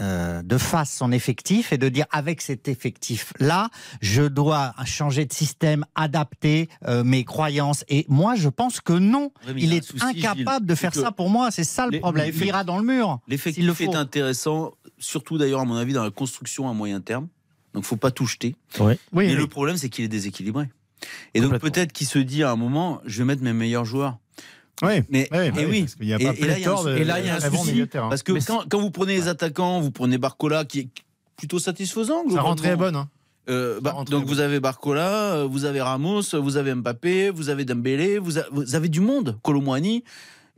euh, 0.00 0.42
de 0.42 0.58
face 0.58 0.92
son 0.94 1.12
effectif 1.12 1.72
et 1.72 1.78
de 1.78 1.88
dire 1.88 2.06
avec 2.10 2.40
cet 2.42 2.68
effectif-là, 2.68 3.68
je 4.00 4.22
dois 4.22 4.74
changer 4.84 5.24
de 5.24 5.32
système, 5.32 5.84
adapter 5.94 6.68
euh, 6.86 7.04
mes 7.04 7.24
croyances. 7.24 7.84
Et 7.88 8.04
moi, 8.08 8.34
je 8.34 8.48
pense 8.48 8.80
que 8.80 8.92
non. 8.92 9.30
Il 9.56 9.72
est 9.72 9.84
souci, 9.84 10.04
incapable 10.04 10.36
Gilles, 10.58 10.66
de 10.66 10.74
faire 10.74 10.94
ça 10.94 11.12
pour 11.12 11.30
moi. 11.30 11.50
C'est 11.50 11.64
ça 11.64 11.86
le 11.86 11.92
les- 11.92 12.00
problème. 12.00 12.30
Il 12.34 12.44
ira 12.46 12.64
dans 12.64 12.78
le 12.78 12.84
mur. 12.84 13.20
le 13.26 13.30
L'effectif 13.32 13.72
faut. 13.72 13.84
est 13.84 13.94
intéressant, 13.94 14.72
surtout 14.98 15.38
d'ailleurs 15.38 15.60
à 15.60 15.64
mon 15.64 15.76
avis 15.76 15.92
dans 15.92 16.04
la 16.04 16.10
construction 16.10 16.68
à 16.68 16.72
moyen 16.72 17.00
terme. 17.00 17.28
Donc 17.74 17.84
faut 17.84 17.96
pas 17.96 18.10
tout 18.10 18.26
jeter. 18.26 18.56
Ouais. 18.78 18.98
Oui, 19.12 19.26
Mais 19.26 19.32
oui. 19.32 19.36
le 19.36 19.46
problème 19.46 19.76
c'est 19.76 19.88
qu'il 19.90 20.04
est 20.04 20.08
déséquilibré. 20.08 20.68
Et 21.34 21.40
donc 21.42 21.58
peut-être 21.58 21.92
qu'il 21.92 22.06
se 22.06 22.18
dit 22.18 22.42
à 22.42 22.50
un 22.50 22.56
moment, 22.56 23.00
je 23.04 23.18
vais 23.18 23.24
mettre 23.26 23.42
mes 23.42 23.52
meilleurs 23.52 23.84
joueurs. 23.84 24.18
Oui, 24.82 25.02
Mais 25.08 25.28
oui, 25.32 25.38
et 25.62 25.66
oui. 25.66 25.80
parce 25.82 25.94
qu'il 25.94 26.06
y 26.06 26.12
a 26.12 26.16
Et- 26.20 26.24
pas 26.24 26.32
et 26.34 26.46
là, 26.46 26.58
il 26.58 26.62
y 26.62 26.66
a 26.66 26.72
un 26.78 26.84
de 26.84 26.96
et 26.98 27.04
là, 27.04 27.20
il 27.20 27.26
y 27.26 27.28
a 27.30 27.36
un 27.36 27.40
souci. 27.40 27.86
Parce 27.92 28.22
que 28.22 28.32
quand, 28.46 28.64
quand 28.68 28.80
vous 28.80 28.90
prenez 28.90 29.14
les 29.14 29.28
attaquants, 29.28 29.80
vous 29.80 29.90
prenez 29.90 30.18
Barcola 30.18 30.64
qui 30.66 30.80
est 30.80 30.88
plutôt 31.36 31.58
satisfaisant. 31.58 32.18
Sa 32.18 32.24
globalement. 32.24 32.48
rentrée 32.48 32.68
est 32.68 32.76
bonne. 32.76 32.96
hein. 32.96 33.08
Euh, 33.48 33.80
bah, 33.80 33.94
donc 34.10 34.24
vous 34.26 34.40
avez 34.40 34.58
Barcola, 34.60 35.34
euh, 35.36 35.46
vous 35.48 35.64
avez 35.64 35.80
Ramos, 35.80 36.22
vous 36.34 36.56
avez 36.56 36.74
Mbappé, 36.74 37.30
vous 37.30 37.48
avez 37.48 37.64
Dembélé, 37.64 38.18
vous, 38.18 38.38
a- 38.38 38.46
vous 38.50 38.74
avez 38.74 38.88
du 38.88 39.00
monde, 39.00 39.38
Colomwani. 39.42 40.02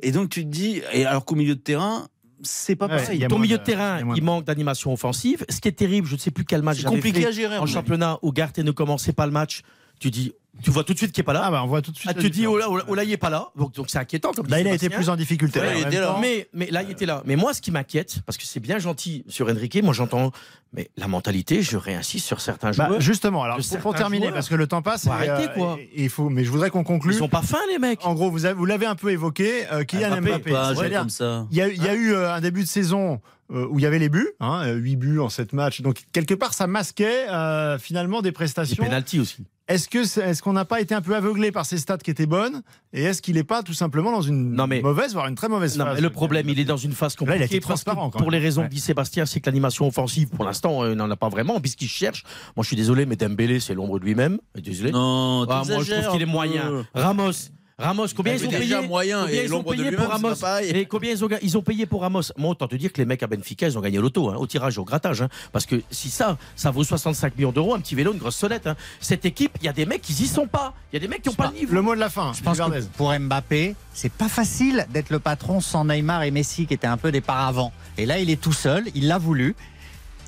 Et 0.00 0.10
donc 0.10 0.30
tu 0.30 0.42
te 0.44 0.48
dis, 0.48 0.80
et 0.92 1.04
alors 1.04 1.24
qu'au 1.24 1.34
milieu 1.34 1.54
de 1.54 1.60
terrain, 1.60 2.08
c'est 2.42 2.76
pas 2.76 2.86
Ouais, 2.86 2.96
pareil. 2.96 3.18
il 3.18 3.20
y 3.20 3.24
a 3.24 3.28
Ton 3.28 3.38
milieu 3.38 3.56
de- 3.58 3.60
de 3.62 3.66
terrain, 3.66 4.00
il 4.16 4.22
manque 4.22 4.44
d'animation 4.44 4.92
offensive. 4.92 5.44
Ce 5.50 5.60
qui 5.60 5.68
est 5.68 5.72
terrible, 5.72 6.06
je 6.08 6.14
ne 6.14 6.18
sais 6.18 6.30
plus 6.30 6.44
quel 6.44 6.62
match 6.62 6.76
C'est 6.78 6.82
j'avais 6.84 6.94
compliqué 6.96 7.20
fait 7.20 7.26
à 7.26 7.30
gérer. 7.30 7.56
à 7.56 7.62
en 7.62 7.66
championnat 7.66 8.18
où 8.22 8.32
Garte 8.32 8.58
ne 8.58 8.70
commençait 8.70 9.12
pas 9.12 9.26
le 9.26 9.32
match. 9.32 9.62
Tu 10.00 10.10
dis, 10.10 10.32
tu 10.62 10.70
vois 10.70 10.82
tout 10.84 10.92
de 10.92 10.98
suite 10.98 11.12
qu'il 11.12 11.22
n'est 11.22 11.26
pas 11.26 11.32
là. 11.32 11.42
Ah 11.44 11.50
bah 11.50 11.60
on 11.62 11.66
voit 11.66 11.82
tout 11.82 11.90
de 11.92 11.96
suite. 11.96 12.10
Ah, 12.10 12.20
tu 12.20 12.30
dis, 12.30 12.46
oh 12.46 12.56
là, 12.58 12.66
oh 12.68 12.76
là, 12.76 12.84
oh 12.88 12.94
là, 12.94 13.04
il 13.04 13.10
n'est 13.10 13.16
pas 13.16 13.30
là. 13.30 13.48
Donc 13.56 13.74
donc 13.74 13.90
c'est 13.90 13.98
inquiétant. 13.98 14.32
Comme 14.32 14.46
Là, 14.48 14.60
il 14.60 14.66
a 14.68 14.74
été 14.74 14.88
plus 14.88 15.08
en 15.08 15.16
difficulté. 15.16 15.60
Ouais, 15.60 15.66
En 15.68 15.70
il 15.72 15.78
même 15.80 15.88
était 15.88 16.00
là. 16.00 16.06
temps, 16.08 16.18
Mais, 16.20 16.48
mais 16.52 16.66
là, 16.70 16.82
il 16.82 16.90
était 16.90 17.06
là. 17.06 17.22
Mais 17.26 17.36
moi, 17.36 17.54
ce 17.54 17.60
qui 17.60 17.70
m'inquiète, 17.70 18.20
parce 18.26 18.36
que 18.38 18.44
c'est 18.44 18.60
bien 18.60 18.78
gentil 18.78 19.24
sur 19.28 19.48
Enrique, 19.48 19.80
moi 19.82 19.92
j'entends, 19.94 20.32
mais 20.72 20.90
la 20.96 21.06
mentalité, 21.08 21.62
je 21.62 21.76
réinsiste 21.76 22.26
sur 22.26 22.40
certains 22.40 22.70
Bah, 22.72 22.86
joueurs. 22.88 23.00
justement, 23.00 23.42
alors 23.44 23.58
pour, 23.58 23.78
pour 23.78 23.94
terminer, 23.94 24.26
joueurs. 24.26 24.34
parce 24.34 24.48
que 24.48 24.54
le 24.56 24.66
temps 24.66 24.82
passe, 24.82 25.04
Faut 25.04 25.10
et, 25.10 25.28
arrêter, 25.28 25.52
quoi. 25.54 25.78
et- 25.94 26.08
faut, 26.08 26.28
mais 26.28 26.44
je 26.44 26.50
voudrais 26.50 26.70
qu'on 26.70 26.84
conclue. 26.84 27.14
Ils 27.14 27.18
sont 27.18 27.28
pas 27.28 27.42
fins, 27.42 27.58
les 27.70 27.78
mecs. 27.78 28.04
En 28.04 28.14
gros, 28.14 28.30
vous 28.30 28.44
avez- 28.44 28.54
vous 28.54 28.66
l'avez 28.66 28.86
un 28.86 28.94
peu 28.96 29.10
évoqué, 29.10 29.64
euh, 29.72 29.84
Kylian 29.84 30.10
Mbappé, 30.20 30.30
Mbappé. 30.30 30.50
Pas 30.52 30.68
jouer 30.74 30.76
C'est-à-dire, 30.82 31.00
comme 31.00 31.10
ça. 31.10 31.46
Il 31.50 31.56
y 31.56 31.60
a, 31.62 31.68
il 31.68 31.82
y 31.82 31.88
a 31.88 31.94
eu 31.94 32.12
euh, 32.12 32.32
un 32.32 32.40
début 32.40 32.62
de 32.62 32.68
saison 32.68 33.20
euh, 33.52 33.66
où 33.70 33.78
il 33.78 33.82
y 33.82 33.86
avait 33.86 33.98
les 33.98 34.08
buts, 34.10 34.28
hein, 34.40 34.62
euh, 34.66 34.74
8 34.74 34.96
buts 34.96 35.20
en 35.20 35.28
7 35.30 35.52
matchs. 35.54 35.80
Donc 35.80 36.02
quelque 36.12 36.34
part, 36.34 36.52
ça 36.52 36.66
masquait 36.66 37.28
euh, 37.30 37.78
finalement 37.78 38.20
des 38.22 38.28
Des 38.28 38.32
prestations. 38.32 38.82
pénalties 38.84 39.20
aussi. 39.20 39.44
Est-ce 39.68 39.86
que 39.88 39.98
est-ce 39.98 40.42
qu'on 40.42 40.54
n'a 40.54 40.64
pas 40.64 40.80
été 40.80 40.94
un 40.94 41.02
peu 41.02 41.14
aveuglé 41.14 41.52
par 41.52 41.66
ces 41.66 41.76
stats 41.76 41.98
qui 41.98 42.10
étaient 42.10 42.24
bonnes 42.26 42.62
Et 42.94 43.02
est-ce 43.04 43.20
qu'il 43.20 43.34
n'est 43.34 43.44
pas 43.44 43.62
tout 43.62 43.74
simplement 43.74 44.10
dans 44.10 44.22
une 44.22 44.52
Non, 44.54 44.66
mais- 44.66 44.80
mauvaise, 44.80 45.12
voire 45.12 45.26
une 45.28 45.34
très 45.34 45.48
mauvaise 45.48 45.76
Non, 45.76 45.84
phase 45.84 45.96
mais 45.96 46.00
le 46.00 46.08
problème, 46.10 46.48
il 46.48 46.58
est 46.58 46.64
dans 46.64 46.78
une 46.78 46.92
phase 46.92 47.14
Là, 47.20 47.26
il 47.26 47.30
a 47.30 47.32
compliquée. 47.44 47.60
transparent, 47.60 48.08
quand 48.08 48.18
pour 48.18 48.30
les 48.30 48.38
raisons 48.38 48.62
Ouais. 48.62 48.68
que 48.68 48.74
dit 48.74 48.80
Sébastien, 48.80 49.26
c'est 49.26 49.40
que 49.40 49.46
l'animation 49.50 49.86
offensive, 49.86 50.28
pour 50.30 50.44
l'instant, 50.46 50.82
euh, 50.84 50.94
n'en 50.94 51.10
a 51.10 51.16
pas 51.16 51.28
vraiment, 51.28 51.60
puisqu'il 51.60 51.88
cherche. 51.88 52.24
Moi, 52.56 52.62
je 52.62 52.68
suis 52.68 52.76
désolé, 52.76 53.04
mais 53.04 53.16
Dembélé, 53.16 53.60
c'est 53.60 53.74
l'ombre 53.74 53.98
de 53.98 54.04
lui-même. 54.06 54.38
Désolé. 54.54 54.90
Non, 54.90 55.46
Ah, 55.50 55.62
moi, 55.66 55.82
je 55.82 55.92
trouve 55.92 56.12
qu'il 56.12 56.22
est 56.22 56.26
moyen. 56.26 56.84
Ramos. 56.94 57.32
Ramos, 57.80 58.08
combien 58.16 58.34
Il 58.34 58.40
ils 58.40 58.46
ont 58.48 58.50
déjà 58.50 58.78
payé 58.78 58.88
moyen 58.88 59.20
Combien 59.22 59.38
et 59.40 59.44
ils 59.44 59.52
ont 59.52 59.56
l'ombre 59.58 59.70
de 59.70 59.76
payé 59.76 59.90
lui-même, 59.90 60.04
pour 60.06 60.12
Ramos 60.12 60.34
pas. 60.34 60.62
Et 60.64 60.86
combien 60.86 61.12
ils 61.12 61.24
ont, 61.24 61.28
ils 61.42 61.56
ont 61.56 61.62
payé 61.62 61.86
pour 61.86 62.00
Ramos 62.02 62.22
Moi, 62.36 62.50
autant 62.50 62.66
te 62.66 62.74
dire 62.74 62.92
que 62.92 62.98
les 62.98 63.04
mecs 63.04 63.22
à 63.22 63.28
Benfica, 63.28 63.68
ils 63.68 63.78
ont 63.78 63.80
gagné 63.80 63.98
l'auto, 63.98 64.28
hein, 64.30 64.34
au 64.36 64.48
tirage, 64.48 64.78
au 64.78 64.84
grattage. 64.84 65.22
hein. 65.22 65.28
parce 65.52 65.64
que 65.64 65.76
si 65.92 66.10
ça, 66.10 66.36
ça 66.56 66.72
vaut 66.72 66.82
65 66.82 67.36
millions 67.36 67.52
d'euros, 67.52 67.74
un 67.74 67.80
petit 67.80 67.94
vélo, 67.94 68.12
une 68.12 68.18
grosse 68.18 68.34
sonnette. 68.34 68.66
hein. 68.66 68.74
Cette 69.00 69.24
équipe, 69.24 69.52
il 69.60 69.66
y 69.66 69.68
a 69.68 69.72
des 69.72 69.86
mecs 69.86 70.02
qui 70.02 70.12
y 70.12 70.26
sont 70.26 70.48
pas. 70.48 70.74
Il 70.92 70.96
y 70.96 70.98
a 70.98 71.00
des 71.00 71.06
mecs 71.08 71.22
qui 71.22 71.28
n'ont 71.28 71.34
pas 71.36 71.50
le 71.52 71.58
niveau. 71.60 71.72
Le 71.72 71.82
mot 71.82 71.94
de 71.94 72.00
la 72.00 72.10
fin. 72.10 72.32
Je 72.32 72.42
pense 72.42 72.58
que 72.58 72.82
pour 72.96 73.16
Mbappé, 73.16 73.76
c'est 73.94 74.12
pas 74.12 74.28
facile 74.28 74.84
d'être 74.92 75.10
le 75.10 75.20
patron 75.20 75.60
sans 75.60 75.84
Neymar 75.84 76.24
et 76.24 76.32
Messi 76.32 76.66
qui 76.66 76.74
étaient 76.74 76.86
un 76.88 76.96
peu 76.96 77.12
des 77.12 77.20
paravents. 77.20 77.72
Et 77.96 78.06
là, 78.06 78.18
il 78.18 78.28
est 78.30 78.40
tout 78.40 78.52
seul, 78.52 78.86
il 78.96 79.06
l'a 79.06 79.18
voulu. 79.18 79.54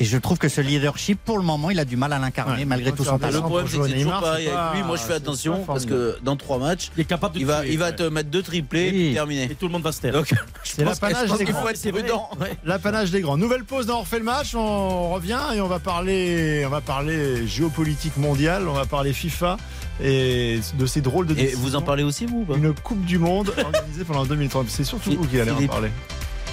Et 0.00 0.04
je 0.04 0.16
trouve 0.16 0.38
que 0.38 0.48
ce 0.48 0.62
leadership, 0.62 1.20
pour 1.22 1.36
le 1.36 1.44
moment, 1.44 1.68
il 1.70 1.78
a 1.78 1.84
du 1.84 1.96
mal 1.96 2.12
à 2.14 2.18
l'incarner 2.18 2.60
Ouais, 2.60 2.64
malgré 2.64 2.90
tout 2.90 3.04
son 3.04 3.16
intéressant. 3.16 3.26
Le 3.26 3.32
talent. 3.42 3.48
problème, 3.48 3.68
c'est 3.70 3.78
que 3.78 3.86
c'est 3.88 4.02
toujours 4.02 4.20
pareil 4.20 4.48
avec 4.48 4.74
lui. 4.80 4.82
Moi, 4.86 4.96
je 4.96 5.02
fais 5.02 5.12
attention 5.14 5.64
parce 5.66 5.84
que 5.84 6.16
dans 6.22 6.36
trois 6.36 6.58
matchs, 6.58 6.90
Il 6.96 7.02
est 7.02 7.04
capable 7.04 7.34
de 7.34 7.40
il 7.40 7.46
va, 7.46 7.60
tuer, 7.60 7.72
il 7.72 7.78
va 7.78 7.86
ouais. 7.90 7.96
te 7.96 8.02
mettre 8.04 8.30
deux 8.30 8.42
triplés, 8.42 8.90
Oui. 8.92 9.04
puis 9.06 9.14
terminé. 9.14 9.44
Et 9.44 9.54
tout 9.54 9.66
le 9.66 9.72
monde 9.72 9.82
va 9.82 9.92
se 9.92 10.00
taire. 10.00 10.12
Donc, 10.14 10.32
C'est 10.64 10.84
l'apanage 10.84 11.30
des 11.36 11.44
grands. 11.44 11.62
prudent. 11.92 12.30
L'apanage 12.64 13.10
des 13.10 13.20
grands. 13.20 13.36
Nouvelle 13.36 13.64
pause 13.64 13.86
dans 13.86 13.98
On 13.98 14.00
refait 14.00 14.18
le 14.18 14.24
match. 14.24 14.54
On 14.54 15.10
revient 15.10 15.38
et 15.54 15.60
on 15.60 15.68
va 15.68 15.78
parler, 15.80 16.64
on 16.66 16.70
va 16.70 16.80
parler 16.80 17.46
géopolitique 17.46 18.16
mondiale. 18.16 18.68
On 18.68 18.72
va 18.72 18.86
parler 18.86 19.12
FIFA 19.12 19.58
et 20.02 20.60
de 20.78 20.86
ces 20.86 21.02
drôles 21.02 21.26
de 21.26 21.38
Et 21.38 21.52
vous 21.54 21.76
en 21.76 21.82
parlez 21.82 22.02
aussi, 22.04 22.24
vous 22.24 22.46
Une 22.56 22.72
Coupe 22.72 23.04
du 23.04 23.18
Monde 23.18 23.52
organisée 23.62 24.04
pendant 24.04 24.24
2030. 24.24 24.66
C'est 24.70 24.84
surtout 24.84 25.10
vous 25.12 25.26
qui 25.26 25.38
allez 25.38 25.50
en 25.50 25.66
parler. 25.66 25.90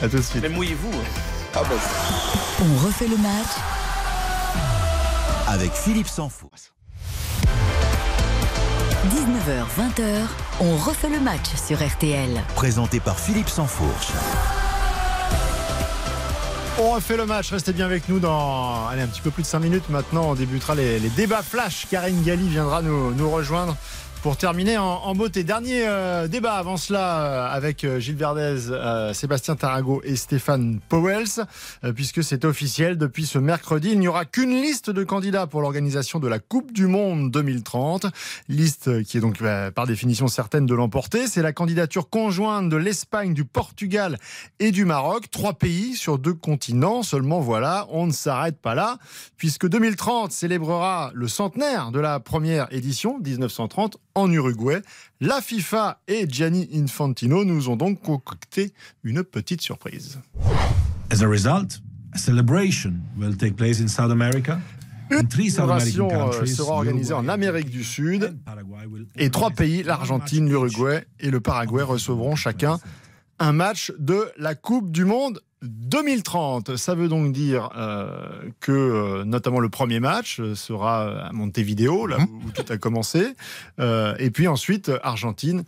À 0.01 0.07
tout 0.07 0.17
de 0.17 0.21
suite. 0.21 0.41
Mais 0.43 0.49
mouillez-vous. 0.49 0.91
hein. 0.91 1.61
On 2.61 2.85
refait 2.85 3.07
le 3.07 3.17
match 3.17 3.47
Avec 5.47 5.71
Philippe 5.73 6.07
Sansfourche. 6.07 6.71
19h, 9.09 9.63
20h. 9.79 10.21
On 10.59 10.75
refait 10.77 11.09
le 11.09 11.19
match 11.19 11.47
sur 11.65 11.85
RTL. 11.85 12.29
Présenté 12.55 12.99
par 12.99 13.19
Philippe 13.19 13.49
Sansfourche. 13.49 14.09
On 16.79 16.91
refait 16.91 17.17
le 17.17 17.25
match. 17.25 17.51
Restez 17.51 17.73
bien 17.73 17.85
avec 17.85 18.07
nous 18.07 18.19
dans 18.19 18.87
allez, 18.87 19.01
un 19.01 19.07
petit 19.07 19.21
peu 19.21 19.31
plus 19.31 19.41
de 19.43 19.47
5 19.47 19.59
minutes. 19.59 19.89
Maintenant, 19.89 20.25
on 20.29 20.35
débutera 20.35 20.75
les, 20.75 20.99
les 20.99 21.09
débats 21.09 21.41
flash. 21.41 21.87
Karine 21.89 22.21
Galli 22.23 22.47
viendra 22.49 22.81
nous, 22.83 23.13
nous 23.15 23.31
rejoindre. 23.31 23.75
Pour 24.27 24.35
terminer 24.35 24.77
en, 24.77 25.15
beauté, 25.15 25.45
dernier 25.45 25.87
euh, 25.87 26.27
débat 26.27 26.55
avant 26.55 26.75
cela 26.75 27.21
euh, 27.21 27.47
avec 27.49 27.85
euh, 27.85 27.97
Gilles 28.01 28.17
Verdez, 28.17 28.57
Sébastien 29.13 29.55
Tarago 29.55 30.01
et 30.03 30.17
Stéphane 30.17 30.81
Powells, 30.89 31.45
euh, 31.85 31.93
puisque 31.93 32.21
c'est 32.21 32.43
officiel 32.43 32.97
depuis 32.97 33.25
ce 33.25 33.39
mercredi, 33.39 33.91
il 33.93 33.99
n'y 33.99 34.07
aura 34.09 34.25
qu'une 34.25 34.61
liste 34.61 34.89
de 34.89 35.05
candidats 35.05 35.47
pour 35.47 35.61
l'organisation 35.61 36.19
de 36.19 36.27
la 36.27 36.39
Coupe 36.39 36.73
du 36.73 36.87
Monde 36.87 37.31
2030, 37.31 38.07
liste 38.49 39.01
qui 39.03 39.15
est 39.15 39.21
donc 39.21 39.41
euh, 39.41 39.71
par 39.71 39.87
définition 39.87 40.27
certaine 40.27 40.65
de 40.65 40.75
l'emporter. 40.75 41.27
C'est 41.27 41.41
la 41.41 41.53
candidature 41.53 42.09
conjointe 42.09 42.67
de 42.67 42.75
l'Espagne, 42.75 43.33
du 43.33 43.45
Portugal 43.45 44.17
et 44.59 44.71
du 44.71 44.83
Maroc, 44.83 45.31
trois 45.31 45.53
pays 45.53 45.95
sur 45.95 46.19
deux 46.19 46.33
continents. 46.33 47.01
Seulement 47.01 47.39
voilà, 47.39 47.87
on 47.91 48.07
ne 48.07 48.11
s'arrête 48.11 48.59
pas 48.59 48.75
là, 48.75 48.97
puisque 49.37 49.69
2030 49.69 50.33
célébrera 50.33 51.11
le 51.13 51.29
centenaire 51.29 51.91
de 51.91 52.01
la 52.01 52.19
première 52.19 52.67
édition, 52.73 53.19
1930, 53.19 53.97
en 54.17 54.31
Uruguay. 54.31 54.81
La 55.21 55.41
FIFA 55.41 56.01
et 56.07 56.27
Gianni 56.27 56.67
Infantino 56.73 57.45
nous 57.45 57.69
ont 57.69 57.75
donc 57.75 58.01
concocté 58.01 58.73
une 59.03 59.23
petite 59.23 59.61
surprise. 59.61 60.19
As 61.11 61.21
a 61.21 61.27
result, 61.27 61.81
A 62.13 62.17
celebration 62.17 62.93
will 63.17 63.35
take 63.35 63.55
place 63.55 63.79
in 63.79 63.87
South 63.87 64.11
America. 64.11 64.59
In 65.11 65.23
three 65.23 65.49
South 65.49 65.69
American 65.69 66.09
célébration 66.09 66.41
euh, 66.41 66.45
sera 66.45 66.73
organisée 66.73 67.13
en 67.13 67.27
Amérique 67.27 67.69
du 67.69 67.83
Sud 67.83 68.37
et 69.15 69.29
trois 69.29 69.51
pays, 69.51 69.83
l'Argentine, 69.83 70.49
l'Uruguay 70.49 71.05
et 71.19 71.29
le 71.29 71.39
Paraguay, 71.39 71.83
recevront 71.83 72.35
chacun 72.35 72.79
un 73.39 73.51
match 73.51 73.93
de 73.99 74.31
la 74.37 74.55
Coupe 74.55 74.91
du 74.91 75.05
Monde 75.05 75.41
2030. 75.63 76.75
Ça 76.77 76.93
veut 76.93 77.07
donc 77.07 77.31
dire 77.31 77.69
euh, 77.75 78.29
que 78.59 78.71
euh, 78.71 79.25
notamment 79.25 79.59
le 79.59 79.69
premier 79.69 79.99
match 79.99 80.39
euh, 80.39 80.55
sera 80.55 81.27
à 81.27 81.31
Montevideo, 81.31 82.05
là 82.05 82.17
où, 82.19 82.47
où 82.47 82.51
tout 82.51 82.65
a 82.71 82.77
commencé. 82.77 83.33
Euh, 83.79 84.15
et 84.19 84.29
puis 84.29 84.47
ensuite, 84.47 84.91
Argentine 85.03 85.63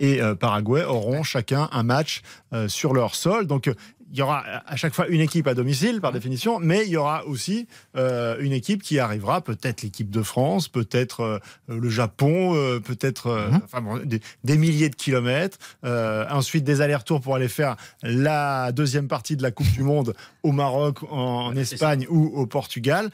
et 0.00 0.20
Paraguay 0.40 0.82
auront 0.82 1.22
chacun 1.22 1.68
un 1.70 1.84
match 1.84 2.22
sur 2.66 2.94
leur 2.94 3.14
sol. 3.14 3.46
Donc 3.46 3.70
il 4.14 4.18
y 4.18 4.22
aura 4.22 4.44
à 4.64 4.76
chaque 4.76 4.94
fois 4.94 5.08
une 5.08 5.20
équipe 5.20 5.48
à 5.48 5.54
domicile, 5.54 6.00
par 6.00 6.12
définition, 6.12 6.60
mais 6.60 6.84
il 6.86 6.90
y 6.90 6.96
aura 6.96 7.26
aussi 7.26 7.66
euh, 7.96 8.36
une 8.38 8.52
équipe 8.52 8.80
qui 8.80 9.00
arrivera, 9.00 9.40
peut-être 9.40 9.82
l'équipe 9.82 10.08
de 10.08 10.22
France, 10.22 10.68
peut-être 10.68 11.20
euh, 11.22 11.38
le 11.66 11.88
Japon, 11.90 12.54
euh, 12.54 12.78
peut-être 12.78 13.50
enfin 13.64 13.80
bon, 13.82 13.98
des, 14.04 14.20
des 14.44 14.56
milliers 14.56 14.88
de 14.88 14.94
kilomètres. 14.94 15.58
Ensuite, 15.82 16.62
des 16.62 16.80
allers-retours 16.80 17.20
pour 17.20 17.34
aller 17.34 17.48
faire 17.48 17.74
la 18.02 18.70
deuxième 18.70 19.08
partie 19.08 19.36
de 19.36 19.42
la 19.42 19.50
Coupe 19.50 19.70
du 19.72 19.82
Monde 19.82 20.14
au 20.44 20.52
Maroc, 20.52 21.02
en, 21.10 21.46
en 21.46 21.56
Espagne 21.56 22.06
ou 22.08 22.26
au 22.38 22.46
Portugal. 22.46 23.10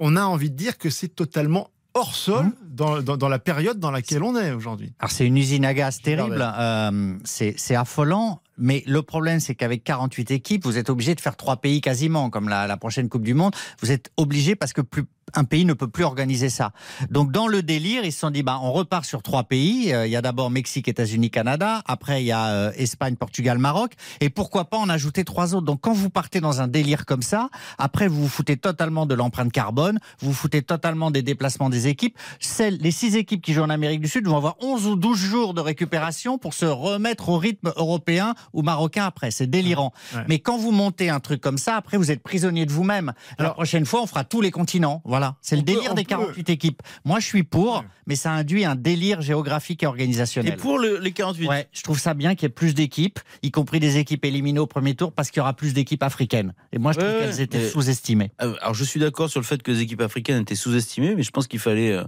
On 0.00 0.16
a 0.16 0.22
envie 0.24 0.50
de 0.50 0.56
dire 0.56 0.76
que 0.76 0.90
c'est 0.90 1.08
totalement 1.14 1.70
hors 1.94 2.14
sol 2.14 2.50
dans, 2.66 3.00
dans- 3.00 3.16
dans 3.16 3.28
la 3.30 3.38
période 3.38 3.78
dans 3.78 3.90
laquelle 3.90 4.22
on 4.22 4.36
est 4.36 4.52
aujourd'hui. 4.52 4.92
Alors 4.98 5.10
c'est 5.12 5.26
une 5.26 5.38
usine 5.38 5.64
à 5.64 5.72
gaz 5.72 6.02
terrible, 6.02 6.44
euh, 6.58 7.14
c'est 7.24 7.74
affolant. 7.74 8.41
Mais 8.58 8.82
le 8.86 9.02
problème, 9.02 9.40
c'est 9.40 9.54
qu'avec 9.54 9.84
48 9.84 10.30
équipes, 10.30 10.64
vous 10.64 10.78
êtes 10.78 10.90
obligé 10.90 11.14
de 11.14 11.20
faire 11.20 11.36
trois 11.36 11.56
pays 11.56 11.80
quasiment, 11.80 12.30
comme 12.30 12.48
la, 12.48 12.66
la 12.66 12.76
prochaine 12.76 13.08
Coupe 13.08 13.22
du 13.22 13.34
Monde. 13.34 13.54
Vous 13.80 13.90
êtes 13.90 14.10
obligé 14.16 14.56
parce 14.56 14.72
que 14.72 14.80
plus, 14.80 15.04
un 15.34 15.44
pays 15.44 15.64
ne 15.64 15.72
peut 15.72 15.88
plus 15.88 16.04
organiser 16.04 16.50
ça. 16.50 16.72
Donc 17.10 17.32
dans 17.32 17.46
le 17.46 17.62
délire, 17.62 18.04
ils 18.04 18.12
se 18.12 18.20
sont 18.20 18.30
dit, 18.30 18.42
bah, 18.42 18.58
on 18.62 18.72
repart 18.72 19.04
sur 19.04 19.22
trois 19.22 19.44
pays. 19.44 19.92
Euh, 19.92 20.06
Il 20.06 20.10
y 20.10 20.16
a 20.16 20.22
d'abord 20.22 20.50
Mexique, 20.50 20.88
États-Unis, 20.88 21.30
Canada. 21.30 21.82
Après, 21.86 22.22
il 22.22 22.26
y 22.26 22.32
a 22.32 22.48
euh, 22.48 22.72
Espagne, 22.76 23.16
Portugal, 23.16 23.58
Maroc. 23.58 23.92
Et 24.20 24.30
pourquoi 24.30 24.66
pas 24.66 24.76
en 24.76 24.88
ajouter 24.88 25.24
trois 25.24 25.54
autres. 25.54 25.66
Donc 25.66 25.80
quand 25.80 25.92
vous 25.92 26.10
partez 26.10 26.40
dans 26.40 26.60
un 26.60 26.68
délire 26.68 27.06
comme 27.06 27.22
ça, 27.22 27.48
après 27.78 28.08
vous 28.08 28.22
vous 28.22 28.28
foutez 28.28 28.56
totalement 28.56 29.06
de 29.06 29.14
l'empreinte 29.14 29.52
carbone, 29.52 29.98
vous 30.20 30.28
vous 30.28 30.34
foutez 30.34 30.62
totalement 30.62 31.10
des 31.10 31.22
déplacements 31.22 31.70
des 31.70 31.88
équipes. 31.88 32.18
Celles, 32.40 32.76
les 32.78 32.90
six 32.90 33.16
équipes 33.16 33.42
qui 33.42 33.52
jouent 33.52 33.62
en 33.62 33.70
Amérique 33.70 34.00
du 34.00 34.08
Sud 34.08 34.26
vont 34.26 34.36
avoir 34.36 34.56
11 34.60 34.86
ou 34.86 34.96
12 34.96 35.18
jours 35.18 35.54
de 35.54 35.60
récupération 35.60 36.38
pour 36.38 36.54
se 36.54 36.66
remettre 36.66 37.28
au 37.28 37.38
rythme 37.38 37.72
européen 37.76 38.34
ou 38.52 38.62
marocain 38.62 39.04
après. 39.04 39.30
C'est 39.30 39.46
délirant. 39.46 39.92
Ouais. 40.14 40.22
Mais 40.28 40.38
quand 40.38 40.56
vous 40.58 40.70
montez 40.72 41.08
un 41.10 41.20
truc 41.20 41.40
comme 41.40 41.58
ça, 41.58 41.76
après 41.76 41.96
vous 41.96 42.10
êtes 42.10 42.22
prisonnier 42.22 42.66
de 42.66 42.72
vous-même. 42.72 43.12
La 43.38 43.50
prochaine 43.50 43.86
fois, 43.86 44.02
on 44.02 44.06
fera 44.06 44.24
tous 44.24 44.40
les 44.40 44.50
continents. 44.50 45.02
Voilà. 45.04 45.36
C'est 45.40 45.56
le 45.56 45.62
peut- 45.62 45.72
délire 45.72 45.94
des 45.94 46.02
peut- 46.04 46.08
48 46.10 46.50
équipes. 46.50 46.82
Moi, 47.04 47.20
je 47.20 47.26
suis 47.26 47.42
pour, 47.42 47.84
mais 48.06 48.16
ça 48.16 48.32
induit 48.32 48.64
un 48.64 48.74
délire 48.76 49.20
géographique 49.22 49.82
et 49.82 49.86
organisationnel. 49.86 50.52
Et 50.54 50.56
pour 50.56 50.78
le- 50.78 50.98
les 50.98 51.12
48 51.12 51.48
Ouais, 51.48 51.68
je 51.72 51.82
trouve 51.82 51.98
ça 51.98 52.14
bien 52.14 52.34
qu'il 52.34 52.44
y 52.44 52.46
ait 52.46 52.54
plus 52.54 52.74
d'équipes, 52.74 53.18
y 53.42 53.50
compris 53.50 53.80
des 53.80 53.98
équipes 53.98 54.24
éliminées 54.24 54.60
au 54.60 54.66
premier 54.66 54.94
tour, 54.94 55.12
parce 55.12 55.30
qu'il 55.30 55.38
y 55.38 55.40
aura 55.40 55.54
plus 55.54 55.74
d'équipes 55.74 56.02
africaines. 56.02 56.54
Et 56.72 56.78
moi, 56.78 56.92
je 56.92 56.98
trouve 56.98 57.10
Ouais, 57.10 57.18
qu'elles 57.20 57.40
étaient 57.40 57.68
sous-estimées. 57.68 58.32
Euh, 58.42 58.54
Alors 58.62 58.74
je 58.74 58.84
suis 58.84 59.00
d'accord 59.00 59.28
sur 59.28 59.40
le 59.40 59.44
fait 59.46 59.62
que 59.62 59.70
les 59.70 59.80
équipes 59.80 60.00
africaines 60.00 60.40
étaient 60.42 60.54
sous-estimées, 60.54 61.14
mais 61.14 61.22
je 61.22 61.30
pense 61.30 61.46
qu'il 61.46 61.58
fallait 61.58 61.92
euh, 61.92 62.04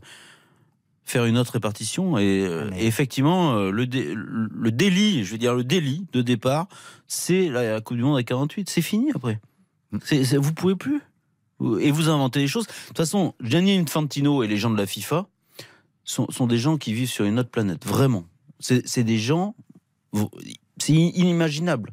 faire 1.05 1.25
une 1.27 1.37
autre 1.39 1.53
répartition. 1.53 2.17
Et, 2.19 2.47
euh, 2.47 2.71
et 2.77 2.87
effectivement, 2.87 3.55
euh, 3.57 3.71
le, 3.71 3.87
dé- 3.87 4.15
le 4.15 4.73
délit, 4.73 5.25
je 5.25 5.33
veux 5.33 5.39
dire 5.39 5.55
le 5.55 5.65
délit 5.65 6.07
de 6.13 6.23
départ, 6.23 6.69
c'est 7.07 7.49
la, 7.49 7.81
Coupe 7.81 7.97
du 7.97 8.03
Monde 8.03 8.17
à 8.19 8.23
48. 8.23 8.69
C'est 8.71 8.83
fini 8.83 9.11
après. 9.15 9.41
C'est, 10.05 10.25
c'est- 10.25 10.37
vous 10.39 10.53
pouvez 10.53 10.77
plus. 10.77 11.01
Et 11.81 11.91
vous 11.91 12.09
inventez 12.09 12.41
des 12.41 12.49
choses. 12.49 12.67
De 12.67 12.73
toute 12.89 12.97
façon, 12.97 13.35
Gianni 13.41 13.77
Infantino 13.79 14.43
et 14.43 14.49
les 14.49 14.57
gens 14.57 14.71
de 14.71 14.77
la 14.77 14.87
FIFA 14.87 15.29
sont, 16.05 16.27
sont 16.31 16.47
des 16.47 16.59
gens 16.59 16.77
qui 16.79 16.93
vivent 16.93 17.09
sur 17.11 17.25
une 17.25 17.39
autre 17.39 17.51
planète. 17.51 17.87
Vraiment. 17.87 18.25
C'est, 18.59 18.87
c'est 18.87 19.05
des 19.05 19.19
gens. 19.19 19.55
C'est 20.79 20.93
inimaginable. 20.93 21.93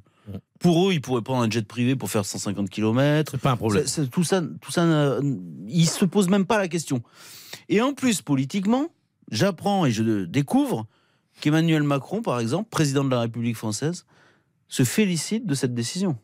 Pour 0.60 0.88
eux, 0.90 0.94
ils 0.94 1.02
pourraient 1.02 1.22
prendre 1.22 1.44
un 1.44 1.50
jet 1.50 1.66
privé 1.66 1.96
pour 1.96 2.10
faire 2.10 2.26
150 2.26 2.70
km. 2.70 3.32
C'est 3.32 3.42
pas 3.42 3.52
un 3.52 3.58
problème. 3.58 3.84
C'est- 3.88 4.04
c'est- 4.04 4.08
tout 4.10 4.24
ça, 4.24 4.42
tout 4.62 4.72
ça, 4.72 4.84
euh, 4.84 5.22
ils 5.68 5.88
se 5.88 6.06
posent 6.06 6.30
même 6.30 6.46
pas 6.46 6.58
la 6.60 6.68
question. 6.68 7.02
Et 7.70 7.82
en 7.82 7.94
plus, 7.94 8.22
politiquement, 8.22 8.88
j'apprends 9.32 9.86
et 9.86 9.92
je 9.92 10.26
découvre 10.26 10.86
qu'Emmanuel 11.40 11.84
Macron, 11.84 12.22
par 12.22 12.40
exemple, 12.40 12.70
président 12.70 13.04
de 13.04 13.10
la 13.10 13.22
République 13.22 13.56
française, 13.58 14.06
se 14.68 14.84
félicite 14.84 15.46
de 15.46 15.56
cette 15.56 15.74
décision. 15.74 16.18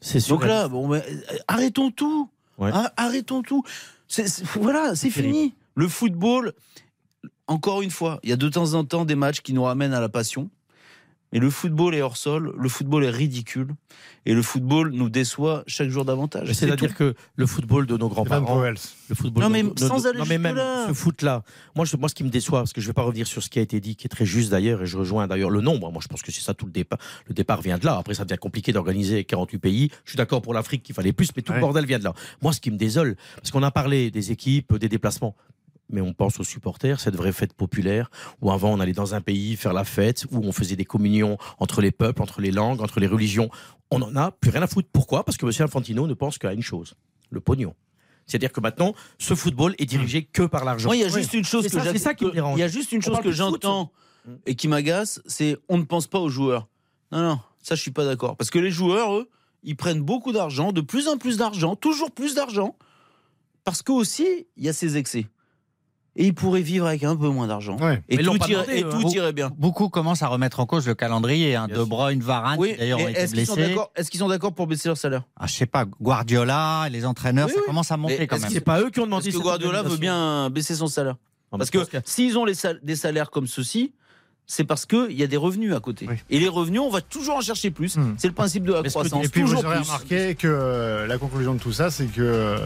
C'est 0.00 0.20
sûr. 0.20 0.36
Donc 0.38 0.46
là, 0.46 0.68
bon, 0.68 0.92
euh, 0.94 1.00
arrêtons 1.46 1.90
tout. 1.90 2.28
Ar- 2.72 2.90
Arrêtons 2.96 3.42
tout. 3.42 3.62
Voilà, 4.60 4.94
c'est 4.96 5.10
fini. 5.10 5.54
Le 5.74 5.86
football, 5.88 6.52
encore 7.46 7.82
une 7.82 7.90
fois, 7.90 8.18
il 8.22 8.30
y 8.30 8.32
a 8.32 8.36
de 8.36 8.48
temps 8.48 8.74
en 8.74 8.84
temps 8.84 9.04
des 9.04 9.14
matchs 9.14 9.40
qui 9.40 9.52
nous 9.52 9.62
ramènent 9.62 9.94
à 9.94 10.00
la 10.00 10.08
passion. 10.08 10.50
Mais 11.32 11.40
le 11.40 11.50
football 11.50 11.94
est 11.94 12.00
hors 12.00 12.16
sol, 12.16 12.54
le 12.58 12.68
football 12.70 13.04
est 13.04 13.10
ridicule, 13.10 13.74
et 14.24 14.32
le 14.32 14.40
football 14.42 14.92
nous 14.92 15.10
déçoit 15.10 15.62
chaque 15.66 15.90
jour 15.90 16.04
davantage. 16.06 16.50
C'est-à-dire 16.52 16.94
que 16.94 17.14
le 17.36 17.46
football 17.46 17.86
de 17.86 17.96
nos 17.98 18.08
grands-parents, 18.08 18.62
le 18.62 19.14
football 19.14 19.42
Non, 19.42 19.48
de 19.48 19.52
mais 19.52 19.62
nos- 19.62 19.74
de- 19.74 19.78
sans 19.80 20.02
de- 20.04 20.08
aller 20.08 20.18
non, 20.18 20.24
mais 20.26 20.38
même 20.38 20.56
ce 20.88 20.92
foot-là, 20.94 21.42
moi, 21.76 21.84
je- 21.84 21.96
moi, 21.98 22.08
ce 22.08 22.14
qui 22.14 22.24
me 22.24 22.30
déçoit, 22.30 22.60
parce 22.60 22.72
que 22.72 22.80
je 22.80 22.86
ne 22.86 22.90
vais 22.90 22.94
pas 22.94 23.02
revenir 23.02 23.26
sur 23.26 23.42
ce 23.42 23.50
qui 23.50 23.58
a 23.58 23.62
été 23.62 23.78
dit, 23.80 23.94
qui 23.94 24.06
est 24.06 24.08
très 24.08 24.24
juste 24.24 24.50
d'ailleurs, 24.50 24.82
et 24.82 24.86
je 24.86 24.96
rejoins 24.96 25.26
d'ailleurs 25.26 25.50
le 25.50 25.60
nombre. 25.60 25.92
Moi, 25.92 26.00
je 26.02 26.08
pense 26.08 26.22
que 26.22 26.32
c'est 26.32 26.40
ça 26.40 26.54
tout 26.54 26.64
le 26.66 26.72
départ. 26.72 26.98
Le 27.26 27.34
départ 27.34 27.60
vient 27.60 27.76
de 27.78 27.84
là. 27.84 27.98
Après, 27.98 28.14
ça 28.14 28.24
devient 28.24 28.38
compliqué 28.38 28.72
d'organiser 28.72 29.24
48 29.24 29.58
pays. 29.58 29.90
Je 30.04 30.10
suis 30.12 30.16
d'accord 30.16 30.40
pour 30.40 30.54
l'Afrique 30.54 30.82
qu'il 30.82 30.94
fallait 30.94 31.12
plus, 31.12 31.28
mais 31.36 31.42
tout 31.42 31.52
Ouais. 31.52 31.58
le 31.58 31.60
bordel 31.62 31.84
vient 31.84 31.98
de 31.98 32.04
là. 32.04 32.14
Moi, 32.40 32.52
ce 32.54 32.60
qui 32.60 32.70
me 32.70 32.76
désole, 32.78 33.16
parce 33.36 33.50
qu'on 33.50 33.62
a 33.62 33.70
parlé 33.70 34.10
des 34.10 34.32
équipes, 34.32 34.74
des 34.76 34.88
déplacements. 34.88 35.36
Mais 35.90 36.00
on 36.00 36.12
pense 36.12 36.38
aux 36.38 36.44
supporters, 36.44 37.00
cette 37.00 37.16
vraie 37.16 37.32
fête 37.32 37.54
populaire, 37.54 38.10
où 38.42 38.50
avant 38.50 38.70
on 38.70 38.80
allait 38.80 38.92
dans 38.92 39.14
un 39.14 39.20
pays 39.20 39.56
faire 39.56 39.72
la 39.72 39.84
fête, 39.84 40.26
où 40.30 40.38
on 40.44 40.52
faisait 40.52 40.76
des 40.76 40.84
communions 40.84 41.38
entre 41.58 41.80
les 41.80 41.90
peuples, 41.90 42.22
entre 42.22 42.40
les 42.40 42.50
langues, 42.50 42.82
entre 42.82 43.00
les 43.00 43.06
religions. 43.06 43.48
On 43.90 43.98
n'en 43.98 44.14
a 44.16 44.30
plus 44.30 44.50
rien 44.50 44.62
à 44.62 44.66
foutre. 44.66 44.88
Pourquoi? 44.92 45.24
Parce 45.24 45.38
que 45.38 45.46
M. 45.46 45.52
Infantino 45.60 46.06
ne 46.06 46.14
pense 46.14 46.36
qu'à 46.36 46.52
une 46.52 46.62
chose, 46.62 46.94
le 47.30 47.40
pognon. 47.40 47.74
C'est-à-dire 48.26 48.52
que 48.52 48.60
maintenant, 48.60 48.94
ce 49.18 49.34
football 49.34 49.74
est 49.78 49.86
dirigé 49.86 50.24
que 50.24 50.42
par 50.42 50.64
l'argent. 50.64 50.90
Moi, 50.90 50.96
il 50.96 51.00
y 51.00 51.04
a 51.04 51.08
juste 51.08 51.32
une 51.32 51.44
chose 51.44 51.66
que. 51.66 51.72
Il 51.72 52.58
y 52.58 52.62
a 52.62 52.68
juste 52.68 52.92
une 52.92 52.98
On 52.98 53.00
chose 53.00 53.20
que 53.20 53.32
j'entends 53.32 53.90
et 54.44 54.54
qui 54.54 54.68
m'agace, 54.68 55.22
c'est 55.24 55.56
on 55.70 55.78
ne 55.78 55.84
pense 55.84 56.06
pas 56.06 56.18
aux 56.18 56.28
joueurs. 56.28 56.68
Non, 57.10 57.22
non, 57.22 57.40
ça 57.62 57.74
je 57.74 57.80
suis 57.80 57.90
pas 57.90 58.04
d'accord. 58.04 58.36
Parce 58.36 58.50
que 58.50 58.58
les 58.58 58.70
joueurs, 58.70 59.16
eux, 59.16 59.30
ils 59.62 59.76
prennent 59.76 60.02
beaucoup 60.02 60.32
d'argent, 60.32 60.72
de 60.72 60.82
plus 60.82 61.08
en 61.08 61.16
plus 61.16 61.38
d'argent, 61.38 61.76
toujours 61.76 62.10
plus 62.10 62.34
d'argent, 62.34 62.76
parce 63.64 63.82
que 63.82 63.92
aussi 63.92 64.46
il 64.58 64.64
y 64.64 64.68
a 64.68 64.74
ces 64.74 64.98
excès. 64.98 65.26
Et 66.20 66.26
ils 66.26 66.34
pourraient 66.34 66.62
vivre 66.62 66.84
avec 66.86 67.04
un 67.04 67.14
peu 67.14 67.28
moins 67.28 67.46
d'argent. 67.46 67.76
Et, 68.08 68.18
tout, 68.18 68.36
pas 68.38 68.48
irait, 68.48 68.64
demandé, 68.66 68.72
et 68.80 68.82
eux, 68.84 68.88
tout 68.90 69.06
hein. 69.06 69.10
irait 69.14 69.32
bien. 69.32 69.52
Beaucoup 69.56 69.88
commencent 69.88 70.22
à 70.22 70.26
remettre 70.26 70.58
en 70.58 70.66
cause 70.66 70.84
le 70.88 70.96
calendrier. 70.96 71.54
Hein. 71.54 71.68
De 71.68 71.84
Bruyne, 71.84 72.20
Varane, 72.20 72.58
Oui, 72.58 72.72
qui 72.72 72.78
d'ailleurs 72.78 72.98
ont 72.98 73.06
été 73.08 73.20
est-ce 73.20 73.34
qu'ils 73.34 73.46
sont 73.46 73.54
blessés. 73.54 73.68
d'accord- 73.68 73.92
est-ce 73.94 74.10
qu'ils 74.10 74.18
sont 74.18 74.28
d'accord 74.28 74.52
pour 74.52 74.66
baisser 74.66 74.88
leur 74.88 74.96
salaire? 74.98 75.22
Ah, 75.38 75.46
je 75.46 75.52
sais 75.54 75.66
pas, 75.66 75.84
Guardiola, 75.84 76.88
les 76.90 77.06
entraîneurs, 77.06 77.48
ça 77.48 77.60
commence 77.64 77.92
à 77.92 77.96
monter 77.96 78.16
Mais 78.18 78.26
quand 78.26 78.34
même. 78.36 78.50
que 78.50 78.56
Est-ce 78.56 79.36
que 79.36 79.38
Guardiola 79.42 79.82
veut 79.84 79.96
bien 79.96 80.50
baisser 80.50 80.74
son 80.74 80.88
salaire? 80.88 81.16
Parce 81.50 81.70
que 81.70 81.78
s'ils 82.04 82.36
ont 82.36 82.44
les 82.44 82.54
sal- 82.54 82.80
des 82.82 82.96
salaires 82.96 83.30
comme 83.30 83.46
ceux-ci, 83.46 83.94
c'est 84.50 84.64
parce 84.64 84.86
qu'il 84.86 85.12
y 85.12 85.22
a 85.22 85.26
des 85.26 85.36
revenus 85.36 85.74
à 85.74 85.80
côté. 85.80 86.08
Et 86.30 86.40
les 86.40 86.48
revenus, 86.48 86.80
on 86.80 86.88
va 86.88 87.02
toujours 87.02 87.36
en 87.36 87.40
chercher 87.42 87.70
plus. 87.70 87.98
C'est 88.16 88.28
le 88.28 88.32
principe 88.34 88.64
de 88.64 88.72
la 88.72 88.82
croissance. 88.82 89.22
Et 89.24 89.28
puis 89.28 89.42
vous 89.42 89.48
toujours 89.48 89.64
aurez 89.66 89.76
plus. 89.76 89.84
remarqué 89.84 90.34
que 90.36 90.48
euh, 90.48 91.06
la 91.06 91.18
conclusion 91.18 91.54
de 91.54 91.60
tout 91.60 91.72
ça, 91.72 91.90
c'est 91.90 92.06
que 92.06 92.22
euh, 92.22 92.56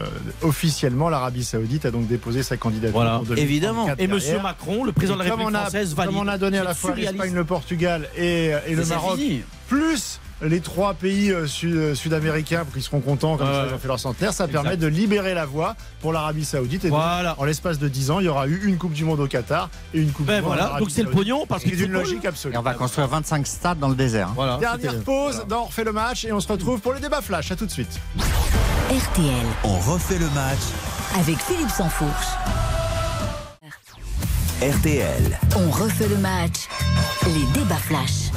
officiellement 0.41 1.09
l'Arabie 1.09 1.43
Saoudite 1.43 1.85
a 1.85 1.91
donc 1.91 2.07
déposé 2.07 2.41
sa 2.41 2.55
candidature. 2.57 2.93
Voilà. 2.93 3.17
pour 3.17 3.25
2034 3.35 3.43
Évidemment. 3.43 3.87
Et. 3.99 4.07
Monsieur 4.07 4.39
Macron, 4.39 4.83
le 4.85 4.93
président 4.93 5.15
de 5.17 5.19
la 5.23 5.27
Et 5.27 5.29
comme 5.29 5.39
République 5.41 5.57
on 5.57 5.59
a- 5.59 5.69
française, 5.69 5.93
Comme 5.95 6.17
on 6.17 6.27
a 6.29 6.37
donné 6.37 6.57
à 6.59 6.63
la 6.63 6.73
fois 6.73 6.95
l'Espagne, 6.95 7.33
le 7.33 7.43
Portugal 7.43 8.07
et, 8.17 8.51
et 8.67 8.75
le 8.75 8.85
Maroc, 8.85 9.17
fini. 9.17 9.41
plus 9.67 10.19
les 10.43 10.59
trois 10.59 10.93
pays 10.93 11.31
euh, 11.31 11.47
sud- 11.47 11.75
euh, 11.75 11.95
sud-américains 11.95 12.65
qui 12.73 12.81
seront 12.81 12.99
contents 12.99 13.37
comme 13.37 13.47
ça 13.47 13.65
ils 13.69 13.73
ont 13.73 13.77
fait 13.79 13.87
leur 13.87 13.99
centenaire, 13.99 14.33
ça 14.33 14.47
permet 14.47 14.77
de 14.77 14.87
libérer 14.87 15.33
la 15.33 15.45
voie 15.45 15.75
pour 16.01 16.11
l'Arabie 16.13 16.45
Saoudite. 16.45 16.85
Et 16.85 16.89
donc, 16.89 16.99
en 17.37 17.43
l'espace 17.45 17.79
de 17.79 17.87
10 17.87 18.11
ans, 18.11 18.19
il 18.19 18.25
y 18.25 18.29
aura 18.29 18.47
eu 18.47 18.61
une 18.65 18.77
Coupe 18.77 18.93
du 18.93 19.05
Monde 19.05 19.19
au 19.19 19.27
Qatar 19.27 19.69
et 19.93 19.99
une 19.99 20.11
Coupe 20.11 20.25
Ben 20.25 20.37
du 20.37 20.41
Monde 20.41 20.53
voilà, 20.57 20.75
en 20.75 20.79
donc 20.79 20.91
c'est 20.91 21.03
le 21.03 21.09
pognon, 21.09 21.45
parce 21.47 21.63
C'est 21.63 21.69
que 21.71 21.75
d'une 21.75 21.85
football. 21.87 22.03
logique 22.03 22.25
absolue. 22.25 22.53
Et 22.53 22.57
on 22.57 22.61
va 22.61 22.73
construire 22.73 23.07
25 23.07 23.47
stades 23.47 23.79
dans 23.79 23.87
le 23.89 23.95
désert. 23.95 24.27
hein. 24.29 24.33
Voilà. 24.35 24.57
Dernière 24.57 24.99
pause 25.01 25.43
dans 25.47 25.61
On 25.61 25.65
refait 25.65 25.83
le 25.83 25.91
match 25.93 26.25
et 26.25 26.31
on 26.33 26.39
se 26.39 26.47
retrouve 26.47 26.79
pour 26.81 26.93
le 26.93 26.99
débat 26.99 27.21
flash. 27.21 27.51
À 27.51 27.55
tout 27.55 27.65
de 27.65 27.71
suite. 27.71 27.99
RTL. 28.89 29.33
On 29.63 29.77
refait 29.79 30.19
le 30.19 30.29
match. 30.31 30.59
Avec 31.19 31.37
Philippe 31.39 31.69
Sansfourche. 31.69 32.27
RTL. 34.61 35.39
On 35.57 35.69
refait 35.71 36.07
le 36.07 36.17
match. 36.17 36.67
Les 37.25 37.59
débats 37.59 37.75
flash. 37.75 38.31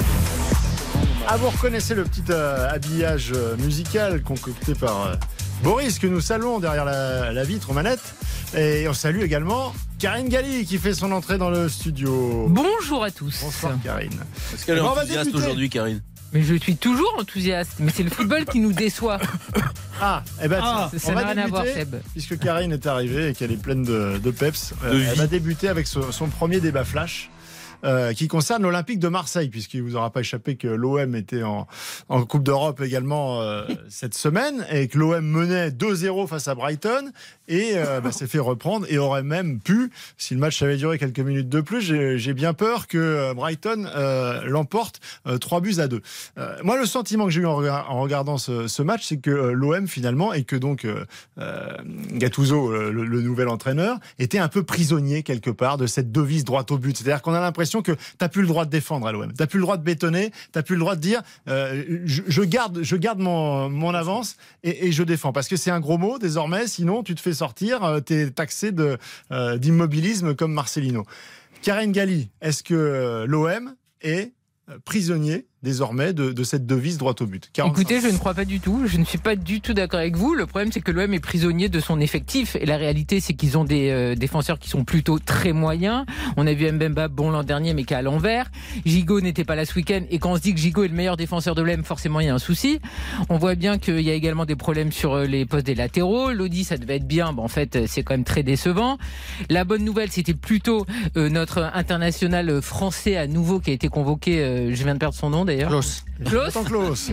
Ah, 1.29 1.35
vous 1.37 1.49
reconnaissez 1.49 1.93
le 1.93 2.03
petit 2.03 2.23
euh, 2.29 2.69
habillage 2.69 3.31
euh, 3.35 3.57
musical 3.57 4.21
concocté 4.21 4.73
par 4.75 5.07
euh, 5.07 5.15
Boris, 5.61 5.99
que 5.99 6.07
nous 6.07 6.21
saluons 6.21 6.59
derrière 6.59 6.85
la, 6.85 7.33
la 7.33 7.43
vitre 7.43 7.69
aux 7.71 7.73
manettes. 7.73 8.13
Et 8.55 8.87
on 8.87 8.93
salue 8.93 9.21
également 9.21 9.73
Karine 9.99 10.29
Galli 10.29 10.65
qui 10.65 10.77
fait 10.77 10.93
son 10.93 11.11
entrée 11.11 11.37
dans 11.37 11.49
le 11.49 11.67
studio. 11.67 12.45
Bonjour 12.49 13.03
à 13.03 13.11
tous. 13.11 13.41
Bonsoir 13.43 13.73
Karine. 13.83 14.13
Est-ce 14.53 14.65
qu'elle 14.65 14.77
est 14.77 14.81
On 14.81 14.93
va 14.93 15.01
enthousiaste 15.01 15.25
débuter. 15.25 15.43
aujourd'hui, 15.43 15.69
Karine? 15.69 16.01
Mais 16.31 16.43
je 16.43 16.55
suis 16.55 16.77
toujours 16.77 17.13
enthousiaste. 17.19 17.71
Mais 17.79 17.91
c'est 17.93 18.03
le 18.03 18.09
football 18.09 18.45
qui 18.45 18.59
nous 18.59 18.73
déçoit. 18.73 19.19
Ah, 19.99 20.21
eh 20.43 20.47
ben, 20.47 20.59
Ah, 20.61 20.91
ça 20.95 21.09
on 21.09 21.15
va 21.15 21.23
n'a 21.23 21.31
rien 21.31 21.45
à 21.45 21.47
voir, 21.47 21.63
Seb. 21.65 21.95
Puisque 22.11 22.37
Karine 22.37 22.71
est 22.71 22.85
arrivée 22.85 23.29
et 23.29 23.33
qu'elle 23.33 23.51
est 23.51 23.59
pleine 23.59 23.81
de, 23.81 24.19
de 24.23 24.29
peps, 24.29 24.75
euh, 24.85 25.03
elle 25.09 25.17
va 25.17 25.25
débuter 25.25 25.69
avec 25.69 25.87
son, 25.87 26.11
son 26.11 26.27
premier 26.27 26.59
débat 26.59 26.83
flash. 26.83 27.31
Euh, 27.83 28.13
qui 28.13 28.27
concerne 28.27 28.63
l'Olympique 28.63 28.99
de 28.99 29.07
Marseille, 29.07 29.49
puisqu'il 29.49 29.83
vous 29.83 29.95
aura 29.95 30.11
pas 30.11 30.21
échappé 30.21 30.55
que 30.55 30.67
l'OM 30.67 31.15
était 31.15 31.43
en, 31.43 31.67
Coupe 32.25 32.43
d'Europe 32.43 32.81
également 32.81 33.41
euh, 33.41 33.65
cette 33.89 34.15
semaine, 34.15 34.65
et 34.71 34.87
que 34.87 34.97
l'OM 34.97 35.25
menait 35.25 35.69
2-0 35.69 36.27
face 36.27 36.47
à 36.47 36.55
Brighton, 36.55 37.11
et 37.47 37.73
euh, 37.75 38.01
bah, 38.01 38.11
s'est 38.11 38.27
fait 38.27 38.39
reprendre, 38.39 38.85
et 38.89 38.97
aurait 38.97 39.23
même 39.23 39.59
pu, 39.59 39.91
si 40.17 40.33
le 40.33 40.39
match 40.39 40.61
avait 40.61 40.77
duré 40.77 40.97
quelques 40.97 41.19
minutes 41.19 41.49
de 41.49 41.61
plus, 41.61 41.81
j'ai 41.81 42.33
bien 42.33 42.53
peur 42.53 42.87
que 42.87 42.97
euh, 42.97 43.33
Brighton 43.33 43.87
euh, 43.95 44.43
l'emporte 44.45 44.99
euh, 45.27 45.37
3 45.37 45.61
buts 45.61 45.75
à 45.79 45.87
2. 45.87 46.01
Euh, 46.37 46.55
moi, 46.63 46.77
le 46.77 46.85
sentiment 46.85 47.25
que 47.25 47.31
j'ai 47.31 47.41
eu 47.41 47.45
en, 47.45 47.55
rega- 47.55 47.85
en 47.89 48.01
regardant 48.01 48.37
ce, 48.37 48.81
match, 48.81 49.05
c'est 49.05 49.17
que 49.17 49.29
l'OM 49.29 49.87
finalement, 49.87 50.33
et 50.33 50.43
que 50.43 50.55
donc 50.55 50.85
Gattuso, 52.13 52.71
le, 52.71 53.21
nouvel 53.21 53.47
entraîneur, 53.47 53.97
était 54.19 54.39
un 54.39 54.47
peu 54.47 54.63
prisonnier 54.63 55.23
quelque 55.23 55.49
part 55.49 55.77
de 55.77 55.87
cette 55.87 56.11
devise 56.11 56.43
droite 56.43 56.71
au 56.71 56.77
but. 56.77 56.97
C'est-à-dire 56.97 57.21
qu'on 57.21 57.33
a 57.33 57.39
l'impression 57.41 57.81
que 57.81 57.93
t'as 58.17 58.29
plus 58.29 58.41
le 58.41 58.47
droit 58.47 58.65
de 58.65 58.69
défendre 58.69 59.07
à 59.07 59.11
l'OM, 59.11 59.33
t'as 59.33 59.47
plus 59.47 59.59
le 59.59 59.63
droit 59.63 59.77
de 59.77 59.83
bétonner, 59.83 60.31
t'as 60.51 60.63
plus 60.63 60.75
le 60.75 60.79
droit 60.81 60.95
de 60.95 61.01
dire 61.01 61.21
je, 61.47 62.41
garde, 62.43 62.79
je 62.81 62.95
garde 62.95 63.19
mon, 63.19 63.93
avance 63.93 64.37
et 64.63 64.91
je 64.91 65.03
défends 65.03 65.31
parce 65.31 65.47
que 65.47 65.55
c'est 65.55 65.71
un 65.71 65.79
gros 65.79 65.97
mot 65.97 66.19
désormais. 66.19 66.67
Sinon, 66.67 67.03
tu 67.03 67.15
te 67.15 67.21
fais 67.21 67.33
sortir, 67.37 67.83
euh, 67.83 67.99
t'es 67.99 68.29
taxé 68.31 68.71
de 68.71 68.97
euh, 69.31 69.57
d'immobilisme 69.57 70.35
comme 70.35 70.53
Marcelino. 70.53 71.05
Karen 71.61 71.91
Galli, 71.91 72.29
est-ce 72.41 72.63
que 72.63 72.73
euh, 72.73 73.25
l'OM 73.25 73.75
est 74.01 74.33
prisonnier 74.83 75.47
désormais 75.63 76.13
de, 76.13 76.31
de 76.31 76.43
cette 76.43 76.65
devise 76.65 76.97
droite 76.97 77.21
au 77.21 77.25
but 77.25 77.49
45. 77.53 77.71
Écoutez, 77.81 78.01
je 78.01 78.07
ne 78.13 78.17
crois 78.17 78.33
pas 78.33 78.45
du 78.45 78.59
tout. 78.59 78.83
Je 78.85 78.97
ne 78.97 79.05
suis 79.05 79.17
pas 79.17 79.35
du 79.35 79.59
tout 79.61 79.73
d'accord 79.73 79.99
avec 79.99 80.15
vous. 80.15 80.35
Le 80.35 80.45
problème, 80.45 80.71
c'est 80.71 80.81
que 80.81 80.91
l'OM 80.91 81.13
est 81.13 81.19
prisonnier 81.19 81.67
de 81.69 81.79
son 81.79 81.99
effectif. 81.99 82.55
Et 82.59 82.65
la 82.65 82.77
réalité, 82.77 83.19
c'est 83.19 83.33
qu'ils 83.33 83.57
ont 83.57 83.63
des 83.63 83.89
euh, 83.89 84.15
défenseurs 84.15 84.59
qui 84.59 84.69
sont 84.69 84.83
plutôt 84.83 85.19
très 85.19 85.53
moyens. 85.53 86.05
On 86.37 86.45
a 86.47 86.53
vu 86.53 86.71
Mbemba 86.71 87.07
bon 87.07 87.31
l'an 87.31 87.43
dernier, 87.43 87.73
mais 87.73 87.83
qui 87.83 87.93
est 87.93 87.97
à 87.97 88.01
l'envers. 88.01 88.49
Gigot 88.85 89.21
n'était 89.21 89.43
pas 89.45 89.55
là 89.55 89.65
ce 89.65 89.73
week-end. 89.75 90.01
Et 90.09 90.19
quand 90.19 90.31
on 90.31 90.35
se 90.35 90.41
dit 90.41 90.53
que 90.53 90.59
Gigot 90.59 90.83
est 90.83 90.89
le 90.89 90.93
meilleur 90.95 91.17
défenseur 91.17 91.55
de 91.55 91.61
l'OM, 91.61 91.83
forcément, 91.83 92.19
il 92.19 92.27
y 92.27 92.29
a 92.29 92.33
un 92.35 92.39
souci. 92.39 92.79
On 93.29 93.37
voit 93.37 93.55
bien 93.55 93.77
qu'il 93.79 94.01
y 94.01 94.11
a 94.11 94.13
également 94.13 94.45
des 94.45 94.55
problèmes 94.55 94.91
sur 94.91 95.13
euh, 95.13 95.25
les 95.25 95.45
postes 95.45 95.65
des 95.65 95.75
latéraux. 95.75 96.31
Lodi, 96.31 96.63
ça 96.63 96.77
devait 96.77 96.97
être 96.97 97.07
bien. 97.07 97.33
Bon, 97.33 97.43
en 97.43 97.47
fait, 97.47 97.87
c'est 97.87 98.03
quand 98.03 98.13
même 98.13 98.23
très 98.23 98.43
décevant. 98.43 98.97
La 99.49 99.63
bonne 99.63 99.83
nouvelle, 99.83 100.11
c'était 100.11 100.33
plutôt 100.33 100.85
euh, 101.15 101.29
notre 101.29 101.63
international 101.73 102.61
français 102.61 103.17
à 103.17 103.27
nouveau 103.27 103.59
qui 103.59 103.71
a 103.71 103.73
été 103.73 103.87
convoqué. 103.87 104.39
euh, 104.39 104.75
je 104.75 104.83
viens 104.83 104.93
de 104.93 104.99
perdre 104.99 105.15
son 105.15 105.29
nom 105.29 105.45
d'ailleurs. 105.57 105.69
Klaus. 105.69 106.03
Klaus. 106.25 106.53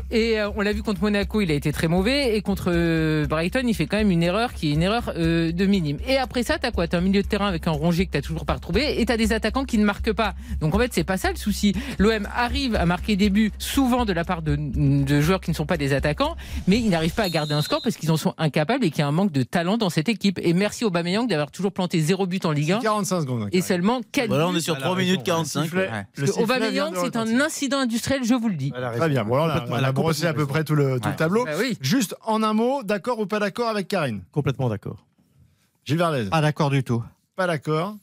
Et 0.10 0.40
euh, 0.40 0.50
on 0.56 0.60
l'a 0.62 0.72
vu 0.72 0.82
contre 0.82 1.02
Monaco, 1.02 1.40
il 1.40 1.50
a 1.50 1.54
été 1.54 1.72
très 1.72 1.88
mauvais. 1.88 2.36
Et 2.36 2.42
contre 2.42 2.70
euh, 2.72 3.26
Brighton, 3.26 3.62
il 3.66 3.74
fait 3.74 3.86
quand 3.86 3.96
même 3.96 4.10
une 4.10 4.22
erreur 4.22 4.52
qui 4.54 4.70
est 4.70 4.74
une 4.74 4.82
erreur 4.82 5.12
euh, 5.16 5.52
de 5.52 5.66
minime. 5.66 5.98
Et 6.08 6.16
après 6.16 6.42
ça, 6.42 6.58
t'as 6.58 6.70
quoi? 6.70 6.86
T'as 6.88 6.98
un 6.98 7.02
milieu 7.02 7.22
de 7.22 7.26
terrain 7.26 7.46
avec 7.46 7.66
un 7.66 7.70
rongé 7.72 8.06
que 8.06 8.12
t'as 8.12 8.22
toujours 8.22 8.44
pas 8.46 8.54
retrouvé. 8.54 9.00
Et 9.00 9.06
t'as 9.06 9.16
des 9.16 9.32
attaquants 9.32 9.64
qui 9.64 9.78
ne 9.78 9.84
marquent 9.84 10.12
pas. 10.12 10.34
Donc 10.60 10.74
en 10.74 10.78
fait, 10.78 10.92
c'est 10.94 11.04
pas 11.04 11.16
ça 11.16 11.30
le 11.30 11.36
souci. 11.36 11.74
L'OM 11.98 12.28
arrive 12.34 12.74
à 12.76 12.86
marquer 12.86 13.16
des 13.16 13.30
buts, 13.30 13.52
souvent 13.58 14.04
de 14.04 14.12
la 14.12 14.24
part 14.24 14.42
de, 14.42 14.56
de 14.56 15.20
joueurs 15.20 15.40
qui 15.40 15.50
ne 15.50 15.54
sont 15.56 15.66
pas 15.66 15.76
des 15.76 15.92
attaquants, 15.92 16.36
mais 16.66 16.78
ils 16.78 16.88
n'arrivent 16.90 17.14
pas 17.14 17.24
à 17.24 17.28
garder 17.28 17.54
un 17.54 17.62
score 17.62 17.80
parce 17.82 17.96
qu'ils 17.96 18.10
en 18.10 18.16
sont 18.16 18.34
incapables 18.38 18.84
et 18.84 18.90
qu'il 18.90 19.00
y 19.00 19.02
a 19.02 19.06
un 19.08 19.12
manque 19.12 19.32
de 19.32 19.42
talent 19.42 19.76
dans 19.76 19.90
cette 19.90 20.08
équipe. 20.08 20.38
Et 20.42 20.52
merci 20.52 20.84
Aubameyang 20.84 21.26
d'avoir 21.26 21.50
toujours 21.50 21.72
planté 21.72 22.00
zéro 22.00 22.26
but 22.26 22.44
en 22.46 22.52
Ligue 22.52 22.72
1. 22.72 22.78
45 22.80 23.20
secondes. 23.22 23.42
hein, 23.44 23.48
Et 23.52 23.60
seulement 23.60 24.00
4 24.12 24.28
Voilà, 24.28 24.48
on 24.48 24.52
buts. 24.52 24.58
est 24.58 24.60
sur 24.60 24.78
3 24.78 24.96
minutes 24.96 25.22
45. 25.22 25.62
sifflet. 25.64 25.88
ouais. 26.18 26.30
Aubameyang, 26.42 26.94
c'est 27.02 27.16
un 27.16 27.40
incident 27.40 27.78
industriel, 27.78 28.20
je 28.24 28.34
vous 28.34 28.48
le 28.48 28.54
dis. 28.56 28.72
Très 28.96 29.08
bien. 29.08 29.24
Bon, 29.24 29.34
alors, 29.42 29.64
on 29.68 29.72
a, 29.74 29.80
on 29.80 29.84
a 29.84 29.92
brossé 29.92 30.26
à 30.26 30.34
peu 30.34 30.46
près 30.46 30.64
tout 30.64 30.74
le, 30.74 30.98
tout 30.98 31.04
le 31.06 31.10
Ouais. 31.10 31.16
tableau. 31.16 31.44
Bah 31.44 31.52
oui. 31.58 31.76
Juste 31.80 32.14
en 32.24 32.42
un 32.42 32.52
mot, 32.52 32.82
d'accord 32.82 33.18
ou 33.20 33.26
pas 33.26 33.38
d'accord 33.38 33.68
avec 33.68 33.88
Karine? 33.88 34.22
Complètement 34.32 34.68
d'accord. 34.68 35.04
Gilles 35.84 35.98
Verdez, 35.98 36.30
Pas 36.30 36.40
d'accord 36.40 36.70
du 36.70 36.82
tout. 36.82 37.02
pas 37.36 37.46
d'accord. 37.46 37.96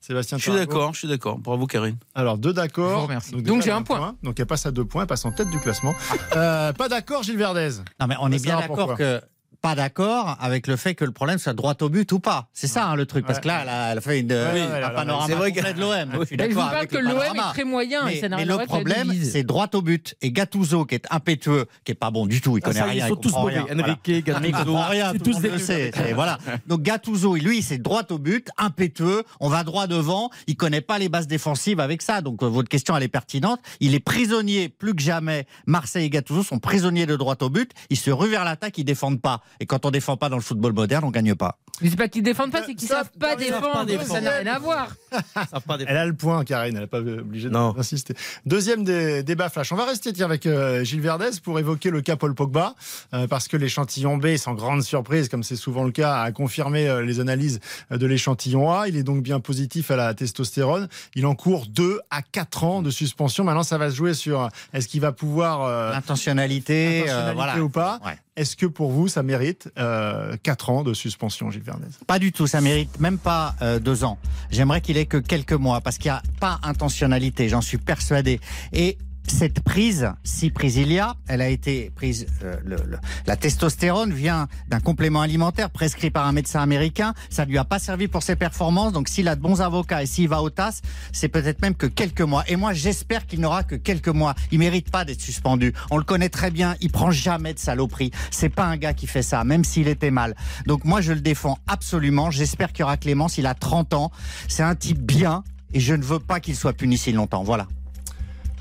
Sébastien 0.00 0.36
Je 0.36 0.42
suis 0.42 0.52
d'accord, 0.52 0.92
je 0.94 0.98
suis 0.98 1.08
d'accord. 1.08 1.38
Bravo 1.38 1.66
Karine. 1.68 1.96
Alors, 2.16 2.36
deux 2.36 2.48
Je 2.50 2.54
vous 2.54 2.60
d'accord. 2.60 3.02
remercie. 3.04 3.30
déjà, 3.36 3.42
Donc, 3.44 3.62
j'ai 3.62 3.70
un 3.70 3.82
point. 3.82 4.16
Donc, 4.24 4.40
elle 4.40 4.46
passe 4.46 4.66
à 4.66 4.72
deux 4.72 4.84
points, 4.84 5.02
elle 5.02 5.06
passe 5.08 5.24
en 5.24 5.30
tête 5.30 5.48
du 5.48 5.60
classement. 5.60 5.94
Euh, 6.34 6.72
pas 6.72 6.88
d'accord, 6.88 7.22
Gilles 7.22 7.36
Verdez. 7.38 7.70
Non, 8.00 8.08
mais 8.08 8.16
on 8.18 8.24
On 8.24 8.32
est 8.32 8.42
bien 8.42 8.58
d'accord 8.58 8.96
que 8.96 9.20
pas 9.62 9.74
d'accord 9.76 10.36
avec 10.40 10.66
le 10.66 10.76
fait 10.76 10.94
que 10.94 11.04
le 11.04 11.12
problème 11.12 11.38
soit 11.38 11.52
droit 11.54 11.74
au 11.80 11.88
but 11.88 12.10
ou 12.12 12.18
pas. 12.18 12.48
C'est 12.52 12.66
ça 12.66 12.86
hein, 12.88 12.96
le 12.96 13.06
truc. 13.06 13.24
Parce 13.24 13.38
Ouais. 13.38 13.42
que 13.42 13.48
là, 13.48 13.60
elle 13.62 13.68
a, 13.68 13.92
elle 13.92 13.98
a 13.98 14.00
fait 14.00 14.20
une, 14.20 14.32
ouais, 14.32 14.82
un 14.82 14.90
panorama 14.90 15.26
c'est 15.28 15.34
vrai 15.34 15.52
complet 15.52 15.72
que- 15.72 15.76
de 15.76 15.80
l'OM. 15.80 16.10
Je 16.20 16.26
suis 16.26 16.36
d'accord 16.36 16.64
avec 16.64 16.90
que 16.90 16.96
le 16.96 17.02
l'OM 17.04 17.12
panorama. 17.18 17.48
est 17.48 17.52
très 17.54 17.64
moyen 17.64 18.00
et 18.08 18.14
Mais, 18.14 18.20
ça 18.20 18.28
le 18.28 18.66
problème, 18.66 19.12
c'est 19.22 19.44
droit 19.44 19.68
au 19.74 19.80
but. 19.82 20.16
Et 20.20 20.32
Gattuso, 20.32 20.84
qui 20.84 20.96
est 20.96 21.06
impétueux, 21.10 21.66
qui 21.84 21.92
est 21.92 21.94
pas 21.94 22.10
bon 22.10 22.26
du 22.26 22.40
tout, 22.40 22.58
il 22.58 22.62
Ah, 22.64 22.66
connaît 22.66 22.80
ça 22.80 22.84
rien. 22.86 23.06
ils 23.06 23.08
sont 23.08 23.14
il 23.20 23.20
tous 23.20 23.32
mauvais. 23.32 23.60
Enrique, 23.60 24.24
Gattuso. 24.24 24.76
rien, 24.76 25.12
tout 25.14 25.32
le 25.40 25.58
sait. 25.58 25.92
Voilà. 26.14 26.38
Donc 26.66 26.82
Gattuso, 26.82 27.36
lui, 27.36 27.62
c'est 27.62 27.78
droit 27.78 28.02
au 28.10 28.18
but, 28.18 28.48
impétueux, 28.58 29.22
on 29.38 29.48
va 29.48 29.62
droit 29.64 29.86
devant, 29.86 30.30
il 30.48 30.56
connaît 30.56 30.80
pas 30.80 30.98
les 30.98 31.08
bases 31.08 31.28
défensives 31.28 31.78
avec 31.80 32.02
ça. 32.02 32.20
Donc 32.20 32.42
euh, 32.42 32.46
votre 32.48 32.68
question, 32.68 32.96
elle 32.96 33.02
est 33.04 33.08
pertinente. 33.08 33.60
Il 33.80 33.94
est 33.94 34.00
prisonnier 34.00 34.68
plus 34.68 34.94
que 34.94 35.02
jamais. 35.02 35.46
Marseille 35.66 36.06
et 36.06 36.10
Gattuso 36.10 36.42
sont 36.42 36.58
prisonniers 36.58 37.06
de 37.06 37.14
droit 37.16 37.36
au 37.42 37.48
but. 37.48 37.70
Ils 37.90 37.96
se 37.96 38.10
ruent 38.10 38.30
vers 38.30 38.44
l'attaque, 38.44 38.76
ils 38.78 38.84
défendent 38.84 39.20
pas. 39.20 39.40
Et 39.60 39.66
quand 39.66 39.84
on 39.86 39.90
défend 39.90 40.16
pas 40.16 40.28
dans 40.28 40.36
le 40.36 40.42
football 40.42 40.72
moderne, 40.72 41.04
on 41.04 41.10
gagne 41.10 41.34
pas. 41.34 41.58
Mais 41.80 41.90
c'est 41.90 41.96
pas 41.96 42.08
qu'ils 42.08 42.22
défendent 42.22 42.52
pas, 42.52 42.62
c'est 42.64 42.74
qu'ils 42.74 42.88
savent 42.88 43.10
pas 43.18 43.34
défendre. 43.34 43.86
Ça 44.04 44.20
n'a 44.20 44.30
rien 44.38 44.54
à 44.54 44.58
voir. 44.58 44.94
Elle 45.88 45.96
a 45.96 46.06
le 46.06 46.12
point, 46.12 46.44
Karine. 46.44 46.74
Elle 46.76 46.82
n'est 46.82 46.86
pas 46.86 47.00
obligée 47.00 47.48
d'insister. 47.48 48.14
Deuxième 48.46 48.84
débat 48.84 49.48
flash. 49.48 49.72
On 49.72 49.76
va 49.76 49.86
rester 49.86 50.12
tiens, 50.12 50.26
avec 50.26 50.46
euh, 50.46 50.84
Gilles 50.84 51.00
Verdez 51.00 51.30
pour 51.42 51.58
évoquer 51.58 51.90
le 51.90 52.02
cas 52.02 52.16
Paul 52.16 52.34
Pogba, 52.34 52.74
euh, 53.14 53.26
parce 53.26 53.48
que 53.48 53.56
l'échantillon 53.56 54.16
B, 54.16 54.36
sans 54.36 54.54
grande 54.54 54.82
surprise, 54.82 55.28
comme 55.28 55.42
c'est 55.42 55.56
souvent 55.56 55.84
le 55.84 55.92
cas, 55.92 56.20
a 56.20 56.30
confirmé 56.32 56.88
euh, 56.88 57.02
les 57.02 57.20
analyses 57.20 57.60
euh, 57.90 57.98
de 57.98 58.06
l'échantillon 58.06 58.70
A. 58.70 58.88
Il 58.88 58.96
est 58.96 59.02
donc 59.02 59.22
bien 59.22 59.40
positif 59.40 59.90
à 59.90 59.96
la 59.96 60.14
testostérone. 60.14 60.88
Il 61.14 61.26
encourt 61.26 61.66
2 61.66 62.00
à 62.10 62.22
4 62.22 62.64
ans 62.64 62.82
de 62.82 62.90
suspension. 62.90 63.44
Maintenant, 63.44 63.62
ça 63.62 63.78
va 63.78 63.90
se 63.90 63.96
jouer 63.96 64.14
sur 64.14 64.48
est-ce 64.72 64.88
qu'il 64.88 65.00
va 65.00 65.12
pouvoir 65.12 65.62
euh, 65.62 65.92
Intentionnalité, 65.92 67.04
euh, 67.08 67.30
intentionnalité 67.30 67.34
voilà. 67.34 67.60
ou 67.62 67.68
pas. 67.68 68.00
Ouais. 68.04 68.16
Est-ce 68.36 68.56
que 68.56 68.66
pour 68.66 68.90
vous, 68.90 69.08
ça 69.08 69.22
mérite 69.22 69.70
euh, 69.78 70.36
4 70.42 70.70
ans 70.70 70.82
de 70.82 70.94
suspension, 70.94 71.50
Gilles 71.50 71.61
Pas 72.06 72.18
du 72.18 72.32
tout, 72.32 72.46
ça 72.46 72.60
mérite 72.60 73.00
même 73.00 73.18
pas 73.18 73.54
euh, 73.62 73.78
deux 73.78 74.04
ans. 74.04 74.18
J'aimerais 74.50 74.80
qu'il 74.80 74.96
ait 74.96 75.06
que 75.06 75.16
quelques 75.16 75.52
mois 75.52 75.80
parce 75.80 75.98
qu'il 75.98 76.10
n'y 76.10 76.16
a 76.16 76.22
pas 76.40 76.58
intentionnalité, 76.62 77.48
j'en 77.48 77.60
suis 77.60 77.78
persuadé. 77.78 78.40
Et 78.72 78.98
cette 79.28 79.60
prise, 79.60 80.10
si 80.24 80.50
prise 80.50 80.76
il 80.76 80.92
y 80.92 80.98
a, 80.98 81.14
elle 81.28 81.40
a 81.40 81.48
été 81.48 81.90
prise. 81.94 82.26
euh, 82.42 82.56
le- 82.64 82.76
le- 82.86 82.98
la 83.26 83.36
testostérone 83.36 84.12
vient 84.12 84.48
d'un 84.68 84.80
complément 84.80 85.20
alimentaire 85.20 85.70
prescrit 85.70 86.10
par 86.10 86.26
un 86.26 86.32
médecin 86.32 86.60
américain. 86.60 87.14
Ça 87.30 87.44
lui 87.44 87.56
a 87.58 87.64
pas 87.64 87.78
servi 87.78 88.08
pour 88.08 88.22
ses 88.22 88.36
performances. 88.36 88.92
Donc 88.92 89.08
s'il 89.08 89.28
a 89.28 89.36
de 89.36 89.40
bons 89.40 89.60
avocats 89.60 90.02
et 90.02 90.06
s'il 90.06 90.28
va 90.28 90.42
au 90.42 90.50
TAS, 90.50 90.80
c'est 91.12 91.28
peut-être 91.28 91.62
même 91.62 91.74
que 91.74 91.86
quelques 91.86 92.20
mois. 92.20 92.44
Et 92.48 92.56
moi, 92.56 92.72
j'espère 92.72 93.26
qu'il 93.26 93.40
n'aura 93.40 93.62
que 93.62 93.74
quelques 93.76 94.08
mois. 94.08 94.34
Il 94.50 94.58
mérite 94.58 94.90
pas 94.90 95.04
d'être 95.04 95.20
suspendu. 95.22 95.72
On 95.90 95.98
le 95.98 96.04
connaît 96.04 96.28
très 96.28 96.50
bien. 96.50 96.74
Il 96.80 96.90
prend 96.90 97.10
jamais 97.10 97.54
de 97.54 97.58
saloperie. 97.58 98.10
C'est 98.30 98.48
pas 98.48 98.66
un 98.66 98.76
gars 98.76 98.92
qui 98.94 99.06
fait 99.06 99.22
ça, 99.22 99.44
même 99.44 99.64
s'il 99.64 99.88
était 99.88 100.10
mal. 100.10 100.34
Donc 100.66 100.84
moi, 100.84 101.00
je 101.00 101.12
le 101.12 101.20
défends 101.20 101.58
absolument. 101.68 102.30
J'espère 102.30 102.72
qu'il 102.72 102.80
y 102.80 102.84
aura 102.84 102.96
Clémence. 102.96 103.38
Il 103.38 103.46
a 103.46 103.54
30 103.54 103.94
ans. 103.94 104.10
C'est 104.48 104.62
un 104.64 104.74
type 104.74 105.00
bien. 105.00 105.44
Et 105.74 105.80
je 105.80 105.94
ne 105.94 106.02
veux 106.02 106.18
pas 106.18 106.40
qu'il 106.40 106.54
soit 106.56 106.74
puni 106.74 106.98
si 106.98 107.12
longtemps. 107.12 107.42
Voilà. 107.44 107.66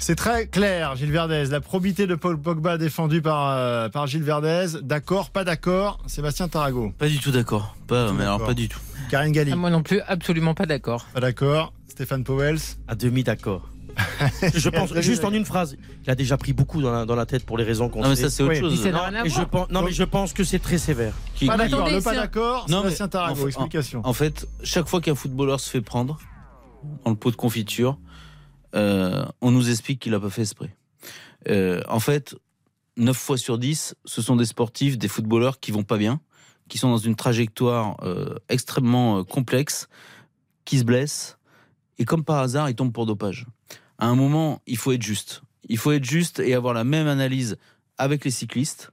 C'est 0.03 0.15
très 0.15 0.47
clair, 0.47 0.95
Gilles 0.95 1.11
Verdez. 1.11 1.45
La 1.45 1.61
probité 1.61 2.07
de 2.07 2.15
Paul 2.15 2.35
Pogba 2.41 2.79
défendue 2.79 3.21
par, 3.21 3.51
euh, 3.55 3.87
par 3.87 4.07
Gilles 4.07 4.23
Verdez. 4.23 4.79
D'accord, 4.81 5.29
pas 5.29 5.43
d'accord 5.43 5.99
Sébastien 6.07 6.47
Tarago. 6.47 6.91
Pas 6.97 7.07
du 7.07 7.19
tout 7.19 7.29
d'accord. 7.29 7.75
Pas, 7.85 8.11
mais 8.11 8.23
alors 8.23 8.37
d'accord. 8.39 8.47
pas 8.47 8.53
du 8.55 8.67
tout. 8.67 8.79
Karine 9.11 9.31
Galli. 9.31 9.51
Ah, 9.53 9.55
moi 9.55 9.69
non 9.69 9.83
plus, 9.83 10.01
absolument 10.07 10.55
pas 10.55 10.65
d'accord. 10.65 11.05
Pas 11.13 11.19
d'accord. 11.19 11.71
Stéphane 11.87 12.23
Powels. 12.23 12.57
À 12.87 12.95
demi 12.95 13.23
d'accord. 13.23 13.69
je 14.55 14.69
pense, 14.69 14.91
juste 15.01 15.23
en 15.23 15.33
une 15.33 15.45
phrase, 15.45 15.75
il 16.03 16.09
a 16.09 16.15
déjà 16.15 16.35
pris 16.37 16.53
beaucoup 16.53 16.81
dans 16.81 16.91
la, 16.91 17.05
dans 17.05 17.15
la 17.15 17.27
tête 17.27 17.45
pour 17.45 17.57
les 17.59 17.63
raisons 17.65 17.87
qu'on 17.89 18.01
Non, 18.01 18.09
mais 18.09 18.15
ça, 18.15 18.29
c'est 18.31 18.41
autre 18.41 18.53
Oui. 18.53 18.59
chose. 18.59 18.83
Non, 18.87 18.99
rien 19.01 19.13
à 19.21 19.25
et 19.25 19.29
je 19.29 19.35
voir. 19.35 19.49
pense, 19.49 19.69
non, 19.69 19.81
mais 19.83 19.91
je 19.91 20.03
pense 20.03 20.33
que 20.33 20.43
c'est 20.43 20.59
très 20.59 20.77
sévère. 20.79 21.13
Qui- 21.35 21.45
Pas 21.45 21.57
Mais 21.57 21.69
d'accord. 21.69 21.87
Le 21.89 22.01
pas 22.01 22.15
d'accord. 22.15 22.65
Non, 22.69 22.77
mais- 22.77 22.83
Sébastien 22.85 23.07
Tarago. 23.09 23.43
en- 23.43 23.47
Explication. 23.47 24.01
En 24.03 24.13
fait, 24.13 24.47
chaque 24.63 24.87
fois 24.87 24.99
qu'un 25.01 25.13
footballeur 25.13 25.59
se 25.59 25.69
fait 25.69 25.81
prendre 25.81 26.17
dans 27.05 27.11
le 27.11 27.17
pot 27.17 27.29
de 27.29 27.35
confiture, 27.35 27.97
euh, 28.75 29.25
on 29.41 29.51
nous 29.51 29.69
explique 29.69 29.99
qu'il 29.99 30.11
n'a 30.11 30.19
pas 30.19 30.29
fait 30.29 30.43
esprit. 30.43 30.69
Euh, 31.49 31.81
en 31.87 31.99
fait, 31.99 32.35
9 32.97 33.15
fois 33.15 33.37
sur 33.37 33.57
10, 33.57 33.95
ce 34.05 34.21
sont 34.21 34.35
des 34.35 34.45
sportifs, 34.45 34.97
des 34.97 35.07
footballeurs 35.07 35.59
qui 35.59 35.71
vont 35.71 35.83
pas 35.83 35.97
bien, 35.97 36.21
qui 36.69 36.77
sont 36.77 36.89
dans 36.89 36.97
une 36.97 37.15
trajectoire 37.15 37.97
euh, 38.03 38.35
extrêmement 38.49 39.23
complexe, 39.23 39.87
qui 40.65 40.79
se 40.79 40.83
blessent, 40.83 41.37
et 41.97 42.05
comme 42.05 42.23
par 42.23 42.39
hasard, 42.39 42.69
ils 42.69 42.75
tombent 42.75 42.93
pour 42.93 43.05
dopage. 43.05 43.45
À 43.97 44.07
un 44.07 44.15
moment, 44.15 44.61
il 44.65 44.77
faut 44.77 44.91
être 44.91 45.03
juste. 45.03 45.43
Il 45.69 45.77
faut 45.77 45.91
être 45.91 46.03
juste 46.03 46.39
et 46.39 46.53
avoir 46.55 46.73
la 46.73 46.83
même 46.83 47.07
analyse 47.07 47.57
avec 47.97 48.25
les 48.25 48.31
cyclistes 48.31 48.91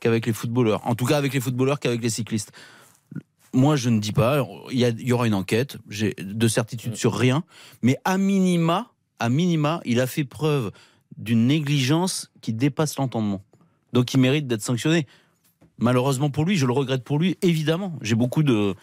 qu'avec 0.00 0.26
les 0.26 0.32
footballeurs. 0.32 0.84
En 0.86 0.94
tout 0.94 1.04
cas, 1.04 1.16
avec 1.16 1.32
les 1.32 1.40
footballeurs 1.40 1.78
qu'avec 1.78 2.02
les 2.02 2.10
cyclistes. 2.10 2.52
Moi, 3.52 3.76
je 3.76 3.88
ne 3.88 4.00
dis 4.00 4.12
pas. 4.12 4.44
Il 4.70 4.78
y, 4.78 4.82
il 4.82 5.06
y 5.06 5.12
aura 5.12 5.26
une 5.26 5.34
enquête. 5.34 5.78
J'ai 5.88 6.14
de 6.14 6.48
certitude 6.48 6.96
sur 6.96 7.14
rien. 7.14 7.44
Mais 7.82 7.96
à 8.04 8.18
minima, 8.18 8.90
à 9.18 9.28
minima, 9.28 9.80
il 9.84 10.00
a 10.00 10.06
fait 10.06 10.24
preuve 10.24 10.70
d'une 11.16 11.46
négligence 11.46 12.30
qui 12.40 12.52
dépasse 12.52 12.96
l'entendement. 12.96 13.42
Donc 13.92 14.14
il 14.14 14.20
mérite 14.20 14.46
d'être 14.46 14.62
sanctionné. 14.62 15.06
Malheureusement 15.78 16.30
pour 16.30 16.44
lui, 16.44 16.56
je 16.56 16.66
le 16.66 16.72
regrette 16.72 17.04
pour 17.04 17.18
lui, 17.18 17.36
évidemment. 17.42 17.92
J'ai 18.02 18.14
beaucoup 18.14 18.42
de. 18.42 18.74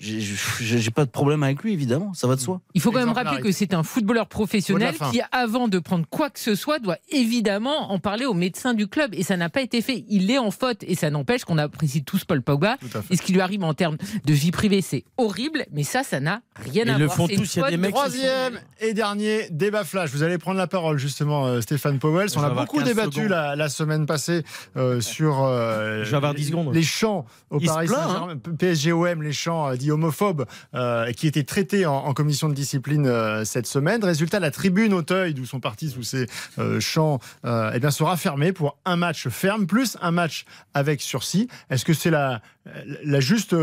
J'ai- 0.00 0.90
pas 0.90 1.04
de 1.04 1.10
problème 1.10 1.42
avec 1.42 1.62
lui, 1.62 1.72
évidemment, 1.72 2.14
ça 2.14 2.26
va 2.26 2.34
de 2.36 2.40
soi. 2.40 2.60
Il 2.74 2.80
faut 2.80 2.90
quand 2.90 2.98
même 3.00 3.10
rappeler 3.10 3.40
que 3.42 3.52
c'est 3.52 3.74
un 3.74 3.82
footballeur 3.82 4.26
professionnel 4.26 4.94
qui, 5.12 5.20
avant 5.30 5.68
de 5.68 5.78
prendre 5.78 6.06
quoi 6.08 6.30
que 6.30 6.40
ce 6.40 6.54
soit, 6.54 6.78
doit 6.78 6.96
évidemment 7.10 7.92
en 7.92 7.98
parler 7.98 8.24
au 8.26 8.34
médecin 8.34 8.74
du 8.74 8.86
club. 8.88 9.14
Et 9.14 9.22
ça 9.22 9.36
n'a 9.36 9.48
pas 9.50 9.60
été 9.60 9.82
fait. 9.82 10.04
Il 10.08 10.30
est 10.30 10.38
en 10.38 10.50
faute. 10.50 10.82
Et 10.82 10.94
ça 10.94 11.10
n'empêche 11.10 11.44
qu'on 11.44 11.58
apprécie 11.58 12.02
tous 12.02 12.24
Paul 12.24 12.42
Pogba. 12.42 12.76
Et 13.10 13.16
ce 13.16 13.22
qui 13.22 13.32
lui 13.32 13.40
arrive 13.40 13.62
en 13.62 13.74
termes 13.74 13.96
de 14.24 14.32
vie 14.32 14.50
privée, 14.50 14.80
c'est 14.80 15.04
horrible. 15.18 15.66
Mais 15.72 15.82
ça, 15.82 16.02
ça 16.02 16.18
n'a 16.20 16.40
rien 16.56 16.88
à 16.88 16.96
voir. 16.98 17.16
C'est 17.28 17.34
une 17.34 17.46
faute 17.46 17.90
Troisième 17.90 18.58
et 18.80 18.94
dernier 18.94 19.48
débat 19.50 19.84
flash. 19.84 20.10
Vous 20.10 20.22
allez 20.22 20.38
prendre 20.38 20.58
la 20.58 20.66
parole 20.66 20.98
justement, 20.98 21.46
euh, 21.46 21.60
Stéphane 21.60 21.98
Powell. 21.98 22.28
On 22.36 22.42
a 22.42 22.50
beaucoup 22.50 22.78
15 22.78 22.86
débattu 22.88 23.28
la, 23.28 23.54
la 23.56 23.68
semaine 23.68 24.06
passée 24.06 24.42
euh, 24.76 25.00
sur 25.00 25.42
euh, 25.44 26.04
Je 26.04 26.10
vais 26.10 26.16
avoir 26.16 26.34
10 26.34 26.40
les- 26.42 26.48
secondes. 26.48 26.74
les 26.74 26.82
chants 26.82 27.26
au 27.50 27.58
Il 27.60 27.66
Paris 27.66 27.86
plaint, 27.88 28.00
Saint-Germain, 28.08 28.36
PSG-OM, 28.58 29.22
les 29.22 29.32
chants 29.32 29.68
euh, 29.68 29.76
dits 29.90 29.92
homophobes 29.92 30.46
euh, 30.74 31.12
qui 31.12 31.26
étaient 31.26 31.44
traités 31.44 31.86
en, 31.86 32.12
commission 32.14 32.48
de 32.48 32.54
discipline 32.54 33.06
euh, 33.06 33.44
cette 33.44 33.66
semaine. 33.66 34.02
Résultat, 34.04 34.40
la 34.40 34.50
tribune 34.50 34.92
Auteuil, 34.92 35.34
d'où 35.34 35.46
sont 35.46 35.60
partis 35.60 35.92
tous 35.92 36.02
ces 36.02 36.26
euh, 36.58 36.80
chants, 36.80 37.18
eh 37.44 37.78
bien, 37.78 37.90
sera 37.90 38.16
fermée 38.16 38.52
pour 38.52 38.78
un 38.84 38.96
match 38.96 39.28
ferme 39.28 39.66
plus 39.66 39.96
un 40.00 40.10
match 40.10 40.44
avec 40.74 41.00
sursis. 41.00 41.48
Est-ce 41.70 41.84
que 41.84 41.92
c'est 41.92 42.10
la, 42.10 42.42
la 43.04 43.20
juste 43.20 43.54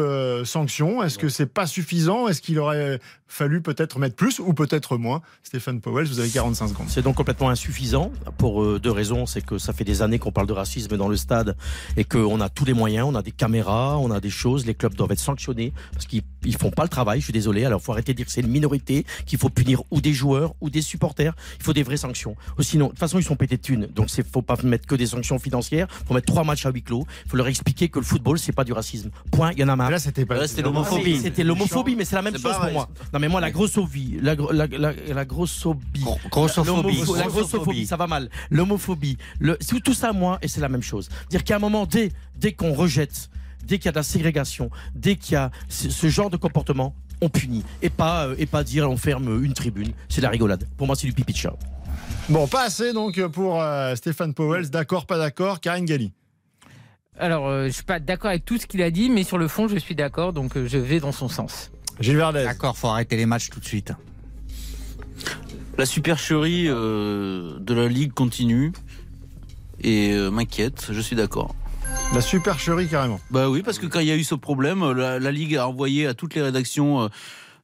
sanction? 0.43 1.03
Est-ce 1.03 1.17
que 1.17 1.29
c'est 1.29 1.45
pas 1.45 1.67
suffisant? 1.67 2.27
Est-ce 2.27 2.41
qu'il 2.41 2.59
aurait 2.59 2.99
fallu 3.27 3.61
peut-être 3.61 3.99
mettre 3.99 4.15
plus 4.15 4.39
ou 4.39 4.53
peut-être 4.53 4.97
moins? 4.97 5.21
Stéphane 5.43 5.81
Powell, 5.81 6.07
vous 6.07 6.19
avez 6.19 6.29
45 6.29 6.67
secondes. 6.69 6.87
C'est 6.89 7.01
donc 7.01 7.15
complètement 7.15 7.49
insuffisant 7.49 8.11
pour 8.37 8.79
deux 8.79 8.91
raisons. 8.91 9.25
C'est 9.25 9.45
que 9.45 9.57
ça 9.57 9.73
fait 9.73 9.83
des 9.83 10.01
années 10.01 10.19
qu'on 10.19 10.31
parle 10.31 10.47
de 10.47 10.53
racisme 10.53 10.97
dans 10.97 11.09
le 11.09 11.17
stade 11.17 11.55
et 11.95 12.03
qu'on 12.03 12.41
a 12.41 12.49
tous 12.49 12.65
les 12.65 12.73
moyens, 12.73 13.07
on 13.09 13.15
a 13.15 13.21
des 13.21 13.31
caméras, 13.31 13.97
on 13.97 14.11
a 14.11 14.19
des 14.19 14.29
choses. 14.29 14.65
Les 14.65 14.75
clubs 14.75 14.95
doivent 14.95 15.11
être 15.11 15.19
sanctionnés 15.19 15.73
parce 15.93 16.05
qu'ils 16.05 16.16
ils 16.45 16.55
font 16.55 16.71
pas 16.71 16.83
le 16.83 16.89
travail. 16.89 17.19
Je 17.19 17.25
suis 17.25 17.33
désolé. 17.33 17.65
Alors 17.65 17.81
faut 17.81 17.91
arrêter 17.91 18.13
de 18.13 18.17
dire 18.17 18.25
que 18.25 18.31
c'est 18.31 18.41
une 18.41 18.47
minorité, 18.47 19.05
qu'il 19.25 19.39
faut 19.39 19.49
punir 19.49 19.81
ou 19.91 20.01
des 20.01 20.13
joueurs 20.13 20.53
ou 20.61 20.69
des 20.69 20.81
supporters. 20.81 21.35
Il 21.59 21.63
faut 21.63 21.73
des 21.73 21.83
vraies 21.83 21.97
sanctions. 21.97 22.35
Ou 22.57 22.63
Sinon, 22.63 22.85
de 22.85 22.89
toute 22.91 22.99
façon, 22.99 23.19
ils 23.19 23.23
sont 23.23 23.35
pétés 23.35 23.57
de 23.57 23.61
thunes. 23.61 23.87
Donc 23.93 24.09
c'est 24.09 24.25
faut 24.25 24.41
pas 24.41 24.55
mettre 24.63 24.87
que 24.87 24.95
des 24.95 25.07
sanctions 25.07 25.39
financières. 25.39 25.87
Faut 26.07 26.13
mettre 26.13 26.27
trois 26.27 26.43
matchs 26.43 26.65
à 26.65 26.71
huis 26.71 26.83
clos. 26.83 27.05
Faut 27.27 27.37
leur 27.37 27.47
expliquer 27.47 27.89
que 27.89 27.99
le 27.99 28.05
football 28.05 28.39
c'est 28.39 28.51
pas 28.51 28.63
du 28.63 28.73
racisme. 28.73 29.09
Point. 29.31 29.51
Il 29.53 29.59
y 29.59 29.63
en 29.63 29.69
a 29.69 29.75
marre. 29.75 29.91
Là, 29.91 29.99
c'était 29.99 30.25
pas. 30.25 30.35
Là, 30.35 30.47
c'était 30.47 30.61
l'homophobie. 30.61 31.19
C'était 31.19 31.43
l'homophobie, 31.43 31.95
mais 31.95 32.05
c'est 32.05 32.15
la 32.15 32.21
même 32.21 32.33
chose 32.33 32.43
pareil. 32.43 32.59
pour 32.59 32.73
moi. 32.73 32.89
Non, 33.13 33.19
mais 33.19 33.27
moi, 33.27 33.41
la 33.41 33.51
grossophobie, 33.51 34.19
la, 34.21 34.35
la, 34.35 34.67
la, 34.67 34.93
la 34.93 35.25
grossophobie, 35.25 36.05
grossophobie. 36.29 37.03
la 37.15 37.27
grossophobie, 37.27 37.87
ça 37.87 37.97
va 37.97 38.07
mal. 38.07 38.29
L'homophobie, 38.49 39.17
le, 39.39 39.57
tout 39.83 39.93
ça, 39.93 40.13
moi, 40.13 40.39
et 40.41 40.47
c'est 40.47 40.61
la 40.61 40.69
même 40.69 40.83
chose. 40.83 41.09
Dire 41.29 41.43
qu'à 41.43 41.55
un 41.55 41.59
moment, 41.59 41.85
dès, 41.85 42.11
dès 42.35 42.53
qu'on 42.53 42.73
rejette, 42.73 43.29
dès 43.67 43.77
qu'il 43.77 43.85
y 43.85 43.89
a 43.89 43.91
de 43.91 43.97
la 43.97 44.03
ségrégation, 44.03 44.69
dès 44.95 45.15
qu'il 45.15 45.33
y 45.33 45.35
a 45.35 45.51
ce, 45.69 46.07
genre 46.07 46.29
de 46.29 46.37
comportement, 46.37 46.95
on 47.21 47.29
punit. 47.29 47.63
Et 47.81 47.89
pas, 47.89 48.27
euh, 48.27 48.35
et 48.37 48.45
pas 48.45 48.63
dire 48.63 48.89
on 48.89 48.97
ferme 48.97 49.43
une 49.43 49.53
tribune. 49.53 49.91
C'est 50.09 50.21
de 50.21 50.25
la 50.25 50.31
rigolade. 50.31 50.67
Pour 50.77 50.87
moi, 50.87 50.95
c'est 50.95 51.07
du 51.07 51.13
pipi 51.13 51.33
de 51.33 51.37
chat. 51.37 51.53
Bon, 52.29 52.47
pas 52.47 52.65
assez 52.65 52.93
donc 52.93 53.21
pour 53.27 53.61
euh, 53.61 53.95
Stéphane 53.95 54.33
Powell. 54.33 54.69
D'accord, 54.69 55.05
pas 55.05 55.17
d'accord. 55.17 55.59
Karine 55.59 55.85
Galli. 55.85 56.11
Alors, 57.19 57.47
euh, 57.47 57.67
je 57.67 57.71
suis 57.71 57.83
pas 57.83 57.99
d'accord 57.99 58.29
avec 58.29 58.45
tout 58.45 58.57
ce 58.57 58.67
qu'il 58.67 58.81
a 58.81 58.91
dit, 58.91 59.09
mais 59.09 59.23
sur 59.23 59.37
le 59.37 59.47
fond, 59.47 59.67
je 59.67 59.77
suis 59.77 59.95
d'accord. 59.95 60.33
Donc, 60.33 60.55
euh, 60.55 60.67
je 60.67 60.77
vais 60.77 60.99
dans 60.99 61.11
son 61.11 61.29
sens. 61.29 61.71
Gilles 61.99 62.17
Verdez. 62.17 62.43
D'accord, 62.43 62.77
faut 62.77 62.87
arrêter 62.87 63.17
les 63.17 63.25
matchs 63.25 63.49
tout 63.49 63.59
de 63.59 63.65
suite. 63.65 63.91
La 65.77 65.85
supercherie 65.85 66.65
euh, 66.67 67.57
de 67.59 67.73
la 67.73 67.87
Ligue 67.87 68.13
continue 68.13 68.71
et 69.81 70.11
euh, 70.13 70.31
m'inquiète, 70.31 70.87
je 70.91 71.01
suis 71.01 71.15
d'accord. 71.15 71.55
La 72.13 72.21
supercherie 72.21 72.87
carrément. 72.87 73.19
Bah 73.29 73.49
oui, 73.49 73.61
parce 73.61 73.79
que 73.79 73.85
quand 73.85 73.99
il 73.99 74.07
y 74.07 74.11
a 74.11 74.15
eu 74.15 74.23
ce 74.23 74.35
problème, 74.35 74.91
la, 74.91 75.19
la 75.19 75.31
Ligue 75.31 75.55
a 75.57 75.67
envoyé 75.67 76.07
à 76.07 76.13
toutes 76.13 76.35
les 76.35 76.41
rédactions 76.41 77.01
euh, 77.01 77.07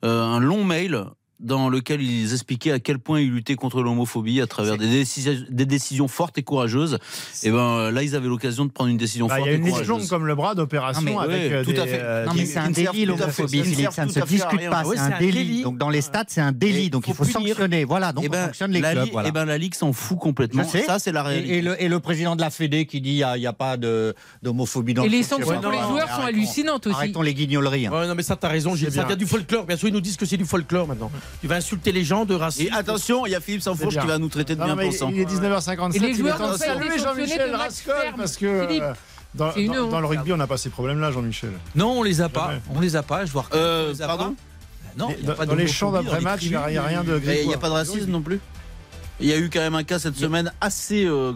euh, 0.04 0.22
un 0.22 0.40
long 0.40 0.64
mail 0.64 1.06
dans 1.44 1.70
lequel 1.70 2.02
ils 2.02 2.32
expliquaient 2.34 2.72
à 2.72 2.80
quel 2.80 2.98
point 3.00 3.20
ils 3.20 3.30
luttaient 3.32 3.56
contre 3.56 3.82
l'homophobie 3.84 4.42
à 4.42 4.48
travers 4.48 4.78
des 4.78 4.88
décisions, 4.90 5.36
des 5.50 5.66
décisions 5.66 6.08
fortes 6.08 6.38
et 6.38 6.44
courageuses. 6.44 6.98
Et 7.44 7.52
ben 7.52 7.58
euh, 7.58 7.92
là, 7.92 8.02
ils 8.02 8.16
avaient 8.16 8.28
l'occasion 8.30 8.66
de 8.66 8.72
prendre 8.72 8.90
une 8.90 8.98
décision 8.98 9.28
Bah, 9.28 9.36
Il 9.36 9.38
forte 9.40 9.48
y 9.48 9.52
a 9.52 9.54
et 9.54 9.58
une 9.58 9.66
liste 9.66 9.86
longue 9.86 10.08
comme 10.08 10.26
le 10.26 10.36
bras 10.36 10.56
d'opération 10.56 11.02
Non, 11.02 11.20
mais- 11.28 11.36
avec 11.36 11.52
oui, 11.60 11.66
tout 11.66 11.72
des, 11.74 11.80
à 11.80 11.86
fait. 11.88 12.00
euh, 12.02 12.26
Non, 12.26 12.32
mais 12.36 12.46
c'est 12.46 12.60
un 12.60 12.72
délit 12.72 13.06
l'homophobie, 13.06 13.64
Philippe. 13.64 13.92
Ça 13.92 14.06
ne 14.06 14.12
se 14.12 14.20
discute 14.22 14.70
pas. 14.70 14.84
C'est 14.86 15.00
un 15.00 15.20
délit. 15.20 15.62
Donc 15.64 15.78
dans 15.78 15.90
les 15.90 16.02
stades, 16.02 16.28
c'est 16.30 16.42
un 16.42 16.52
délit. 16.52 16.86
Et 16.86 16.90
Donc 16.90 17.08
il 17.08 17.14
faut 17.14 17.24
sanctionner. 17.26 17.84
Voilà. 17.86 18.14
Donc 18.14 18.24
Eh 18.26 18.30
on 18.30 18.32
ben, 18.32 18.46
sanctionne 18.46 18.72
les 18.72 18.82
la, 18.82 18.92
clubs. 18.94 19.04
Ligue- 19.04 19.14
Voilà. 19.14 19.30
eh 19.30 19.32
ben, 19.32 19.46
la 19.46 19.58
Ligue 19.58 19.76
s'en 19.76 19.94
fout 19.94 20.18
complètement. 20.20 20.64
Ça, 20.64 20.98
c'est 21.00 21.12
la 21.12 21.22
Et, 21.22 21.28
réalité. 21.28 21.58
et 21.58 21.62
le, 21.90 21.96
et 21.98 22.00
président 22.00 22.36
de 22.36 22.42
la 22.42 22.50
Fédé 22.50 22.86
qui 22.86 23.02
dit 23.02 23.12
il 23.12 23.16
n'y 23.16 23.24
a, 23.24 23.38
il 23.38 23.42
y 23.44 23.48
a 23.48 23.54
pas 23.54 23.78
d'homophobie 23.78 24.94
dans 24.94 25.04
Et 25.04 25.08
le 25.08 25.12
les 25.12 25.24
foot, 25.24 25.40
sanctions 25.44 25.62
pour 25.62 25.72
les 25.72 25.78
joueurs 25.80 26.10
sont 26.10 26.22
hallucinantes 26.24 26.88
aussi. 26.88 26.96
Arrêtons 26.96 27.22
les 27.22 27.34
guignoleries. 27.34 27.88
hein. 27.88 28.08
Non, 28.08 28.16
mais 28.16 28.24
ça, 28.24 28.36
t'as 28.36 28.48
raison, 28.50 28.76
Ça 28.76 28.90
bien. 28.90 29.06
vient 29.06 29.16
du 29.16 29.26
folklore. 29.26 29.66
Bien 29.66 29.78
sûr, 29.78 29.88
ils 29.88 29.94
nous 29.94 30.02
disent 30.02 30.18
que 30.18 30.26
c'est 30.26 30.38
du 30.38 30.46
folklore 30.46 30.88
maintenant. 30.88 31.12
Tu 31.42 31.48
vas 31.48 31.56
insulter 31.56 31.92
les 31.92 32.04
gens 32.06 32.24
de 32.26 32.36
racisme. 32.36 32.68
Et 32.74 32.76
attention, 32.78 33.26
il 33.26 33.32
y 33.32 33.36
a 33.36 33.42
Philippe 33.42 33.62
Sanfourche 33.64 33.98
qui 33.98 34.08
va 34.08 34.18
nous 34.18 34.30
traiter 34.30 34.56
de 34.56 34.60
Non, 34.62 34.68
bien 34.68 34.76
mais 34.76 34.86
pensants. 34.88 35.10
il 35.12 35.20
est 35.20 35.26
19h57. 35.26 35.96
Et 35.96 36.00
les 36.00 36.08
il 36.08 36.12
est 36.12 36.14
joueurs 36.20 36.38
temps 36.38 36.52
de 36.54 36.58
saluer 36.58 36.98
sanctionnés 36.98 37.04
Jean-Michel 37.28 37.52
de 37.52 37.56
Rascol 37.58 37.96
parce 38.18 38.38
que 38.38 38.68
Philippe, 38.68 38.84
euh, 38.84 38.94
dans, 39.36 39.52
c'est 39.52 39.62
une 39.64 39.74
dans- 39.74 39.88
dans 39.90 40.00
le 40.00 40.08
rugby, 40.08 40.32
on 40.32 40.38
n'a 40.38 40.48
pas 40.48 40.58
ces 40.58 40.70
problèmes-là, 40.70 41.12
Jean-Michel. 41.12 41.52
Non, 41.76 42.00
on 42.00 42.04
les 42.04 42.22
a 42.22 42.30
pas. 42.30 42.48
Jamais. 42.48 42.62
On 42.76 42.80
les 42.80 42.96
a 42.96 43.04
pas. 43.04 43.26
Je 43.26 43.32
vois. 43.34 43.46
Euh, 43.54 43.92
les 43.92 44.02
a 44.02 44.08
pardon 44.08 44.24
pas. 44.30 44.34
Non, 44.96 45.08
Mais 45.10 45.16
il 45.20 45.22
y 45.22 45.28
a 45.28 45.32
dans, 45.32 45.36
pas 45.38 45.46
dans 45.48 45.56
les 45.56 45.68
champs 45.68 45.92
d'après-match, 45.92 46.42
il 46.44 46.50
n'y 46.52 46.56
a, 46.56 46.70
il 46.72 46.80
rien 46.80 47.04
de 47.04 47.18
Et 47.18 47.20
gris. 47.20 47.38
il 47.42 47.48
n'y 47.48 47.54
a 47.54 47.58
pas 47.58 47.70
de 47.70 47.74
racisme 47.74 48.12
non 48.12 48.22
plus 48.22 48.40
Il 49.20 49.28
y 49.28 49.34
a 49.34 49.38
eu 49.38 49.50
quand 49.50 49.60
même 49.60 49.74
un 49.76 49.84
cas 49.84 49.98
cette 50.00 50.16
semaine 50.16 50.52
assez 50.62 51.06
euh, 51.06 51.34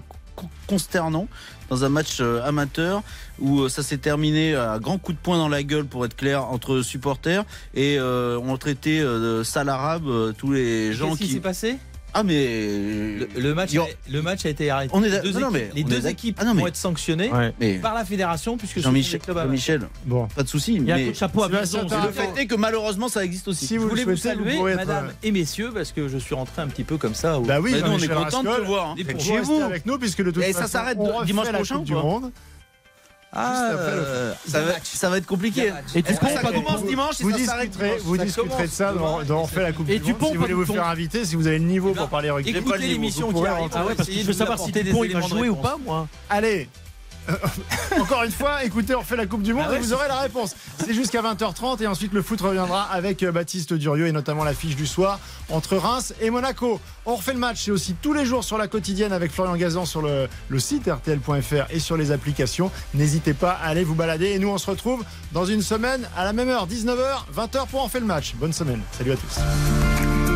consternant 0.67 1.27
dans 1.69 1.83
un 1.83 1.89
match 1.89 2.17
euh, 2.21 2.41
amateur 2.43 3.03
où 3.39 3.61
euh, 3.61 3.69
ça 3.69 3.83
s'est 3.83 3.97
terminé 3.97 4.55
à 4.55 4.79
grands 4.79 4.97
coups 4.97 5.17
de 5.17 5.21
poing 5.21 5.38
dans 5.38 5.49
la 5.49 5.63
gueule 5.63 5.85
pour 5.85 6.05
être 6.05 6.15
clair 6.15 6.45
entre 6.45 6.81
supporters. 6.81 7.43
Et 7.73 7.97
euh, 7.99 8.39
on 8.41 8.57
traitait 8.57 8.99
euh, 8.99 9.39
de 9.39 9.43
sale 9.43 9.69
arabe 9.69 10.33
tous 10.38 10.51
les 10.51 10.93
gens 10.93 11.09
Qu'est-ce 11.09 11.19
qui 11.19 11.27
qui 11.27 11.33
s'est 11.33 11.39
passé? 11.39 11.77
Ah 12.13 12.23
mais 12.23 12.33
le, 12.35 13.27
le 13.37 13.53
match, 13.53 13.75
a, 13.75 13.85
le 14.09 14.21
match 14.21 14.45
a 14.45 14.49
été 14.49 14.69
arrêté. 14.69 14.91
On 14.95 15.03
est 15.03 15.09
les 15.09 15.19
deux, 15.19 15.31
non, 15.33 15.39
non, 15.39 15.49
équipes, 15.49 15.53
mais 15.53 15.69
les 15.75 15.83
on 15.83 15.87
deux 15.87 15.95
est 15.97 16.01
d'ac- 16.01 16.11
équipes 16.13 16.37
Ah, 16.39 16.45
non, 16.45 16.53
mais- 16.53 16.61
vont 16.61 16.67
être 16.67 16.75
sanctionnées 16.75 17.31
Ouais. 17.31 17.79
par 17.79 17.93
la 17.93 18.05
fédération 18.05 18.57
puisque 18.57 18.79
Jean-Michel. 18.79 19.19
Jean-Michel 19.27 19.81
Bon. 20.05 20.27
pas 20.27 20.43
de 20.43 20.47
souci 20.47 20.75
Il 20.75 20.83
y 20.85 20.91
a 20.91 20.95
un 20.95 20.97
mais 20.97 21.05
coup 21.05 21.11
de 21.11 21.15
chapeau 21.15 21.43
à 21.43 21.49
Bison. 21.49 21.87
le 21.87 21.93
un 21.95 22.11
fait 22.11 22.41
est 22.41 22.47
que 22.47 22.55
malheureusement 22.55 23.07
ça 23.09 23.23
existe 23.23 23.47
aussi 23.49 23.67
Si 23.67 23.75
Je 23.75 23.79
vous 23.79 23.89
le 23.93 24.01
vous 24.03 24.09
vous 24.11 24.17
saluer, 24.17 24.55
être, 24.57 24.75
madame 24.75 25.07
euh, 25.07 25.11
et 25.27 25.31
messieurs, 25.31 25.71
parce 25.73 25.91
que 25.91 26.07
je 26.07 26.17
suis 26.17 26.33
rentré 26.35 26.61
un 26.61 26.67
petit 26.67 26.83
peu 26.83 26.97
comme 26.97 27.13
ça. 27.15 27.37
au- 27.39 27.43
Bah 27.43 27.59
oui, 27.61 27.73
Bah, 27.79 27.87
on 27.89 27.97
est 27.99 28.07
content 28.07 28.43
de 28.43 28.49
te 28.49 28.61
voir 28.61 28.89
hein. 28.91 28.95
Vous 28.97 29.19
chez 29.19 29.39
vous 29.41 29.61
avec 29.61 29.85
nous 29.85 29.97
puisque 29.99 30.23
toute 30.23 30.37
Et 30.43 30.53
ça 30.53 30.67
s'arrête 30.67 30.97
dimanche 31.25 31.47
la 31.47 31.53
prochain 31.53 31.79
du 31.79 31.93
Monde. 31.93 32.31
Ah, 33.39 33.53
Juste 33.69 33.79
après 33.79 33.95
le 33.95 34.01
euh, 34.01 34.33
ça 34.47 34.61
va, 34.61 34.71
ça 34.83 35.09
va 35.11 35.17
être 35.17 35.27
compliqué 35.27 35.71
Et 35.93 36.01
tu 36.01 36.13
pompes 36.15 36.29
ça 36.29 36.41
pas 36.41 36.51
commence 36.51 36.83
dimanche 36.85 37.19
et 37.21 37.23
Vous 37.23 37.31
ça 37.31 37.38
s'arrête 37.38 37.69
discuterez, 37.69 37.89
dimanche 37.89 38.01
vous 38.05 38.17
Ça 38.17 38.23
discuterez 38.25 38.63
de 38.67 38.71
ça 38.71 38.93
dans, 38.93 39.23
dans 39.23 39.45
fait 39.45 39.61
la 39.61 39.73
Coupe 39.73 39.89
Et 39.89 39.99
du 39.99 40.05
tu 40.05 40.09
Monde. 40.13 40.17
pompes 40.19 40.29
Si 40.31 40.35
vous 40.38 40.41
voulez 40.41 40.53
vous 40.55 40.65
ton. 40.65 40.73
faire 40.73 40.88
inviter, 40.88 41.23
si 41.23 41.35
vous 41.35 41.45
avez 41.45 41.59
le 41.59 41.65
niveau 41.65 41.93
pour 41.93 42.09
parler 42.09 42.31
rugby. 42.31 42.49
Écoutez 42.49 42.77
l'émission 42.79 43.31
qui 43.31 43.45
arrive. 43.45 43.61
rentrer. 43.63 43.79
Ah 43.79 43.85
ouais, 43.85 43.95
parce 43.95 44.09
que 44.09 44.15
je 44.15 44.23
veux 44.25 44.33
savoir 44.33 44.57
si 44.59 44.71
Dupont 44.71 45.03
il 45.03 45.13
va 45.13 45.21
jouer 45.21 45.49
ou 45.49 45.55
pas, 45.55 45.77
moi. 45.85 46.07
Allez 46.29 46.67
Encore 47.99 48.23
une 48.23 48.32
fois, 48.32 48.63
écoutez, 48.63 48.95
on 48.95 49.01
fait 49.03 49.15
la 49.15 49.25
Coupe 49.25 49.41
du 49.41 49.53
Monde 49.53 49.65
Ah 49.67 49.71
ouais, 49.71 49.78
et 49.78 49.80
vous 49.80 49.93
aurez 49.93 50.07
la 50.07 50.19
réponse. 50.19 50.55
C'est 50.84 50.93
jusqu'à 50.93 51.21
20h30 51.21 51.82
et 51.84 51.88
ensuite 51.88 52.13
le 52.13 52.21
foot 52.21 52.39
reviendra 52.41 52.84
avec 52.84 53.23
euh, 53.23 53.32
Baptiste 53.32 53.73
Durieux 53.73 54.07
et 54.07 54.11
notamment 54.11 54.43
l'affiche 54.43 54.75
du 54.75 54.86
soir 54.88 55.19
entre 55.49 55.78
Reims 55.78 56.13
et 56.21 56.30
Monaco. 56.30 56.80
On 57.05 57.15
refait 57.15 57.34
le 57.34 57.39
match, 57.39 57.63
c'est 57.65 57.71
aussi 57.71 57.95
tous 58.01 58.13
les 58.13 58.25
jours 58.25 58.43
sur 58.43 58.57
la 58.57 58.67
quotidienne 58.67 59.13
avec 59.13 59.32
Florian 59.32 59.55
Gazan 59.55 59.86
sur 59.86 60.01
le, 60.01 60.28
le 60.49 60.59
site 60.59 60.88
rtl.fr 60.88 61.65
et 61.69 61.80
sur 61.80 61.97
les 61.97 62.11
applications. 62.11 62.71
N'hésitez 62.93 63.34
pas 63.34 63.51
à 63.51 63.67
aller 63.67 63.84
vous 63.84 63.95
balader 63.95 64.28
et 64.28 64.39
nous 64.39 64.49
on 64.49 64.57
se 64.57 64.69
retrouve 64.69 65.03
dans 65.32 65.45
une 65.45 65.61
semaine 65.61 66.07
à 66.15 66.23
la 66.23 66.34
même 66.34 66.49
heure, 66.49 66.67
19h, 66.67 67.25
20h 67.36 67.67
pour 67.67 67.84
en 67.84 67.88
faire 67.89 68.01
le 68.01 68.07
match. 68.07 68.36
Bonne 68.36 68.53
semaine. 68.53 68.82
Salut 68.97 69.11
à 69.11 69.15
tous. 69.15 70.26